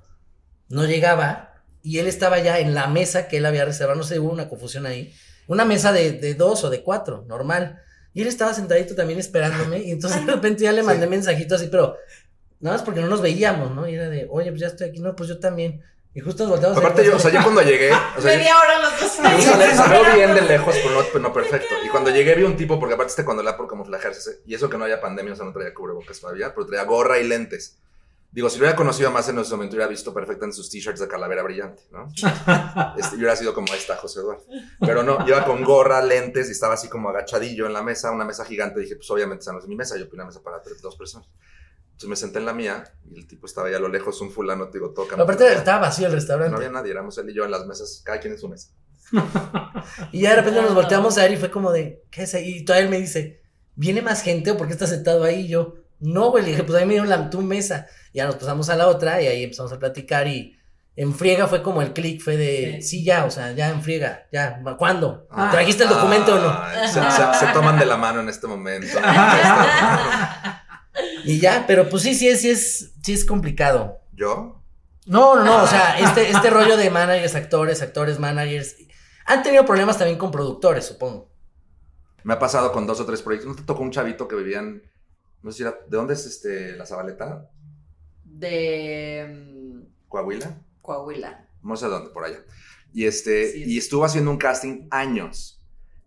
no 0.69 0.85
llegaba 0.85 1.48
y 1.89 1.97
él 1.97 2.05
estaba 2.05 2.37
ya 2.37 2.59
en 2.59 2.75
la 2.75 2.85
mesa 2.85 3.27
que 3.27 3.37
él 3.37 3.47
había 3.47 3.65
reservado, 3.65 3.97
no 3.97 4.03
sé, 4.03 4.19
hubo 4.19 4.31
una 4.31 4.47
confusión 4.47 4.85
ahí, 4.85 5.11
una 5.47 5.65
mesa 5.65 5.91
de, 5.91 6.11
de 6.11 6.35
dos 6.35 6.63
o 6.63 6.69
de 6.69 6.83
cuatro, 6.83 7.25
normal. 7.27 7.81
Y 8.13 8.21
él 8.21 8.27
estaba 8.27 8.53
sentadito 8.53 8.93
también 8.93 9.17
esperándome 9.17 9.79
y 9.79 9.89
entonces 9.89 10.23
de 10.23 10.31
repente 10.31 10.65
ya 10.65 10.71
le 10.71 10.83
mandé 10.83 11.07
mensajito 11.07 11.55
así, 11.55 11.65
pero 11.65 11.97
nada 12.59 12.77
más 12.77 12.85
porque 12.85 13.01
no 13.01 13.07
nos 13.07 13.23
veíamos, 13.23 13.71
¿no? 13.71 13.89
Y 13.89 13.95
era 13.95 14.07
de, 14.07 14.27
oye, 14.29 14.51
pues 14.51 14.61
ya 14.61 14.67
estoy 14.67 14.89
aquí, 14.89 14.99
no, 14.99 15.15
pues 15.15 15.29
yo 15.29 15.39
también. 15.39 15.81
Y 16.13 16.19
justo 16.19 16.43
nos 16.43 16.51
volteamos. 16.51 16.77
Aparte, 16.77 17.03
yo, 17.03 17.15
o 17.15 17.19
sea, 17.19 17.31
yo 17.31 17.41
cuando 17.41 17.63
llegué, 17.63 17.91
o 17.91 18.21
sea, 18.21 18.37
Media 18.37 18.53
hora 18.55 18.79
los 18.83 18.99
dos. 18.99 19.75
Salió 19.75 20.03
bien 20.13 20.35
de 20.35 20.41
lejos, 20.41 20.75
pero 20.83 20.93
no, 20.93 21.07
pero 21.11 21.19
no 21.21 21.33
perfecto. 21.33 21.73
Y 21.83 21.89
cuando 21.89 22.11
llegué 22.11 22.35
vi 22.35 22.43
un 22.43 22.55
tipo, 22.55 22.79
porque 22.79 22.93
aparte 22.93 23.09
este 23.09 23.25
cuando 23.25 23.41
la 23.41 23.57
por 23.57 23.67
camuflajearse, 23.67 24.41
y 24.45 24.53
eso 24.53 24.69
que 24.69 24.77
no 24.77 24.85
haya 24.85 25.01
pandemia, 25.01 25.33
o 25.33 25.35
sea, 25.35 25.45
no 25.45 25.53
traía 25.53 25.73
cubrebocas 25.73 26.19
todavía, 26.19 26.53
pero 26.53 26.67
traía 26.67 26.83
gorra 26.83 27.17
y 27.17 27.27
lentes. 27.27 27.79
Digo, 28.31 28.47
si 28.47 28.57
lo 28.57 28.63
hubiera 28.63 28.75
conocido 28.75 29.09
más 29.09 29.27
en 29.27 29.39
ese 29.39 29.51
momento, 29.51 29.75
hubiera 29.75 29.89
visto 29.89 30.13
perfecto 30.13 30.45
en 30.45 30.53
sus 30.53 30.69
t-shirts 30.69 30.99
de 30.99 31.07
calavera 31.07 31.41
brillante, 31.41 31.81
¿no? 31.91 32.07
Este, 32.97 33.15
y 33.15 33.19
hubiera 33.19 33.35
sido 33.35 33.53
como 33.53 33.73
esta 33.73 33.95
José 33.95 34.19
Eduardo. 34.19 34.45
Pero 34.79 35.01
no, 35.01 35.27
iba 35.27 35.43
con 35.45 35.63
gorra, 35.63 36.01
lentes 36.01 36.47
y 36.49 36.51
estaba 36.51 36.75
así 36.75 36.89
como 36.89 37.09
agachadillo 37.09 37.65
en 37.65 37.73
la 37.73 37.81
mesa, 37.81 38.11
una 38.11 38.25
mesa 38.25 38.45
gigante. 38.45 38.79
Dije, 38.79 38.97
pues 38.97 39.09
obviamente 39.09 39.41
esa 39.41 39.53
no 39.53 39.59
es 39.59 39.67
mi 39.67 39.75
mesa, 39.75 39.97
yo 39.97 40.05
pido 40.05 40.17
una 40.17 40.25
mesa 40.25 40.41
para 40.43 40.61
tres, 40.61 40.79
dos 40.81 40.95
personas. 40.95 41.27
Entonces 41.99 42.09
me 42.09 42.15
senté 42.15 42.39
en 42.39 42.45
la 42.45 42.53
mía 42.53 42.83
y 43.09 43.17
el 43.17 43.27
tipo 43.27 43.47
estaba 43.47 43.67
ahí 43.67 43.73
a 43.73 43.79
lo 43.79 43.89
lejos, 43.89 44.21
un 44.21 44.31
fulano, 44.31 44.69
te 44.69 44.77
digo, 44.77 44.91
toca. 44.91 45.15
Aparte 45.15 45.51
estaba 45.51 45.79
vacío 45.79 46.07
el 46.07 46.13
restaurante. 46.13 46.51
No 46.51 46.57
había 46.57 46.69
nadie, 46.69 46.91
éramos 46.91 47.17
él 47.17 47.29
y 47.29 47.33
yo 47.33 47.45
en 47.45 47.51
las 47.51 47.65
mesas, 47.65 48.01
cada 48.05 48.19
quien 48.19 48.33
en 48.33 48.39
su 48.39 48.47
mesa. 48.47 48.69
Y 50.11 50.21
ya 50.21 50.31
de 50.31 50.35
repente 50.37 50.61
nos 50.61 50.75
volteamos 50.75 51.17
a 51.17 51.23
ver 51.23 51.31
y 51.31 51.37
fue 51.37 51.49
como 51.49 51.71
de, 51.71 52.05
¿qué 52.11 52.23
es 52.23 52.35
ahí? 52.35 52.57
Y 52.57 52.65
todavía 52.65 52.85
él 52.85 52.91
me 52.91 52.99
dice, 52.99 53.41
¿viene 53.75 54.01
más 54.01 54.21
gente 54.21 54.51
o 54.51 54.57
por 54.57 54.67
qué 54.67 54.73
estás 54.73 54.89
sentado 54.89 55.23
ahí? 55.23 55.41
Y 55.41 55.47
yo, 55.47 55.75
no, 55.99 56.31
güey, 56.31 56.43
le 56.43 56.51
dije, 56.51 56.63
pues 56.63 56.77
a 56.77 56.81
mí 56.81 56.87
me 56.87 56.93
dieron 56.93 57.09
la, 57.09 57.29
tu 57.29 57.41
mesa. 57.41 57.87
Ya 58.13 58.25
nos 58.25 58.35
pasamos 58.35 58.69
a 58.69 58.75
la 58.75 58.87
otra 58.87 59.21
y 59.21 59.27
ahí 59.27 59.43
empezamos 59.43 59.71
a 59.71 59.79
platicar 59.79 60.27
y 60.27 60.55
en 60.95 61.13
friega 61.15 61.47
fue 61.47 61.61
como 61.63 61.81
el 61.81 61.93
click, 61.93 62.21
fue 62.21 62.35
de, 62.35 62.81
sí. 62.81 63.03
ya, 63.03 63.23
o 63.25 63.31
sea, 63.31 63.53
ya 63.53 63.69
en 63.69 63.81
friega, 63.81 64.27
ya, 64.31 64.61
¿cuándo? 64.77 65.27
Ah. 65.31 65.49
¿Trajiste 65.51 65.83
el 65.83 65.89
documento 65.89 66.35
o 66.35 66.39
no? 66.39 66.61
Se, 66.87 66.93
se- 66.93 67.45
se 67.45 67.53
toman 67.53 67.79
de 67.79 67.85
la 67.85 67.95
mano 67.97 68.19
en 68.19 68.29
este 68.29 68.47
momento. 68.47 68.97
Y 71.23 71.39
ya, 71.39 71.65
pero 71.67 71.87
pues 71.89 72.03
sí, 72.03 72.13
sí 72.15 72.27
es, 72.27 72.41
sí 72.41 72.49
es, 72.49 72.91
sí 73.03 73.13
es 73.13 73.23
complicado. 73.25 73.99
¿Yo? 74.13 74.61
No, 75.05 75.35
no, 75.35 75.43
no, 75.45 75.63
o 75.63 75.67
sea, 75.67 75.97
este, 75.99 76.29
este 76.29 76.49
rollo 76.49 76.77
de 76.77 76.89
managers, 76.89 77.35
actores, 77.35 77.81
actores, 77.81 78.19
managers, 78.19 78.75
han 79.25 79.43
tenido 79.43 79.65
problemas 79.65 79.97
también 79.97 80.17
con 80.17 80.31
productores, 80.31 80.85
supongo. 80.85 81.29
Me 82.23 82.33
ha 82.33 82.39
pasado 82.39 82.71
con 82.71 82.85
dos 82.85 82.99
o 82.99 83.05
tres 83.05 83.21
proyectos. 83.21 83.49
¿No 83.49 83.55
te 83.55 83.63
tocó 83.63 83.81
un 83.81 83.91
chavito 83.91 84.27
que 84.27 84.35
vivían, 84.35 84.81
no 85.41 85.51
sé 85.51 85.57
si 85.57 85.63
era, 85.63 85.71
¿de 85.87 85.97
dónde 85.97 86.13
es 86.15 86.25
este, 86.25 86.75
la 86.75 86.85
Zabaleta? 86.85 87.49
De 88.39 89.83
¿Coahuila? 90.07 90.61
Coahuila. 90.81 91.47
No 91.61 91.75
sé 91.75 91.87
dónde, 91.87 92.09
por 92.11 92.23
allá. 92.23 92.43
Y, 92.93 93.05
este, 93.05 93.51
Sí. 93.51 93.63
y 93.67 93.77
estuvo 93.77 94.05
haciendo 94.05 94.31
un 94.31 94.37
casting 94.37 94.87
años 94.91 95.61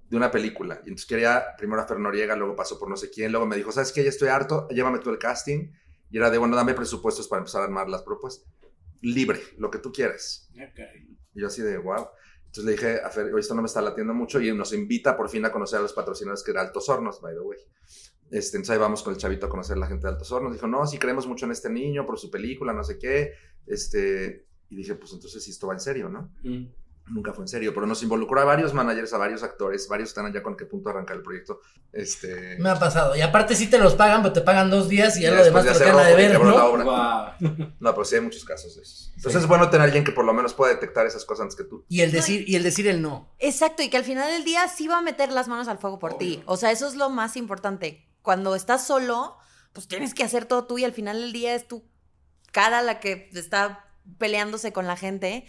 de 0.09 0.17
una 0.17 0.31
película. 0.31 0.77
Y 0.85 0.89
entonces 0.89 1.07
quería 1.07 1.45
primero 1.59 1.83
a 1.83 1.87
Fer 1.87 1.99
Noriega, 1.99 2.35
luego 2.35 2.57
pasó 2.57 2.79
por 2.79 2.89
no 2.89 2.97
sé 2.97 3.11
quién, 3.11 3.31
luego 3.33 3.47
me 3.47 3.57
dijo, 3.57 3.71
¿sabes 3.71 3.93
qué? 3.93 4.03
Ya 4.03 4.09
estoy 4.09 4.29
harto, 4.29 4.67
llévame 4.69 4.99
tú 4.99 5.11
el 5.11 5.19
casting. 5.19 5.71
Y 6.11 6.17
era 6.19 6.31
de, 6.31 6.39
bueno, 6.39 6.57
dame 6.57 6.75
presupuestos 6.75 7.29
para 7.29 7.41
empezar 7.41 7.63
a 7.63 7.65
armar 7.65 7.89
las 7.89 8.03
propuestas. 8.03 8.47
Libre, 9.01 9.41
lo 9.59 9.71
que 9.71 9.79
tú 9.79 9.93
quieras. 9.93 10.51
Y 11.35 11.41
yo 11.41 11.47
así 11.47 11.63
de, 11.63 11.79
wow. 11.79 12.09
Entonces 12.47 12.65
le 12.65 12.73
dije 12.73 13.01
a 13.03 13.09
Fer, 13.09 13.27
"Oye, 13.33 13.41
esto 13.41 13.55
no 13.55 13.63
me 13.63 13.67
está 13.67 13.81
latiendo 13.81 14.13
mucho 14.13 14.39
y 14.41 14.55
nos 14.55 14.75
invita 14.75 15.17
por 15.17 15.31
fin 15.31 15.45
a 15.47 15.53
conocer 15.53 15.79
a 15.79 15.83
los 15.83 15.95
patrocinadores 15.95 16.43
que 16.43 16.51
era 16.51 16.61
Altos 16.61 16.87
Hornos, 16.89 17.21
by 17.23 17.35
the 17.35 17.41
way. 17.41 17.59
Este, 18.33 18.57
entonces 18.57 18.73
ahí 18.73 18.79
vamos 18.79 19.03
con 19.03 19.13
el 19.13 19.19
chavito 19.19 19.45
a 19.45 19.51
conocer 19.51 19.77
a 19.77 19.81
la 19.81 19.87
gente 19.87 20.07
de 20.07 20.15
Altos 20.15 20.33
Hornos. 20.33 20.55
Dijo, 20.55 20.67
no, 20.67 20.87
sí 20.87 20.97
creemos 20.97 21.27
mucho 21.27 21.45
en 21.45 21.53
este 21.53 21.69
niño 21.69 22.07
por 22.07 22.19
su 22.19 22.31
película, 22.31 22.73
no 22.73 22.83
sé 22.83 22.99
qué. 22.99 23.35
Este, 23.67 24.47
y 24.71 24.77
dije, 24.77 24.95
pues 24.95 25.13
entonces 25.13 25.45
sí, 25.45 25.51
esto 25.51 25.67
va 25.67 25.75
en 25.75 25.81
serio, 25.81 26.09
¿no? 26.09 26.31
Nunca 27.09 27.35
fue 27.35 27.45
en 27.45 27.49
serio, 27.49 27.75
pero 27.75 27.85
nos 27.85 28.03
involucró 28.03 28.41
a 28.41 28.45
varios 28.45 28.73
managers, 28.73 29.13
a 29.13 29.19
varios 29.19 29.43
actores, 29.43 29.87
varios 29.87 30.09
están 30.09 30.25
allá 30.25 30.43
con 30.43 30.57
qué 30.57 30.65
punto 30.65 30.89
arrancar 30.89 31.17
el 31.17 31.23
proyecto. 31.23 31.61
Este, 31.93 32.57
Me 32.59 32.71
ha 32.71 32.79
pasado. 32.79 33.15
Y 33.15 33.21
aparte 33.21 33.55
sí 33.55 33.67
te 33.67 33.77
los 33.77 33.95
pagan, 33.97 34.23
pero 34.23 34.33
te 34.33 34.41
pagan 34.41 34.71
dos 34.71 34.89
días 34.89 35.19
y 35.19 35.23
ya 35.23 35.33
lo 35.33 35.45
demás 35.45 35.65
te 35.67 35.73
lo 35.75 35.79
quedan 35.79 35.99
a 35.99 36.05
se 36.05 36.11
deber, 36.11 36.41
¿no? 36.41 37.35
No, 37.81 37.95
pero 37.95 38.05
sí 38.07 38.15
hay 38.15 38.23
muchos 38.23 38.47
casos 38.47 38.77
de 38.77 38.83
esos. 38.83 39.13
Entonces 39.15 39.43
es 39.43 39.47
bueno 39.47 39.69
tener 39.69 39.83
a 39.83 39.85
alguien 39.85 40.05
que 40.05 40.13
por 40.13 40.25
lo 40.25 40.33
menos 40.33 40.55
pueda 40.55 40.73
detectar 40.73 41.07
esas 41.07 41.27
cosas 41.27 41.43
antes 41.43 41.57
que 41.57 41.65
tú. 41.65 41.85
Y 41.87 42.01
el 42.01 42.13
decir, 42.13 42.49
y 42.49 42.57
el 42.57 42.63
decir 42.63 42.87
el 42.87 43.03
no. 43.03 43.35
Exacto, 43.39 43.83
y 43.83 43.91
que 43.91 43.99
al 43.99 44.05
final 44.05 44.31
del 44.31 44.45
día 44.45 44.69
sí 44.69 44.89
va 44.89 45.01
a 45.01 45.03
meter 45.03 45.33
las 45.33 45.49
manos 45.49 45.69
al 45.69 45.77
fuego 45.77 45.99
por 45.99 46.17
ti. 46.17 46.43
O 46.47 46.57
sea, 46.57 46.71
eso 46.71 46.87
es 46.87 46.95
lo 46.95 47.11
más 47.11 47.37
importante. 47.37 48.07
Cuando 48.23 48.55
estás 48.55 48.87
solo, 48.87 49.37
pues 49.73 49.89
tienes 49.89 50.15
que 50.15 50.25
hacer 50.25 50.45
todo 50.47 50.67
tú 50.67 50.79
y 50.79 50.85
al 50.85 50.93
final 50.93 51.21
del 51.21 51.33
día 51.33 51.55
es 51.55 51.67
tu 51.67 51.85
cara 52.53 52.83
la 52.83 53.01
que 53.01 53.31
está 53.35 53.87
peleándose 54.19 54.73
con 54.73 54.87
la 54.87 54.97
gente. 54.97 55.47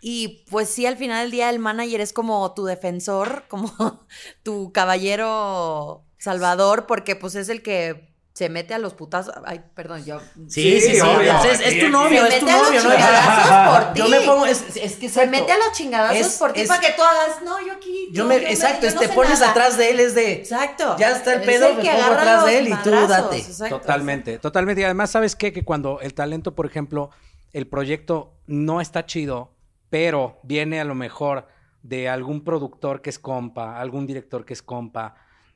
Y 0.00 0.44
pues 0.50 0.68
sí, 0.68 0.86
al 0.86 0.96
final 0.96 1.24
del 1.24 1.30
día 1.30 1.50
el 1.50 1.58
manager 1.58 2.00
es 2.00 2.12
como 2.12 2.52
tu 2.54 2.64
defensor, 2.64 3.44
como 3.48 4.06
tu 4.42 4.72
caballero 4.72 6.04
salvador, 6.18 6.86
porque 6.86 7.16
pues 7.16 7.34
es 7.34 7.48
el 7.48 7.62
que 7.62 8.13
se 8.34 8.48
mete 8.48 8.74
a 8.74 8.78
los 8.78 8.94
putazos. 8.94 9.32
Ay, 9.44 9.62
perdón, 9.74 10.04
yo... 10.04 10.18
Sí, 10.48 10.80
sí, 10.80 10.94
sí. 10.96 11.00
obvio. 11.00 11.32
Es, 11.44 11.60
es 11.60 11.78
tu 11.78 11.88
novio, 11.88 12.26
Se 12.26 12.34
es 12.34 12.40
tu 12.40 12.46
mete 12.46 12.50
a 12.52 12.58
los 12.58 12.66
novio, 12.66 12.82
¿no? 12.82 12.90
chingadazos 12.90 13.72
por 13.84 13.92
ti. 13.92 13.98
Yo 14.00 14.08
me 14.08 14.20
pongo, 14.22 14.46
es, 14.46 14.60
es 14.76 14.96
que 14.96 15.08
Se 15.08 15.22
exacto. 15.22 15.30
mete 15.30 15.52
a 15.52 15.58
los 15.58 15.72
chingadazos 15.72 16.26
Es- 16.26 16.36
por 16.38 16.52
ti 16.52 16.60
es- 16.62 16.68
para 16.68 16.80
que 16.80 16.92
tú 16.94 17.02
hagas, 17.02 17.42
no, 17.44 17.64
yo 17.64 17.72
aquí... 17.74 18.08
Yo 18.12 18.24
me, 18.24 18.36
exacto, 18.36 18.86
es, 18.88 18.96
te 18.96 19.08
pones 19.08 19.40
atrás 19.40 19.78
de 19.78 19.90
él, 19.90 20.00
es 20.00 20.16
de. 20.16 20.32
Exacto. 20.32 20.96
Ya 20.98 21.12
está 21.12 21.34
el 21.34 21.42
pedo, 21.42 21.66
es 21.68 21.78
el 21.78 21.84
me 21.84 21.90
pongo 21.92 22.12
atrás 22.12 22.44
de 22.44 22.58
él 22.58 22.68
y 22.68 22.74
tú 22.82 22.90
date. 22.90 23.36
exacto. 23.38 23.78
Totalmente, 23.80 24.38
totalmente. 24.40 24.80
Y 24.82 24.84
además, 24.84 25.10
¿sabes 25.12 25.36
qué? 25.36 25.52
Que 25.52 25.64
cuando 25.64 26.00
el 26.00 26.12
talento, 26.12 26.56
por 26.56 26.66
ejemplo, 26.66 27.10
el 27.52 27.68
proyecto 27.68 28.34
no 28.48 28.80
está 28.80 29.06
chido, 29.06 29.52
pero 29.90 30.40
viene 30.42 30.80
a 30.80 30.84
lo 30.84 30.96
mejor 30.96 31.46
de 31.84 32.08
algún 32.08 32.42
productor 32.42 33.00
que 33.00 33.10
es 33.10 33.20
compa, 33.20 33.80
algún 33.80 34.08
director 34.08 34.44
que 34.44 34.54
es 34.54 34.62
compa, 34.62 35.14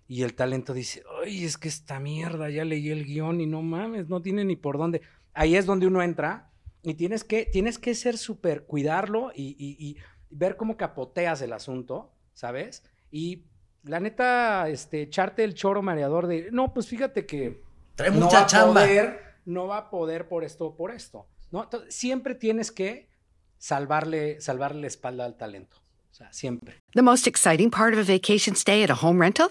y 0.08 0.22
el 0.22 0.34
talento 0.34 0.72
dice, 0.74 1.02
ay, 1.22 1.44
es 1.44 1.56
que 1.58 1.68
esta 1.68 2.00
mierda, 2.00 2.48
ya 2.50 2.64
leí 2.64 2.88
el 2.90 3.04
guion 3.04 3.40
y 3.40 3.46
no 3.46 3.62
mames, 3.62 4.08
no 4.08 4.20
tiene 4.22 4.44
ni 4.44 4.56
por 4.56 4.78
dónde. 4.78 5.02
Ahí 5.34 5.54
es 5.54 5.66
donde 5.66 5.86
uno 5.86 6.02
entra 6.02 6.50
y 6.82 6.94
tienes 6.94 7.22
que, 7.24 7.44
tienes 7.44 7.78
que 7.78 7.94
ser 7.94 8.16
súper, 8.16 8.64
cuidarlo 8.64 9.30
y, 9.34 9.54
y- 9.58 9.76
y 9.78 9.96
ver 10.30 10.56
cómo 10.56 10.76
capoteas 10.76 11.42
el 11.42 11.52
asunto, 11.52 12.10
¿sabes? 12.32 12.82
Y 13.10 13.44
la 13.84 14.00
neta, 14.00 14.68
este, 14.68 15.02
echarte 15.02 15.44
el 15.44 15.54
choro 15.54 15.82
mareador 15.82 16.26
de, 16.26 16.48
no, 16.52 16.72
pues 16.74 16.88
fíjate 16.88 17.26
que 17.26 17.62
Trae 17.94 18.10
no 18.10 18.20
mucha 18.26 18.38
va 18.38 18.42
a 18.42 18.46
chamba. 18.46 18.80
poder, 18.82 19.20
no 19.44 19.66
va 19.66 19.76
a 19.78 19.90
poder 19.90 20.26
por 20.28 20.42
esto 20.44 20.66
o 20.66 20.76
por 20.76 20.90
esto. 20.90 21.26
¿no? 21.50 21.62
Entonces, 21.64 21.94
siempre 21.94 22.34
tienes 22.34 22.70
que 22.72 23.08
salvarle, 23.58 24.40
salvarle 24.40 24.82
la 24.82 24.86
espalda 24.86 25.24
al 25.24 25.36
talento. 25.36 25.76
O 26.10 26.14
sea, 26.14 26.32
siempre. 26.32 26.74
The 26.94 27.02
most 27.02 27.26
exciting 27.26 27.70
part 27.70 27.94
of 27.94 28.00
a 28.08 28.12
vacation 28.12 28.54
stay 28.56 28.82
at 28.82 28.90
a 28.90 28.94
home 28.94 29.20
rental? 29.20 29.50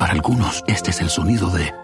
Para 0.00 0.14
algunos, 0.14 0.64
este 0.66 0.92
es 0.92 1.00
el 1.02 1.10
sonido 1.10 1.50
de, 1.50 1.74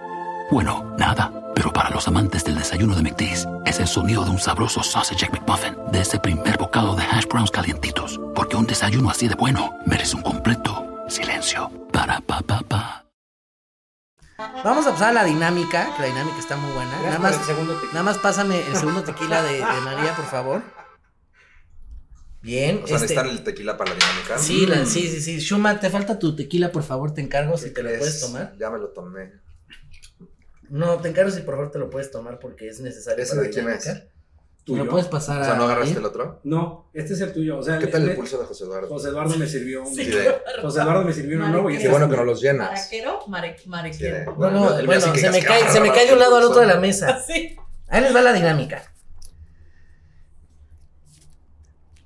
bueno, 0.50 0.94
nada. 0.96 1.31
Pero 1.55 1.70
para 1.70 1.90
los 1.90 2.09
amantes 2.09 2.44
del 2.44 2.57
desayuno 2.57 2.94
de 2.94 3.02
McDee's, 3.02 3.46
es 3.66 3.79
el 3.79 3.87
sonido 3.87 4.24
de 4.24 4.31
un 4.31 4.38
sabroso 4.38 4.83
sausage 4.83 5.29
McMuffin, 5.31 5.76
de 5.92 6.00
ese 6.00 6.18
primer 6.18 6.57
bocado 6.57 6.96
de 6.96 7.05
hash 7.05 7.26
browns 7.26 7.50
calientitos. 7.50 8.18
Porque 8.35 8.57
un 8.57 8.66
desayuno 8.66 9.11
así 9.11 9.29
de 9.29 9.35
bueno 9.35 9.74
merece 9.85 10.16
un 10.16 10.22
completo 10.22 11.05
silencio. 11.09 11.70
Para 11.92 12.22
pa 12.22 12.40
pa 12.40 12.62
pa. 12.66 13.05
Vamos 14.64 14.87
a 14.87 14.92
pasar 14.92 15.11
a 15.11 15.12
la 15.12 15.24
dinámica, 15.24 15.94
que 15.94 16.00
la 16.00 16.09
dinámica 16.09 16.38
está 16.38 16.57
muy 16.57 16.72
buena. 16.72 16.98
Nada 17.02 17.18
más, 17.18 17.38
nada 17.92 18.02
más 18.02 18.16
pásame 18.16 18.66
el 18.66 18.76
segundo 18.76 19.05
tequila 19.05 19.42
de, 19.42 19.59
de 19.59 19.81
María, 19.85 20.16
por 20.16 20.24
favor. 20.24 20.62
Bien. 22.46 22.80
O 22.82 22.87
sea, 22.87 22.96
este- 22.96 23.09
necesitan 23.14 23.28
el 23.28 23.42
tequila 23.42 23.76
para 23.76 23.90
la 23.90 23.96
dinámica. 23.96 24.38
Sí, 24.38 24.66
la- 24.66 24.87
sí, 24.87 25.09
sí, 25.09 25.20
sí. 25.20 25.38
Shuma, 25.40 25.78
te 25.80 25.90
falta 25.90 26.18
tu 26.18 26.35
tequila, 26.37 26.70
por 26.72 26.85
favor, 26.85 27.12
te 27.12 27.20
encargo 27.20 27.59
si 27.59 27.66
¿Qué 27.66 27.70
te 27.72 27.82
lo 27.82 27.88
puedes 27.98 28.20
tomar. 28.20 28.54
Ya 28.59 28.70
me 28.70 28.78
lo 28.78 28.88
tomé. 28.90 29.32
No, 30.68 30.96
te 30.98 31.09
encargo 31.09 31.30
si 31.30 31.40
por 31.42 31.54
favor 31.56 31.70
te 31.70 31.78
lo 31.78 31.90
puedes 31.90 32.11
tomar 32.11 32.38
porque 32.38 32.68
es 32.68 32.80
necesario. 32.80 33.22
¿Ese 33.22 33.35
para 33.35 33.42
de 33.42 33.50
quién 33.50 33.66
dinámica. 33.66 33.90
es? 33.92 33.96
¿Me 34.68 34.78
lo 34.78 34.82
¿Tuyo? 34.82 34.90
puedes 34.90 35.06
pasar 35.06 35.42
O 35.42 35.44
sea, 35.44 35.54
¿no 35.54 35.62
a- 35.62 35.66
agarraste 35.66 35.96
el 35.98 36.04
otro? 36.04 36.40
No, 36.42 36.90
este 36.92 37.14
es 37.14 37.20
el 37.20 37.32
tuyo. 37.32 37.59
O 37.59 37.62
sea, 37.62 37.78
¿Qué 37.78 37.87
tal 37.87 38.04
le- 38.04 38.11
el 38.12 38.16
pulso 38.16 38.37
de 38.38 38.46
José 38.46 38.64
Eduardo? 38.64 38.88
José 38.88 39.09
Eduardo 39.11 39.37
me 39.38 39.46
sirvió 39.46 39.82
un. 39.85 39.94
Sí, 39.94 40.04
de- 40.06 40.40
José 40.61 40.80
Eduardo 40.80 41.04
me 41.04 41.12
sirvió 41.12 41.37
uno 41.37 41.48
nuevo 41.50 41.70
y 41.70 41.74
Qué 41.74 41.78
este 41.78 41.88
bueno 41.88 42.11
que 42.11 42.16
no 42.16 42.24
los 42.24 42.40
llenas. 42.42 42.70
¿Maraquero? 42.72 43.20
Mare- 43.28 43.56
Sí, 43.59 43.64
de- 43.64 43.68
Marequero. 43.70 44.37
No, 44.38 44.50
no, 44.50 44.70
el 44.70 44.76
mío 44.78 44.87
bueno, 44.87 45.00
sí 45.02 45.12
que 45.12 45.20
se 45.20 45.30
me, 45.30 45.42
cae, 45.42 45.68
se 45.70 45.80
me 45.80 45.92
cae 45.92 46.06
de 46.06 46.12
un 46.14 46.18
lado 46.18 46.37
al 46.37 46.42
otro 46.44 46.61
de 46.62 46.66
la 46.66 46.78
mesa. 46.80 47.22
Sí. 47.26 47.56
Ahí 47.88 48.02
les 48.02 48.12
va 48.14 48.20
la 48.22 48.32
dinámica. 48.32 48.82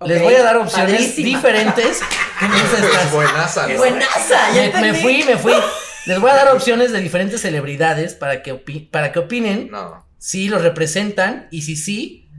Les 0.06 0.22
voy 0.22 0.34
a 0.34 0.42
dar 0.42 0.56
opciones 0.56 0.92
padrísima. 0.92 1.26
diferentes. 1.28 2.00
¿Qué 2.40 2.48
me 2.48 2.54
dices, 2.54 2.80
Es 3.04 3.12
buenaza, 3.12 3.66
¿no? 3.66 3.76
Buenaza, 3.76 4.52
ya 4.54 4.80
Me, 4.80 4.92
me 4.92 4.94
fui, 5.00 5.22
me 5.24 5.36
fui. 5.36 5.52
Les 6.06 6.18
voy 6.18 6.30
a 6.30 6.34
dar 6.34 6.48
opciones 6.54 6.92
de 6.92 7.00
diferentes 7.00 7.42
celebridades 7.42 8.14
para 8.14 8.42
que, 8.42 8.54
opi- 8.54 8.90
para 8.90 9.12
que 9.12 9.18
opinen 9.18 9.68
No. 9.70 10.06
si 10.18 10.48
los 10.48 10.62
representan 10.62 11.46
y 11.50 11.62
si 11.62 11.76
sí, 11.76 12.30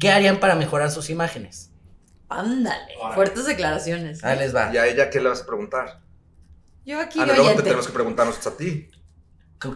qué 0.00 0.10
harían 0.10 0.40
para 0.40 0.54
mejorar 0.54 0.90
sus 0.90 1.10
imágenes. 1.10 1.70
Ándale, 2.30 2.94
Órale. 2.98 3.14
fuertes 3.14 3.44
declaraciones. 3.44 4.24
Ahí 4.24 4.38
les 4.38 4.54
va. 4.56 4.70
¿Y 4.72 4.78
a 4.78 4.86
ella 4.86 5.10
qué 5.10 5.20
le 5.20 5.28
vas 5.28 5.42
a 5.42 5.46
preguntar? 5.46 6.00
Yo 6.86 6.98
aquí 6.98 7.18
Ah, 7.20 7.26
no, 7.26 7.34
luego 7.34 7.54
te 7.56 7.62
tenemos 7.64 7.86
que 7.86 7.92
preguntarnos 7.92 8.46
a 8.46 8.56
ti. 8.56 8.90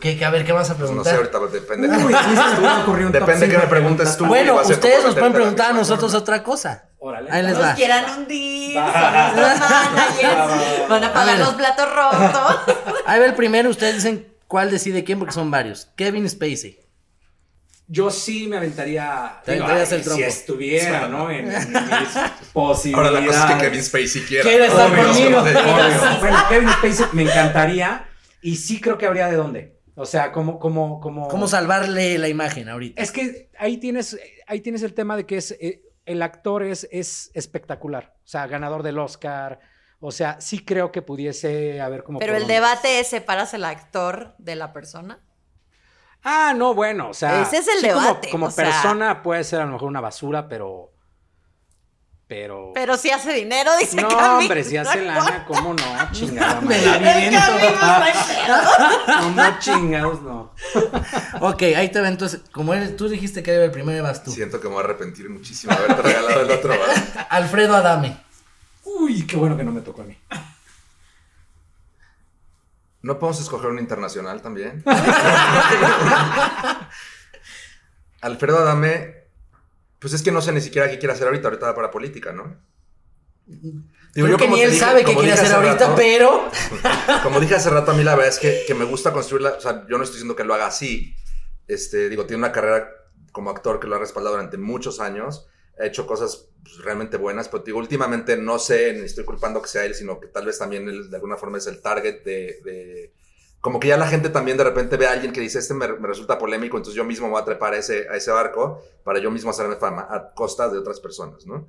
¿Qué, 0.01 0.17
qué- 0.17 0.25
a 0.25 0.31
ver, 0.31 0.47
¿qué 0.47 0.53
vas 0.53 0.71
a 0.71 0.77
Pues 0.77 0.91
no 0.91 1.05
sé, 1.05 1.11
preguntar? 1.11 1.41
ahorita 1.43 1.59
depende. 1.61 1.89
Uy, 1.89 2.05
me 2.15 3.05
un 3.05 3.13
top 3.13 3.21
Depende 3.21 3.49
que 3.51 3.59
me 3.59 3.67
preguntes 3.67 4.17
tú. 4.17 4.25
bueno, 4.25 4.57
ustedes 4.63 5.05
nos 5.05 5.15
pueden 5.15 5.35
preguntar 5.35 5.71
a 5.71 5.75
nosotros 5.75 6.15
otra 6.15 6.43
cosa. 6.43 6.89
Órale. 7.07 7.29
Ahí 7.31 7.43
les 7.43 7.53
Nos 7.53 7.63
va. 7.63 7.75
quieran 7.75 8.05
hundir, 8.19 8.79
Va. 8.79 9.31
son 9.31 9.37
nuestros 9.37 9.71
managers, 9.93 10.89
van 10.89 11.05
a 11.05 11.13
pagar 11.13 11.39
los 11.39 11.53
platos 11.53 11.87
rotos. 11.95 12.75
Ahí 13.07 13.21
va 13.21 13.27
el 13.27 13.35
primero, 13.35 13.69
ustedes 13.69 13.97
dicen 13.97 14.27
cuál 14.49 14.71
decide 14.71 15.05
quién 15.05 15.19
porque 15.19 15.35
son 15.35 15.51
varios. 15.51 15.91
Kevin 15.97 16.27
Spacey. 16.31 16.81
Yo 17.89 18.11
sí 18.11 18.47
me 18.47 18.57
aventaría. 18.57 19.43
Te 19.45 19.53
digo, 19.53 19.65
aventarías 19.65 19.93
ay, 19.93 19.99
el 19.99 20.05
trompo. 20.05 20.23
Si 20.23 20.29
estuviera, 20.29 21.09
¿no? 21.09 21.31
En, 21.31 21.53
en 21.53 21.69
mis 21.73 22.95
Ahora 22.95 23.11
la 23.11 23.27
cosa 23.27 23.49
es 23.49 23.55
que 23.55 23.61
Kevin 23.61 23.83
Spacey 23.83 24.23
quiera. 24.23 24.43
Quiere 24.45 24.67
estar 24.67 24.91
Obvio, 24.91 25.07
conmigo. 25.07 25.41
Obvio. 25.41 26.21
Bueno, 26.21 26.39
Kevin 26.49 26.69
Spacey 26.71 27.07
me 27.13 27.23
encantaría. 27.25 28.09
Y 28.41 28.57
sí 28.57 28.81
creo 28.81 28.97
que 28.97 29.05
habría 29.05 29.29
de 29.29 29.37
dónde. 29.37 29.77
O 29.95 30.07
sea, 30.07 30.33
como, 30.33 30.59
como, 30.59 31.01
como. 31.01 31.29
¿Cómo 31.29 31.47
salvarle 31.49 32.17
la 32.17 32.29
imagen 32.29 32.71
ahorita? 32.71 33.03
Es 33.03 33.11
que 33.11 33.51
ahí 33.59 33.77
tienes, 33.77 34.19
ahí 34.47 34.61
tienes 34.61 34.83
el 34.83 34.95
tema 34.95 35.19
de 35.19 35.27
que 35.27 35.37
es 35.37 35.51
eh, 35.61 35.83
el 36.07 36.23
actor 36.23 36.63
es, 36.63 36.89
es 36.91 37.31
espectacular. 37.35 38.15
O 38.25 38.27
sea, 38.27 38.47
ganador 38.47 38.83
del 38.83 38.99
Oscar. 38.99 39.61
O 40.01 40.13
sea, 40.13 40.41
sí 40.41 40.65
creo 40.65 40.93
que 40.93 41.03
pudiese 41.03 41.81
haber 41.81 42.05
como. 42.05 42.19
Pero 42.19 42.35
el 42.35 42.41
dónde. 42.41 42.55
debate 42.55 43.01
es, 43.01 43.09
¿separas 43.09 43.55
el 43.55 43.65
actor 43.65 44.35
de 44.39 44.57
la 44.57 44.73
persona? 44.73 45.21
Ah, 46.23 46.55
no, 46.57 46.75
bueno, 46.75 47.11
o 47.11 47.15
sea. 47.15 47.43
Ese 47.43 47.59
es 47.59 47.69
el 47.69 47.81
sí, 47.81 47.89
debate, 47.89 48.31
Como, 48.31 48.51
sea. 48.51 48.65
persona 48.65 49.23
puede 49.23 49.45
ser 49.45 49.61
a 49.61 49.67
lo 49.67 49.73
mejor 49.73 49.89
una 49.89 50.01
basura, 50.01 50.49
pero. 50.49 50.94
Pero. 52.27 52.73
Pero 52.75 52.97
si 52.97 53.11
hace 53.11 53.35
dinero, 53.35 53.71
dice 53.79 54.01
no, 54.01 54.09
hombre, 54.09 54.65
si 54.65 54.79
hace 54.79 55.03
lana, 55.03 55.45
¿cómo 55.45 55.75
no? 55.75 55.85
Chingada. 56.13 56.61
Me 56.63 56.81
la. 56.81 58.05
No, 59.09 59.31
no 59.31 59.59
chingados, 59.59 60.23
no. 60.23 60.55
Ok, 61.41 61.63
ahí 61.77 61.91
te 61.91 62.01
va 62.01 62.09
entonces. 62.09 62.41
Como 62.51 62.73
eres, 62.73 62.97
tú 62.97 63.09
dijiste 63.09 63.43
que 63.43 63.53
era 63.53 63.65
el 63.65 63.71
primero, 63.71 64.03
vas 64.03 64.25
tú. 64.25 64.31
Siento 64.31 64.61
que 64.61 64.69
me 64.69 64.75
voy 64.75 64.83
a 64.83 64.85
arrepentir 64.85 65.29
muchísimo 65.29 65.75
de 65.75 65.79
haberte 65.85 66.03
regalado 66.03 66.41
el 66.41 66.51
otro. 66.51 66.71
¿verdad? 66.71 67.27
Alfredo 67.29 67.77
Adame. 67.77 68.17
Uy, 68.85 69.27
qué 69.27 69.37
bueno 69.37 69.57
que 69.57 69.65
no 69.65 69.73
me 69.73 69.83
tocó 69.83 70.03
a 70.03 70.05
mí. 70.05 70.17
¿No 73.03 73.19
podemos 73.19 73.41
escoger 73.41 73.71
un 73.71 73.79
internacional 73.79 74.41
también? 74.41 74.83
Alfredo 78.23 78.61
Adame, 78.61 79.24
pues 80.05 80.13
es 80.13 80.23
que 80.23 80.31
no 80.31 80.43
sé 80.43 80.53
ni 80.53 80.61
siquiera 80.61 80.91
qué 80.91 80.99
quiere 80.99 81.15
hacer 81.15 81.27
ahorita. 81.27 81.49
Ahorita 81.49 81.75
para 81.75 81.91
política, 81.91 82.31
¿no? 82.33 82.61
Digo, 83.47 83.83
Creo 84.13 84.29
yo 84.29 84.37
que 84.37 84.49
ni 84.49 84.61
él 84.63 84.71
dije- 84.71 84.81
sabe 84.85 85.05
qué 85.05 85.15
quiere 85.15 85.33
hacer 85.33 85.47
hace 85.47 85.55
ahorita, 85.55 85.79
rato- 85.89 85.95
pero. 85.97 86.51
Como 87.23 87.41
dije 87.41 87.55
hace 87.55 87.71
rato, 87.71 87.91
a 87.91 87.95
mí 87.95 88.05
la 88.05 88.15
verdad 88.15 88.33
es 88.33 88.39
que, 88.39 88.65
que 88.67 88.75
me 88.75 88.85
gusta 88.85 89.13
construirla. 89.13 89.55
O 89.55 89.61
sea, 89.61 89.87
yo 89.89 89.97
no 89.99 90.05
estoy 90.05 90.17
diciendo 90.17 90.37
que 90.37 90.45
lo 90.45 90.55
haga 90.55 90.67
así. 90.67 91.15
Este, 91.67 92.09
digo, 92.11 92.27
tiene 92.27 92.39
una 92.43 92.53
carrera 92.53 92.89
como 93.33 93.51
actor 93.51 93.81
que 93.81 93.87
lo 93.87 93.97
ha 93.97 93.99
respaldado 93.99 94.37
durante 94.37 94.57
muchos 94.59 95.01
años. 95.01 95.47
Ha 95.81 95.87
hecho 95.87 96.07
cosas 96.07 96.49
pues, 96.63 96.79
realmente 96.79 97.17
buenas, 97.17 97.49
pero 97.49 97.65
digo, 97.65 97.79
últimamente 97.79 98.37
no 98.37 98.59
sé, 98.59 98.93
ni 98.93 99.07
estoy 99.07 99.25
culpando 99.25 99.61
que 99.61 99.69
sea 99.69 99.85
él, 99.85 99.95
sino 99.95 100.21
que 100.21 100.29
tal 100.29 100.47
vez 100.47 100.59
también 100.59 100.89
él 100.89 101.11
de 101.11 101.17
alguna 101.17 101.37
forma 101.37 101.59
es 101.59 101.67
el 101.67 101.81
target 101.83 102.23
de. 102.25 102.61
de- 102.65 103.13
como 103.65 103.81
que 103.81 103.89
ya 103.89 103.97
la 103.97 104.07
gente 104.07 104.29
también 104.29 104.59
de 104.59 104.65
repente 104.65 104.99
ve 104.99 105.07
a 105.07 105.13
alguien 105.13 105.33
que 105.33 105.41
dice, 105.41 105.59
este 105.59 105.73
me, 105.73 105.89
me 105.89 106.07
resulta 106.07 106.37
polémico, 106.37 106.77
entonces 106.77 106.95
yo 106.97 107.03
mismo 107.05 107.29
me 107.29 107.33
voy 107.33 107.41
a 107.41 107.47
trepar 107.47 107.73
a 107.73 107.79
ese, 107.79 108.07
a 108.11 108.15
ese 108.15 108.31
barco 108.31 108.83
para 109.03 109.19
yo 109.21 109.31
mismo 109.31 109.51
hacerme 109.51 109.77
fama 109.77 110.07
a 110.11 110.35
costa 110.35 110.69
de 110.69 110.77
otras 110.79 111.01
personas, 111.01 111.47
¿no? 111.47 111.67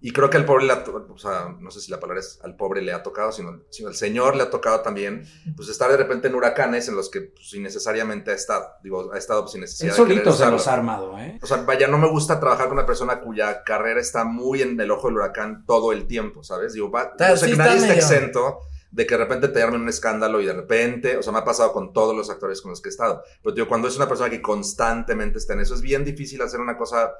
Y 0.00 0.10
creo 0.12 0.28
que 0.28 0.36
al 0.38 0.44
pobre 0.44 0.64
le 0.66 0.72
ha 0.72 0.82
to- 0.84 1.06
o 1.08 1.16
sea, 1.18 1.54
no 1.60 1.70
sé 1.70 1.80
si 1.80 1.90
la 1.92 2.00
palabra 2.00 2.20
es 2.20 2.40
al 2.42 2.56
pobre 2.56 2.82
le 2.82 2.92
ha 2.92 3.02
tocado, 3.02 3.30
sino, 3.30 3.60
sino 3.70 3.88
al 3.88 3.94
señor 3.94 4.34
le 4.34 4.42
ha 4.42 4.50
tocado 4.50 4.80
también, 4.80 5.24
pues 5.56 5.68
estar 5.68 5.88
de 5.90 5.96
repente 5.96 6.26
en 6.28 6.34
huracanes 6.34 6.88
en 6.88 6.96
los 6.96 7.08
que 7.10 7.20
pues, 7.22 7.54
innecesariamente 7.54 8.32
ha 8.32 8.34
estado, 8.34 8.66
digo, 8.82 9.10
ha 9.12 9.16
estado 9.16 9.42
pues, 9.42 9.52
sin 9.52 9.60
Él 9.60 9.66
necesidad 9.66 9.92
de 9.92 9.96
querer 9.96 10.08
solito 10.08 10.30
se 10.32 10.34
estarlo. 10.36 10.56
los 10.56 10.66
ha 10.68 10.72
armado, 10.74 11.16
¿eh? 11.18 11.38
O 11.42 11.46
sea, 11.46 11.58
vaya, 11.58 11.86
no 11.86 11.96
me 11.98 12.10
gusta 12.10 12.40
trabajar 12.40 12.66
con 12.68 12.76
una 12.76 12.86
persona 12.86 13.20
cuya 13.20 13.62
carrera 13.62 14.00
está 14.00 14.24
muy 14.24 14.62
en 14.62 14.78
el 14.80 14.90
ojo 14.90 15.06
del 15.08 15.16
huracán 15.16 15.64
todo 15.64 15.92
el 15.92 16.06
tiempo, 16.08 16.42
¿sabes? 16.42 16.72
Digo, 16.74 16.90
va, 16.90 17.12
sé 17.36 17.46
sí 17.46 17.50
que 17.52 17.56
nadie 17.56 17.76
está 17.76 17.88
medio- 17.88 18.02
exento 18.02 18.58
de 18.90 19.06
que 19.06 19.14
de 19.14 19.24
repente 19.24 19.48
te 19.48 19.62
armen 19.62 19.82
un 19.82 19.88
escándalo 19.88 20.40
y 20.40 20.46
de 20.46 20.52
repente, 20.52 21.16
o 21.16 21.22
sea, 21.22 21.32
me 21.32 21.40
ha 21.40 21.44
pasado 21.44 21.72
con 21.72 21.92
todos 21.92 22.16
los 22.16 22.30
actores 22.30 22.60
con 22.60 22.70
los 22.70 22.80
que 22.80 22.88
he 22.88 22.90
estado. 22.90 23.22
Pero 23.42 23.54
digo, 23.54 23.68
cuando 23.68 23.88
es 23.88 23.96
una 23.96 24.08
persona 24.08 24.30
que 24.30 24.40
constantemente 24.40 25.38
está 25.38 25.54
en 25.54 25.60
eso, 25.60 25.74
es 25.74 25.82
bien 25.82 26.04
difícil 26.04 26.40
hacer 26.42 26.60
una 26.60 26.76
cosa 26.76 27.12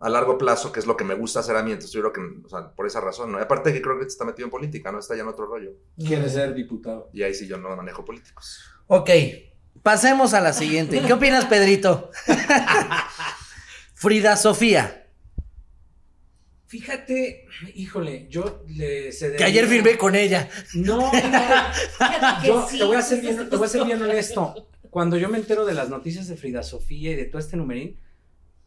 a 0.00 0.08
largo 0.08 0.36
plazo, 0.36 0.72
que 0.72 0.80
es 0.80 0.86
lo 0.86 0.96
que 0.96 1.04
me 1.04 1.14
gusta 1.14 1.40
hacer 1.40 1.56
a 1.56 1.62
mí. 1.62 1.70
Entonces 1.70 1.92
yo 1.92 2.00
creo 2.00 2.12
que, 2.12 2.44
o 2.44 2.48
sea, 2.48 2.72
por 2.72 2.86
esa 2.86 3.00
razón, 3.00 3.30
¿no? 3.30 3.38
Y 3.38 3.42
aparte 3.42 3.72
que 3.72 3.80
creo 3.80 3.98
que 3.98 4.04
está 4.04 4.24
metido 4.24 4.46
en 4.46 4.50
política, 4.50 4.90
¿no? 4.90 4.98
Está 4.98 5.14
ya 5.14 5.22
en 5.22 5.28
otro 5.28 5.46
rollo. 5.46 5.70
Quiere 5.96 6.28
ser 6.28 6.54
diputado. 6.54 7.08
Y 7.12 7.22
ahí 7.22 7.34
sí 7.34 7.46
yo 7.46 7.56
no 7.56 7.74
manejo 7.76 8.04
políticos. 8.04 8.60
Ok, 8.88 9.10
pasemos 9.82 10.34
a 10.34 10.40
la 10.40 10.52
siguiente. 10.52 11.00
¿Qué 11.06 11.12
opinas, 11.12 11.44
Pedrito? 11.44 12.10
Frida 13.94 14.36
Sofía. 14.36 15.01
Fíjate, 16.72 17.44
híjole, 17.74 18.28
yo 18.30 18.64
le 18.66 19.12
cedería- 19.12 19.36
Que 19.36 19.44
ayer 19.44 19.66
firmé 19.66 19.98
con 19.98 20.14
ella. 20.14 20.48
No, 20.72 21.12
mira, 21.12 21.70
yo 22.46 22.64
te 22.64 22.82
voy 22.84 22.96
a 22.96 23.02
ser 23.02 23.20
bien, 23.20 23.46
te 23.50 23.56
voy 23.56 23.66
a 23.66 23.68
ser 23.68 23.84
bien 23.84 24.00
honesto. 24.00 24.70
Cuando 24.88 25.18
yo 25.18 25.28
me 25.28 25.36
entero 25.36 25.66
de 25.66 25.74
las 25.74 25.90
noticias 25.90 26.28
de 26.28 26.36
Frida 26.38 26.62
Sofía 26.62 27.10
y 27.10 27.14
de 27.14 27.26
todo 27.26 27.40
este 27.40 27.58
numerín, 27.58 28.00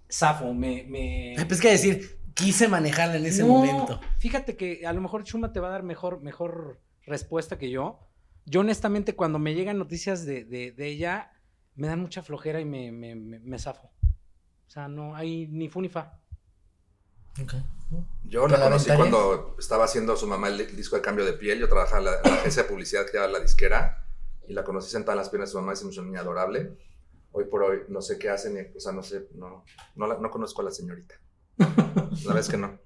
zafo, 0.07 0.53
me, 0.53 0.83
me... 0.83 1.35
Pues 1.47 1.59
que 1.59 1.71
decir, 1.71 2.19
quise 2.35 2.67
manejarla 2.67 3.15
en 3.15 3.25
ese 3.25 3.41
No, 3.41 3.47
momento. 3.47 3.99
Fíjate 4.19 4.55
que 4.55 4.85
a 4.85 4.93
lo 4.93 5.01
mejor 5.01 5.23
Chuma 5.23 5.51
te 5.51 5.59
va 5.59 5.69
a 5.69 5.71
dar 5.71 5.81
mejor, 5.81 6.21
mejor 6.21 6.79
respuesta 7.07 7.57
que 7.57 7.71
yo. 7.71 8.07
Yo 8.45 8.59
honestamente 8.59 9.15
cuando 9.15 9.39
me 9.39 9.55
llegan 9.55 9.79
noticias 9.79 10.27
de, 10.27 10.45
de- 10.45 10.71
de 10.73 10.87
ella, 10.89 11.31
me 11.73 11.87
dan 11.87 12.01
mucha 12.01 12.21
flojera 12.21 12.61
y 12.61 12.65
me, 12.65 12.91
me, 12.91 13.15
me- 13.15 13.39
me 13.39 13.57
zafo. 13.57 13.87
O 13.87 14.69
sea, 14.69 14.87
no 14.87 15.15
hay 15.15 15.47
ni 15.47 15.69
fu 15.69 15.81
ni 15.81 15.89
fa. 15.89 16.19
Yo 18.23 18.45
¿Te 18.45 18.53
la 18.53 18.57
la 18.57 18.63
conocí 18.65 18.89
aventarías? 18.89 18.97
cuando 18.97 19.55
estaba 19.59 19.85
haciendo 19.85 20.15
su 20.17 20.27
mamá 20.27 20.47
el 20.47 20.75
disco 20.75 20.95
de 20.95 21.01
cambio 21.01 21.25
de 21.25 21.33
piel. 21.33 21.59
Yo 21.59 21.67
trabajaba 21.69 21.99
en 21.99 22.05
la, 22.05 22.11
en 22.23 22.31
la 22.31 22.37
agencia 22.37 22.63
de 22.63 22.69
publicidad 22.69 23.05
que 23.09 23.17
era 23.17 23.27
la 23.27 23.39
disquera. 23.39 24.01
Y 24.47 24.53
la 24.53 24.63
conocí 24.63 24.89
sentada 24.91 25.13
en 25.13 25.17
las 25.19 25.29
piernas 25.29 25.49
de 25.49 25.51
su 25.53 25.59
mamá 25.59 25.73
y 25.73 25.75
se 25.75 25.85
me 25.85 25.91
hizo 25.91 26.01
una 26.01 26.09
niña 26.11 26.21
adorable. 26.21 26.77
Hoy 27.31 27.45
por 27.45 27.63
hoy 27.63 27.79
no 27.89 28.01
sé 28.01 28.17
qué 28.17 28.29
hacen, 28.29 28.53
ni- 28.55 28.75
o 28.75 28.79
sea, 28.79 28.91
no 28.91 29.03
sé, 29.03 29.27
no, 29.35 29.63
no, 29.95 30.07
la- 30.07 30.17
no 30.17 30.29
conozco 30.31 30.61
a 30.61 30.65
la 30.65 30.71
señorita. 30.71 31.15
La 31.57 31.65
verdad 32.25 32.39
es 32.39 32.49
que 32.49 32.57
no. 32.57 32.79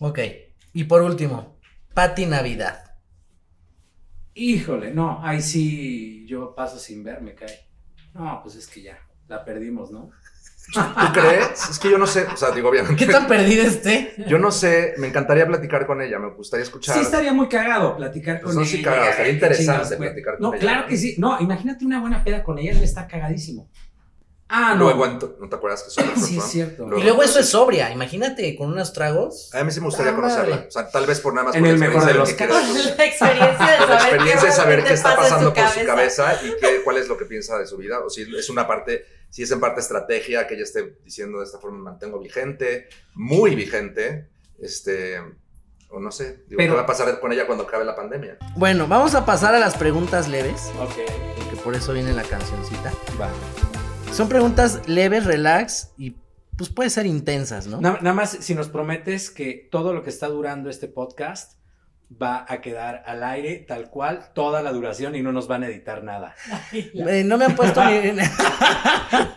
Ok. 0.00 0.18
Y 0.72 0.84
por 0.84 1.02
último, 1.02 1.58
Patti 1.94 2.26
Navidad. 2.26 2.94
Híjole, 4.34 4.92
no, 4.94 5.18
ahí 5.24 5.42
sí 5.42 6.24
yo 6.26 6.54
paso 6.54 6.78
sin 6.78 7.02
ver, 7.02 7.20
me 7.20 7.34
cae. 7.34 7.68
No, 8.14 8.40
pues 8.42 8.54
es 8.56 8.66
que 8.68 8.82
ya, 8.82 8.98
la 9.28 9.44
perdimos, 9.44 9.90
¿no? 9.90 10.10
¿Tú 10.72 11.12
crees? 11.12 11.70
Es 11.70 11.78
que 11.78 11.90
yo 11.90 11.98
no 11.98 12.06
sé, 12.06 12.26
o 12.32 12.36
sea, 12.36 12.50
digo, 12.52 12.68
obviamente. 12.68 12.96
¿Qué 13.04 13.10
tan 13.10 13.26
perdida 13.26 13.64
esté? 13.64 14.14
Yo 14.28 14.38
no 14.38 14.50
sé, 14.52 14.94
me 14.98 15.08
encantaría 15.08 15.46
platicar 15.46 15.86
con 15.86 16.00
ella, 16.00 16.18
me 16.18 16.30
gustaría 16.30 16.64
escuchar. 16.64 16.94
Sí 16.96 17.02
estaría 17.02 17.32
muy 17.32 17.48
cagado 17.48 17.96
platicar 17.96 18.40
Pues 18.40 18.54
con 18.54 18.62
no, 18.62 18.68
sí, 18.68 18.76
ella. 18.80 18.90
cagado, 18.90 19.10
estaría 19.10 19.32
interesante 19.32 19.96
platicar 19.96 20.34
con 20.38 20.42
No, 20.42 20.52
ella. 20.54 20.60
claro 20.60 20.86
que 20.86 20.96
sí. 20.96 21.16
No, 21.18 21.40
imagínate 21.40 21.84
una 21.84 22.00
buena 22.00 22.22
peda 22.22 22.42
con 22.42 22.58
ella, 22.58 22.72
él 22.72 22.82
está 22.82 23.06
cagadísimo. 23.06 23.68
Ah, 24.52 24.74
no. 24.76 24.84
Luego, 24.92 25.06
¿no 25.38 25.48
te 25.48 25.54
acuerdas 25.56 25.84
que 25.84 25.90
soy 25.90 26.04
Sí, 26.16 26.38
es 26.38 26.44
cierto. 26.44 26.84
Y 26.98 27.02
luego 27.02 27.22
eso 27.22 27.38
es 27.38 27.48
sobria. 27.48 27.90
Imagínate, 27.92 28.56
con 28.56 28.72
unos 28.72 28.92
tragos. 28.92 29.54
A 29.54 29.62
mí 29.62 29.70
sí 29.70 29.78
me 29.80 29.86
gustaría 29.86 30.10
Ah, 30.10 30.16
conocerla. 30.16 30.56
madre. 30.56 30.68
O 30.68 30.70
sea, 30.72 30.90
tal 30.90 31.06
vez 31.06 31.20
por 31.20 31.34
nada 31.34 31.46
más 31.46 31.54
En 31.56 31.62
por 31.62 31.70
el 31.70 31.78
mejor 31.78 32.04
de 32.04 32.14
los 32.14 32.32
que 32.32 32.46
La 32.48 33.04
experiencia 33.04 33.66
de 33.70 33.78
Por 33.78 33.88
la 33.88 33.98
saber, 34.00 34.14
experiencia 34.14 34.48
de 34.48 34.54
saber 34.54 34.84
qué 34.84 34.92
está 34.94 35.14
pasando 35.16 35.54
por 35.54 35.68
su 35.68 35.86
cabeza 35.86 36.34
y 36.44 36.60
qué, 36.60 36.82
cuál 36.82 36.96
es 36.96 37.06
lo 37.08 37.16
que 37.16 37.26
piensa 37.26 37.58
de 37.58 37.66
su 37.66 37.76
vida. 37.76 38.00
O 38.00 38.10
si 38.10 38.22
es 38.22 38.50
una 38.50 38.66
parte, 38.66 39.06
si 39.30 39.44
es 39.44 39.50
en 39.52 39.60
parte 39.60 39.80
estrategia 39.80 40.46
que 40.48 40.54
ella 40.54 40.64
esté 40.64 40.96
diciendo 41.04 41.38
de 41.38 41.44
esta 41.44 41.58
forma 41.58 41.78
me 41.78 41.84
mantengo 41.84 42.18
vigente, 42.18 42.88
muy 43.14 43.54
vigente. 43.54 44.28
Este, 44.60 45.18
O 45.90 45.98
no 46.00 46.10
sé, 46.12 46.44
digo, 46.48 46.58
Pero- 46.58 46.72
¿qué 46.72 46.76
va 46.76 46.82
a 46.82 46.86
pasar 46.86 47.18
con 47.20 47.32
ella 47.32 47.46
cuando 47.46 47.64
acabe 47.64 47.84
la 47.84 47.94
pandemia? 47.96 48.36
Bueno, 48.56 48.86
vamos 48.88 49.14
a 49.14 49.24
pasar 49.24 49.54
a 49.54 49.58
las 49.58 49.76
preguntas 49.76 50.28
leves, 50.28 50.70
Ok, 50.80 50.94
porque 51.36 51.56
por 51.62 51.74
eso 51.74 51.92
viene 51.92 52.12
la 52.12 52.22
cancioncita. 52.24 52.92
va. 53.20 53.30
Son 54.20 54.28
preguntas 54.28 54.80
leves, 54.86 55.24
relax 55.24 55.92
y 55.96 56.14
pues 56.58 56.68
puede 56.68 56.90
ser 56.90 57.06
intensas, 57.06 57.66
¿no? 57.66 57.80
Na- 57.80 57.96
nada 58.02 58.12
más, 58.12 58.36
si 58.40 58.54
nos 58.54 58.68
prometes 58.68 59.30
que 59.30 59.66
todo 59.72 59.94
lo 59.94 60.02
que 60.02 60.10
está 60.10 60.28
durando 60.28 60.68
este 60.68 60.88
podcast 60.88 61.54
va 62.22 62.44
a 62.46 62.60
quedar 62.60 63.02
al 63.06 63.24
aire 63.24 63.64
tal 63.66 63.88
cual 63.88 64.28
toda 64.34 64.60
la 64.60 64.72
duración 64.72 65.14
y 65.14 65.22
no 65.22 65.32
nos 65.32 65.48
van 65.48 65.62
a 65.62 65.68
editar 65.68 66.04
nada. 66.04 66.34
Eh, 66.70 67.22
no 67.24 67.38
me 67.38 67.46
han 67.46 67.56
puesto 67.56 67.82
ni... 67.86 67.94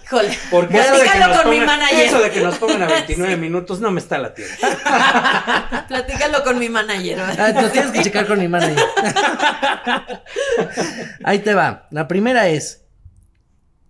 Híjole. 0.04 0.38
Porque 0.52 0.78
eso 0.78 0.98
de, 0.98 1.04
que 1.04 1.06
Platícalo 1.06 1.34
nos 1.34 1.42
con 1.44 1.50
mi 1.52 1.60
pongan, 1.62 1.80
manager. 1.80 2.06
eso 2.06 2.20
de 2.22 2.30
que 2.32 2.42
nos 2.42 2.58
pongan 2.58 2.84
a 2.84 2.88
29 2.88 3.38
minutos 3.42 3.80
no 3.80 3.90
me 3.90 4.02
está 4.02 4.18
latiendo. 4.18 4.54
Platícalo 5.88 6.44
con 6.44 6.60
mi 6.60 6.68
manager. 6.68 7.22
Ah, 7.22 7.54
lo 7.62 7.70
tienes 7.70 7.92
que 7.92 8.04
checar 8.04 8.28
con 8.28 8.38
mi 8.38 8.50
manager. 8.50 8.84
Ahí 11.24 11.40
te 11.40 11.54
va. 11.54 11.88
La 11.90 12.10
primera 12.10 12.50
es, 12.50 12.83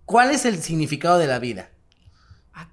¿cuál 0.05 0.31
es 0.31 0.45
el 0.45 0.61
significado 0.61 1.17
de 1.17 1.27
la 1.27 1.39
vida? 1.39 1.69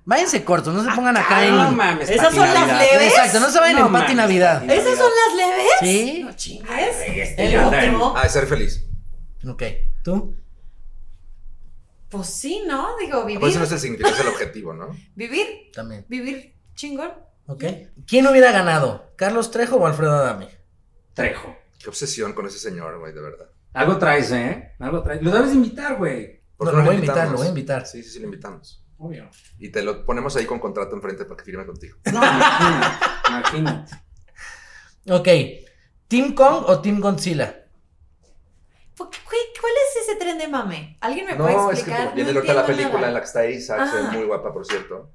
Váyanse 0.05 0.45
cortos, 0.45 0.75
no 0.75 0.85
se 0.85 0.95
pongan 0.95 1.17
acá 1.17 1.47
en... 1.47 1.57
No 1.57 1.71
mames, 1.73 2.11
Esas 2.11 2.35
son 2.35 2.47
las 2.53 2.67
leves. 2.67 3.09
Exacto, 3.09 3.41
no 3.41 3.51
se 3.51 3.59
vayan 3.61 3.81
No 3.81 3.87
en 3.87 3.93
Pati 3.93 4.03
mames, 4.15 4.17
Navidad. 4.17 4.71
¿Esas 4.71 4.99
son 4.99 5.11
las 5.27 5.37
leves? 5.37 5.67
Sí. 5.81 6.23
No 6.23 6.33
chingues. 6.35 6.97
este 7.07 7.47
El 7.47 7.61
otro. 7.61 8.15
Ah, 8.17 8.29
ser 8.29 8.47
feliz. 8.47 8.85
Ok, 9.49 9.63
¿tú? 10.05 10.37
Pues 12.11 12.27
sí, 12.27 12.63
¿no? 12.67 12.97
Digo, 12.99 13.23
Por 13.23 13.31
eso 13.31 13.41
vivir. 13.41 13.59
no 13.59 13.65
es 13.65 13.73
el 13.73 13.79
significado, 13.79 14.15
es 14.15 14.21
el 14.21 14.29
objetivo, 14.29 14.75
¿no? 14.75 14.89
Vivir. 15.15 15.71
También. 15.73 16.05
Vivir 16.09 16.55
chingón. 16.75 17.13
Ok. 17.47 17.65
¿Quién 18.07 18.27
hubiera 18.27 18.53
ganado? 18.53 19.13
¿Carlos 19.17 19.51
Trejo 19.51 19.77
o 19.77 19.87
Alfredo 19.87 20.15
Adame? 20.15 20.49
Trejo. 21.15 21.57
Qué 21.79 21.89
obsesión 21.89 22.33
con 22.35 22.47
ese 22.47 22.59
señor, 22.59 22.99
güey, 22.99 23.15
de 23.15 23.21
verdad. 23.23 23.47
Algo 23.73 23.97
traes, 23.99 24.31
¿eh? 24.33 24.73
Algo 24.81 25.03
traes. 25.03 25.23
Lo 25.23 25.31
debes 25.31 25.55
invitar, 25.55 25.97
güey. 25.97 26.40
¿Por 26.61 26.67
No, 26.67 26.73
qué 26.73 26.77
lo 26.77 26.85
voy 26.85 26.93
a 26.93 26.99
invitar, 26.99 27.29
lo 27.31 27.39
voy 27.39 27.47
a 27.47 27.49
invitar. 27.49 27.87
Sí, 27.87 28.03
sí, 28.03 28.11
sí, 28.11 28.19
lo 28.19 28.27
invitamos. 28.27 28.85
Obvio. 28.99 29.31
Y 29.59 29.71
te 29.71 29.83
lo 29.83 30.05
ponemos 30.05 30.37
ahí 30.37 30.45
con 30.45 30.59
contrato 30.59 30.95
enfrente 30.95 31.25
para 31.25 31.39
que 31.39 31.45
firme 31.45 31.65
contigo. 31.65 31.97
No, 32.13 32.21
imagínate. 32.23 32.97
imagínate. 33.31 33.95
Ok. 35.09 35.29
¿Team 36.07 36.35
Kong 36.35 36.65
o 36.67 36.81
Team 36.83 37.01
Godzilla? 37.01 37.65
¿Por 38.95 39.09
qué- 39.09 39.19
güey, 39.25 39.41
¿Cuál 39.59 39.73
es 39.73 40.03
ese 40.07 40.17
tren 40.17 40.37
de 40.37 40.49
mame? 40.49 40.99
¿Alguien 41.01 41.25
me 41.25 41.35
puede 41.37 41.55
No, 41.55 41.71
es 41.71 41.79
que 41.83 41.91
explicar? 41.91 42.15
viene 42.15 42.33
no 42.33 42.39
ahorita 42.41 42.55
la 42.55 42.67
película 42.67 42.95
nada. 42.97 43.09
en 43.09 43.15
la 43.15 43.21
que 43.21 43.27
está 43.27 43.47
Isaac, 43.47 43.81
Ah. 43.83 44.01
es 44.07 44.13
muy 44.13 44.27
guapa, 44.27 44.53
por 44.53 44.67
cierto. 44.67 45.13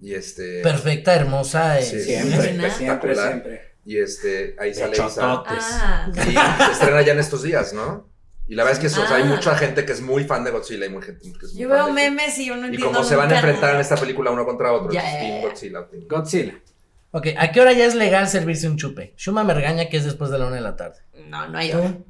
Y 0.00 0.14
este. 0.14 0.62
Perfecta, 0.62 1.14
hermosa. 1.14 1.78
eh, 1.78 1.82
Sí, 1.82 2.00
Siempre, 2.00 2.70
siempre, 2.70 3.14
siempre. 3.14 3.76
Y 3.84 3.98
este, 3.98 4.56
ahí 4.58 4.70
De 4.70 4.74
sale 4.74 4.92
Isaac. 4.96 5.44
Ah. 5.46 6.10
Y 6.14 6.20
se 6.64 6.72
estrena 6.72 7.02
ya 7.02 7.12
en 7.12 7.18
estos 7.18 7.42
días, 7.42 7.72
¿no? 7.74 8.08
Y 8.48 8.54
la 8.54 8.62
verdad 8.62 8.74
es 8.74 8.78
que 8.80 8.86
eso, 8.86 9.02
o 9.02 9.06
sea, 9.06 9.16
hay 9.16 9.22
Ah. 9.24 9.26
mucha 9.26 9.56
gente 9.56 9.84
que 9.84 9.92
es 9.92 10.00
muy 10.00 10.24
fan 10.24 10.44
de 10.44 10.50
Godzilla 10.52 10.86
y 10.86 10.88
muy 10.88 11.02
gente 11.02 11.20
que 11.22 11.46
es 11.46 11.52
muy 11.52 11.62
Yo 11.62 11.68
fan 11.68 11.76
veo 11.78 11.86
de- 11.88 11.92
memes 11.92 12.38
y 12.38 12.46
yo 12.46 12.56
no 12.56 12.72
Y 12.72 12.78
como 12.78 13.02
se 13.02 13.16
van 13.16 13.30
a 13.32 13.36
enfrentar 13.36 13.74
en 13.74 13.80
esta 13.80 13.96
película 13.96 14.30
uno 14.30 14.44
contra 14.44 14.72
otro, 14.72 14.92
ya, 14.92 15.02
Team. 15.02 15.42
Godzilla. 15.42 15.86
Team- 15.90 16.06
Godzilla. 16.08 16.54
Ok, 17.12 17.28
¿a 17.38 17.50
qué 17.50 17.60
hora 17.60 17.72
ya 17.72 17.86
es 17.86 17.94
legal 17.94 18.28
servirse 18.28 18.68
un 18.68 18.76
chupe? 18.76 19.14
Shuma 19.16 19.42
me 19.42 19.54
regaña 19.54 19.88
que 19.88 19.96
es 19.96 20.04
después 20.04 20.30
de 20.30 20.38
la 20.38 20.46
una 20.46 20.56
de 20.56 20.62
la 20.62 20.76
tarde. 20.76 20.98
No, 21.28 21.48
no 21.48 21.58
hay 21.58 21.72
hora. 21.72 21.88
¿Tú? 21.88 22.04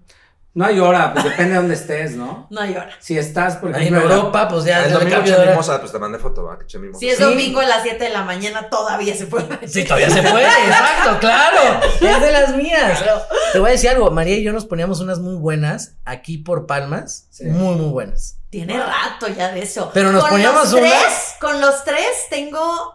No 0.57 0.65
hay 0.65 0.81
hora, 0.81 1.13
pues 1.13 1.25
depende 1.25 1.51
de 1.51 1.57
dónde 1.57 1.75
estés, 1.75 2.13
¿no? 2.17 2.47
No 2.51 2.63
hay 2.63 2.73
hora. 2.73 2.89
Si 2.99 3.19
estás, 3.19 3.57
por 3.57 3.69
Ahí 3.75 3.89
en 3.89 3.95
ejemplo, 3.95 4.11
en 4.11 4.19
Europa, 4.19 4.49
pues 4.49 4.65
ya 4.65 4.79
Ah, 4.79 4.81
es 4.81 4.87
el 4.87 4.93
domingo 4.95 5.15
cambio 5.17 5.33
de 5.33 5.37
eché 5.37 5.43
hora. 5.43 5.51
mimosa, 5.53 5.81
pues 5.81 5.93
te 5.93 5.99
mandé 5.99 6.19
foto, 6.19 6.45
¿va? 6.45 6.59
Que 6.59 6.65
eché 6.65 6.79
mimosa. 6.79 6.99
Si 6.99 7.09
es 7.11 7.19
domingo 7.21 7.61
a 7.61 7.67
las 7.67 7.83
7 7.83 8.03
de 8.03 8.11
la 8.11 8.23
mañana, 8.23 8.71
todavía 8.71 9.15
se 9.15 9.27
puede. 9.27 9.69
Sí, 9.69 9.85
todavía 9.85 10.09
se 10.09 10.23
puede, 10.23 10.47
exacto, 10.47 11.19
claro. 11.21 11.81
Es 12.01 12.21
de 12.23 12.33
las 12.33 12.57
mías. 12.57 13.05
Te 13.53 13.59
voy 13.59 13.69
a 13.69 13.73
decir 13.73 13.91
algo, 13.91 14.11
María 14.11 14.37
y 14.39 14.43
yo 14.43 14.53
nos 14.55 14.65
poníamos 14.65 15.01
unas 15.01 15.19
muy 15.19 15.35
buenas 15.37 15.97
aquí 16.07 16.39
por 16.39 16.67
Palmas, 16.67 17.27
Sí. 17.31 17.45
muy, 17.45 17.75
muy 17.77 17.91
buenas. 17.91 18.39
Tiene 18.49 18.79
rato 18.83 19.29
ya 19.29 19.53
de 19.53 19.61
eso. 19.63 19.91
Pero 19.93 20.11
nos 20.11 20.23
con 20.23 20.31
poníamos 20.31 20.73
los 20.73 20.81
una- 20.81 20.89
tres, 20.89 21.35
Con 21.39 21.61
los 21.61 21.85
tres 21.85 22.07
tengo, 22.31 22.95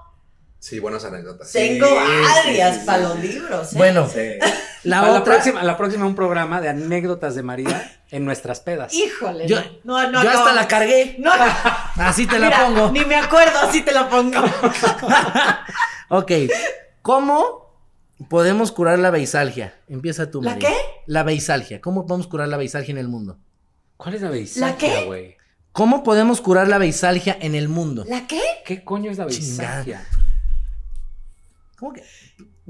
Sí, 0.57 0.79
buenas 0.79 1.05
anécdotas. 1.05 1.51
tengo 1.51 1.85
sí, 1.85 1.93
varias 2.43 2.77
sí, 2.77 2.81
para 2.87 2.97
sí, 2.97 3.03
los 3.03 3.13
sí. 3.13 3.21
libros. 3.27 3.73
¿eh? 3.73 3.77
Bueno, 3.77 4.09
Sí. 4.11 4.29
La 4.83 4.99
a, 4.99 5.03
la 5.03 5.11
otra... 5.19 5.33
próxima, 5.33 5.63
la 5.63 5.77
próxima 5.77 6.05
un 6.05 6.15
programa 6.15 6.59
de 6.61 6.69
anécdotas 6.69 7.35
de 7.35 7.43
María 7.43 7.99
en 8.09 8.25
nuestras 8.25 8.59
pedas. 8.59 8.93
Híjole. 8.93 9.47
Yo, 9.47 9.57
no, 9.83 10.09
no, 10.09 10.23
yo 10.23 10.29
hasta 10.29 10.53
la 10.53 10.67
cargué. 10.67 11.15
No, 11.19 11.31
Así 11.97 12.25
te 12.27 12.39
la 12.39 12.47
mira, 12.47 12.65
pongo. 12.65 12.91
Ni 12.91 13.05
me 13.05 13.15
acuerdo, 13.15 13.59
así 13.59 13.81
te 13.81 13.91
la 13.91 14.09
pongo. 14.09 14.41
Ok, 16.13 16.29
¿cómo 17.01 17.73
podemos 18.29 18.73
curar 18.73 18.99
la 18.99 19.11
beisalgia? 19.11 19.73
Empieza 19.87 20.29
tú, 20.29 20.41
¿La 20.41 20.51
María. 20.55 20.67
qué? 20.69 20.75
La 21.05 21.23
beisalgia. 21.23 21.79
¿Cómo 21.79 22.05
podemos 22.05 22.27
curar 22.27 22.49
la 22.49 22.57
beisalgia 22.57 22.91
en 22.91 22.97
el 22.97 23.07
mundo? 23.07 23.37
¿Cuál 23.95 24.15
es 24.15 24.21
la 24.21 24.27
¿La 24.27 24.33
beisalgia, 24.33 24.75
qué? 24.99 25.05
güey? 25.05 25.37
¿Cómo 25.71 26.03
podemos 26.03 26.41
curar 26.41 26.67
la 26.67 26.79
beisalgia 26.79 27.37
en 27.39 27.55
el 27.55 27.69
mundo? 27.69 28.03
¿La 28.09 28.27
qué? 28.27 28.41
¿Qué 28.65 28.83
coño 28.83 29.09
es 29.09 29.19
la 29.19 29.27
Chingada. 29.27 29.77
beisalgia? 29.85 30.05
¿Cómo 31.77 31.93
que? 31.93 32.03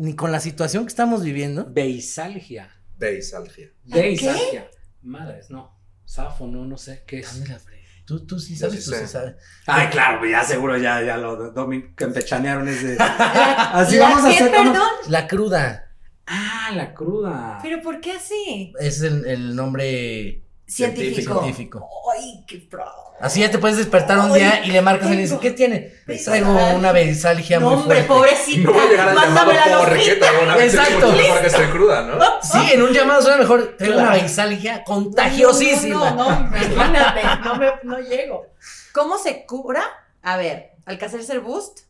Ni 0.01 0.15
con 0.15 0.31
la 0.31 0.39
situación 0.39 0.83
que 0.85 0.89
estamos 0.89 1.23
viviendo. 1.23 1.67
Beisalgia. 1.69 2.71
Beisalgia. 2.97 3.67
Beisalgia. 3.85 4.67
Madres, 5.03 5.51
no. 5.51 5.79
Safo, 6.05 6.47
no, 6.47 6.65
no 6.65 6.75
sé 6.75 7.03
qué 7.05 7.19
es. 7.19 7.47
La 7.47 7.59
Tú, 8.05 8.25
tú 8.25 8.39
sí 8.39 8.55
sabes, 8.55 8.83
sí 8.83 8.89
tú 8.89 8.95
sé. 8.97 9.05
sí 9.05 9.11
sabes. 9.11 9.35
Ay, 9.67 9.87
claro, 9.89 10.17
pues 10.19 10.31
ya 10.31 10.43
seguro 10.43 10.75
ya, 10.75 11.03
ya 11.03 11.17
lo 11.17 11.53
domin- 11.53 11.93
campechanearon 11.93 12.67
ese. 12.67 12.95
¿La, 12.95 13.71
Así 13.73 13.97
la 13.97 14.09
vamos 14.09 14.25
a 14.25 14.29
hacer 14.29 14.49
perdón? 14.49 14.75
La 15.07 15.27
cruda 15.27 15.87
Ah, 16.25 16.71
la 16.75 16.93
cruda. 16.95 17.59
¿Pero 17.61 17.79
por 17.83 18.01
qué 18.01 18.13
así? 18.13 18.73
es 18.79 19.01
el, 19.03 19.25
el 19.27 19.55
nombre. 19.55 20.43
Científico. 20.71 21.41
Científico. 21.41 21.89
Ay, 22.13 22.45
qué 22.47 22.57
pro. 22.69 22.85
Así 23.19 23.41
ya 23.41 23.51
te 23.51 23.57
puedes 23.59 23.77
despertar 23.77 24.17
un 24.19 24.33
día 24.33 24.65
y 24.65 24.71
le 24.71 24.81
marcas 24.81 25.09
y 25.11 25.15
le 25.15 25.21
dices, 25.23 25.37
¿qué 25.39 25.51
tiene? 25.51 25.91
Traigo 26.23 26.51
una 26.75 26.91
beisalgia 26.91 27.59
No, 27.59 27.71
muy 27.71 27.75
hombre, 27.81 28.03
fuerte. 28.03 28.07
pobrecita. 28.07 28.63
No 28.67 28.73
voy 28.73 28.81
a 28.81 28.89
llegar 28.89 29.09
al 29.09 29.15
llamado 29.15 29.51
como 29.63 29.85
requeta. 29.85 30.27
Exacto. 30.63 31.11
Mejor 31.11 31.41
que 31.41 31.47
estoy 31.47 31.65
cruda, 31.67 32.01
¿no? 32.03 32.19
Sí, 32.41 32.71
en 32.73 32.81
un 32.81 32.91
llamado 32.93 33.21
suena 33.21 33.37
mejor. 33.37 33.75
Traigo 33.77 33.95
Claro. 33.97 34.11
una 34.13 34.21
beisalgia 34.21 34.83
contagiosísima. 34.85 36.11
No, 36.11 36.29
no, 36.31 36.39
no, 36.49 36.57
imagínate, 36.57 37.21
no, 37.43 37.55
me, 37.57 37.67
no 37.83 37.99
llego. 37.99 38.47
¿Cómo 38.93 39.17
se 39.17 39.45
cura? 39.45 39.83
A 40.21 40.37
ver, 40.37 40.71
Alcacer 40.85 41.41
Boost, 41.41 41.81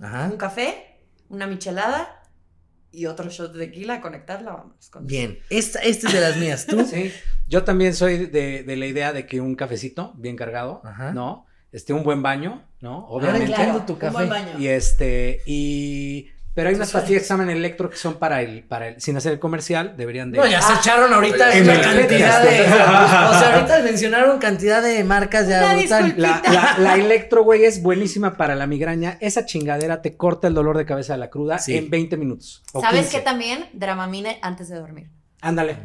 Ajá. 0.00 0.28
un 0.30 0.36
café, 0.36 0.98
una 1.28 1.46
michelada 1.46 2.18
y 2.90 3.06
otro 3.06 3.30
shot 3.30 3.52
de 3.54 3.66
tequila, 3.66 4.00
conectarla, 4.02 4.52
vamos. 4.52 4.90
con- 4.90 5.06
Bien. 5.06 5.38
Esta, 5.48 5.78
esta 5.80 6.08
es 6.08 6.12
de 6.14 6.20
las 6.20 6.36
mías. 6.36 6.66
¿Tú? 6.66 6.84
Sí. 6.84 7.10
Yo 7.52 7.64
también 7.64 7.94
soy 7.94 8.26
de, 8.26 8.62
de 8.62 8.76
la 8.76 8.86
idea 8.86 9.12
de 9.12 9.26
que 9.26 9.42
un 9.42 9.54
cafecito 9.56 10.14
bien 10.16 10.36
cargado, 10.36 10.80
Ajá. 10.84 11.12
¿no? 11.12 11.44
Este, 11.70 11.92
un 11.92 12.02
buen 12.02 12.22
baño, 12.22 12.62
¿no? 12.80 13.06
Obviamente. 13.08 13.54
tu 13.86 13.92
un 13.92 14.12
buen 14.12 14.28
baño. 14.30 14.58
Y 14.58 14.68
este, 14.68 15.40
y. 15.44 16.28
Pero 16.54 16.68
hay 16.70 16.74
unas 16.74 16.90
pastillas 16.92 17.22
que 17.22 17.28
se 17.28 17.32
llaman 17.34 17.50
electro 17.50 17.88
que 17.90 17.96
son 17.96 18.14
para 18.18 18.40
el, 18.42 18.62
para 18.64 18.88
el, 18.88 19.00
sin 19.02 19.16
hacer 19.18 19.32
el 19.32 19.38
comercial, 19.38 19.94
deberían 19.98 20.30
de. 20.30 20.38
No, 20.38 20.46
ya 20.46 20.62
se 20.62 20.72
Ah. 20.72 20.76
echaron 20.80 21.12
ahorita 21.12 21.52
En 21.56 21.64
una 21.64 21.80
cantidad 21.80 22.42
de. 22.42 22.60
O 22.62 23.38
sea, 23.38 23.54
ahorita 23.54 23.80
mencionaron 23.84 24.38
cantidad 24.38 24.82
de 24.82 25.04
marcas 25.04 25.46
ya. 25.46 25.74
La, 26.16 26.42
la, 26.46 26.76
la 26.78 26.94
electro, 26.96 27.44
güey, 27.44 27.64
es 27.64 27.82
buenísima 27.82 28.38
para 28.38 28.54
la 28.54 28.66
migraña. 28.66 29.18
Esa 29.20 29.44
chingadera 29.44 30.00
te 30.00 30.16
corta 30.16 30.48
el 30.48 30.54
dolor 30.54 30.78
de 30.78 30.86
cabeza 30.86 31.12
de 31.14 31.18
la 31.18 31.28
cruda 31.28 31.58
Sí. 31.58 31.76
en 31.76 31.90
20 31.90 32.16
minutos. 32.16 32.62
¿Sabes 32.72 33.02
15. 33.06 33.10
qué 33.18 33.22
también? 33.22 33.66
Dramamine 33.74 34.38
antes 34.40 34.68
de 34.70 34.76
dormir. 34.76 35.10
Ándale. 35.42 35.76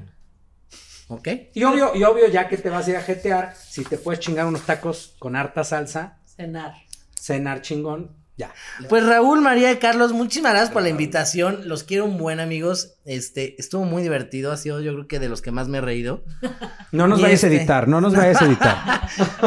¿Ok? 1.08 1.28
Y 1.54 1.64
obvio, 1.64 1.96
y 1.96 2.04
obvio, 2.04 2.28
ya 2.28 2.48
que 2.50 2.58
te 2.58 2.70
vas 2.70 2.86
a 2.88 2.90
ir 2.92 2.96
a 2.98 3.02
jetear, 3.02 3.56
si 3.56 3.84
te 3.84 3.98
puedes 3.98 4.20
chingar 4.20 4.46
unos 4.46 4.64
tacos 4.64 5.16
con 5.20 5.36
harta 5.36 5.64
salsa, 5.64 6.18
Cenar. 6.26 6.74
cenar 7.20 7.62
chingón, 7.62 8.12
ya. 8.36 8.52
Pues 8.90 9.04
Raúl, 9.06 9.42
María 9.42 9.72
y 9.72 9.78
Carlos, 9.78 10.12
muchísimas 10.12 10.52
gracias 10.52 10.72
por 10.72 10.84
la 10.84 10.90
invitación. 10.90 11.68
Los 11.68 11.84
quiero 11.84 12.06
un 12.06 12.18
buen 12.20 12.40
amigos. 12.40 12.94
Este, 13.04 13.56
estuvo 13.60 13.84
muy 13.84 14.04
divertido. 14.04 14.52
Ha 14.52 14.58
sido, 14.58 14.80
yo 14.80 14.94
creo 14.94 15.08
que 15.08 15.18
de 15.20 15.28
los 15.28 15.42
que 15.42 15.50
más 15.52 15.68
me 15.70 15.80
he 15.80 15.82
reído. 15.82 16.24
No 16.94 17.06
nos 17.08 17.20
Y 17.20 17.24
vayas 17.24 17.44
a 17.44 17.48
este- 17.48 17.58
editar, 17.58 17.88
no 17.90 18.00
nos 18.00 18.16
vayas 18.16 18.42
a 18.42 18.46
editar. 18.46 19.02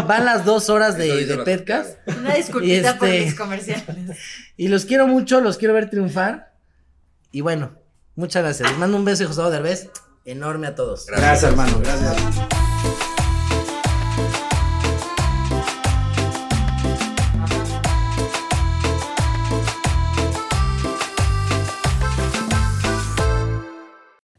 Van 0.07 0.27
las 0.27 0.45
dos 0.45 0.69
horas 0.69 0.99
de, 0.99 1.25
de 1.25 1.37
podcast. 1.39 1.97
Una 2.07 2.35
disculpita 2.35 2.91
Y 2.91 2.99
por 2.99 3.09
este- 3.09 3.25
mis 3.27 3.35
comerciales. 3.35 4.19
Y 4.59 4.69
los 4.69 4.85
quiero 4.85 5.07
mucho, 5.07 5.41
los 5.41 5.57
quiero 5.57 5.73
ver 5.73 5.89
triunfar. 5.89 6.53
Y 7.33 7.41
bueno, 7.41 7.73
muchas 8.17 8.43
gracias. 8.43 8.69
Les 8.71 8.79
mando 8.79 8.97
un 8.99 9.05
beso, 9.07 9.27
José 9.27 9.41
Derbez. 9.51 9.89
Enorme 10.25 10.69
a 10.69 10.75
todos. 10.75 11.07
Gracias, 11.07 11.45
hermano, 11.51 11.79
gracias. 11.79 12.61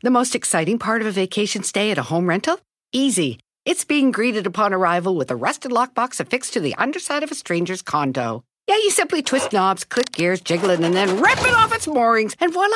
The 0.04 0.10
most 0.10 0.34
exciting 0.34 0.80
part 0.80 1.02
of 1.02 1.08
a 1.08 1.12
vacation 1.12 1.62
stay 1.62 1.92
at 1.92 1.98
a 2.00 2.04
home 2.04 2.28
rental? 2.28 2.60
Easy. 2.92 3.40
It's 3.66 3.86
being 3.86 4.12
greeted 4.12 4.48
upon 4.48 4.74
arrival 4.74 5.16
with 5.16 5.30
a 5.30 5.36
rusted 5.36 5.72
lockbox 5.72 6.20
affixed 6.20 6.54
to 6.54 6.60
the 6.60 6.74
underside 6.76 7.22
of 7.22 7.32
a 7.32 7.36
stranger's 7.36 7.84
condo. 7.84 8.44
Yeah, 8.68 8.78
you 8.78 8.90
simply 8.90 9.22
twist 9.22 9.54
knobs, 9.54 9.84
click 9.84 10.12
gears, 10.12 10.42
jiggle 10.42 10.72
it, 10.72 10.80
and 10.80 10.96
then 10.96 11.22
rip 11.22 11.40
it 11.42 11.54
off 11.54 11.74
its 11.74 11.88
moorings, 11.88 12.36
and 12.40 12.52
voila! 12.52 12.76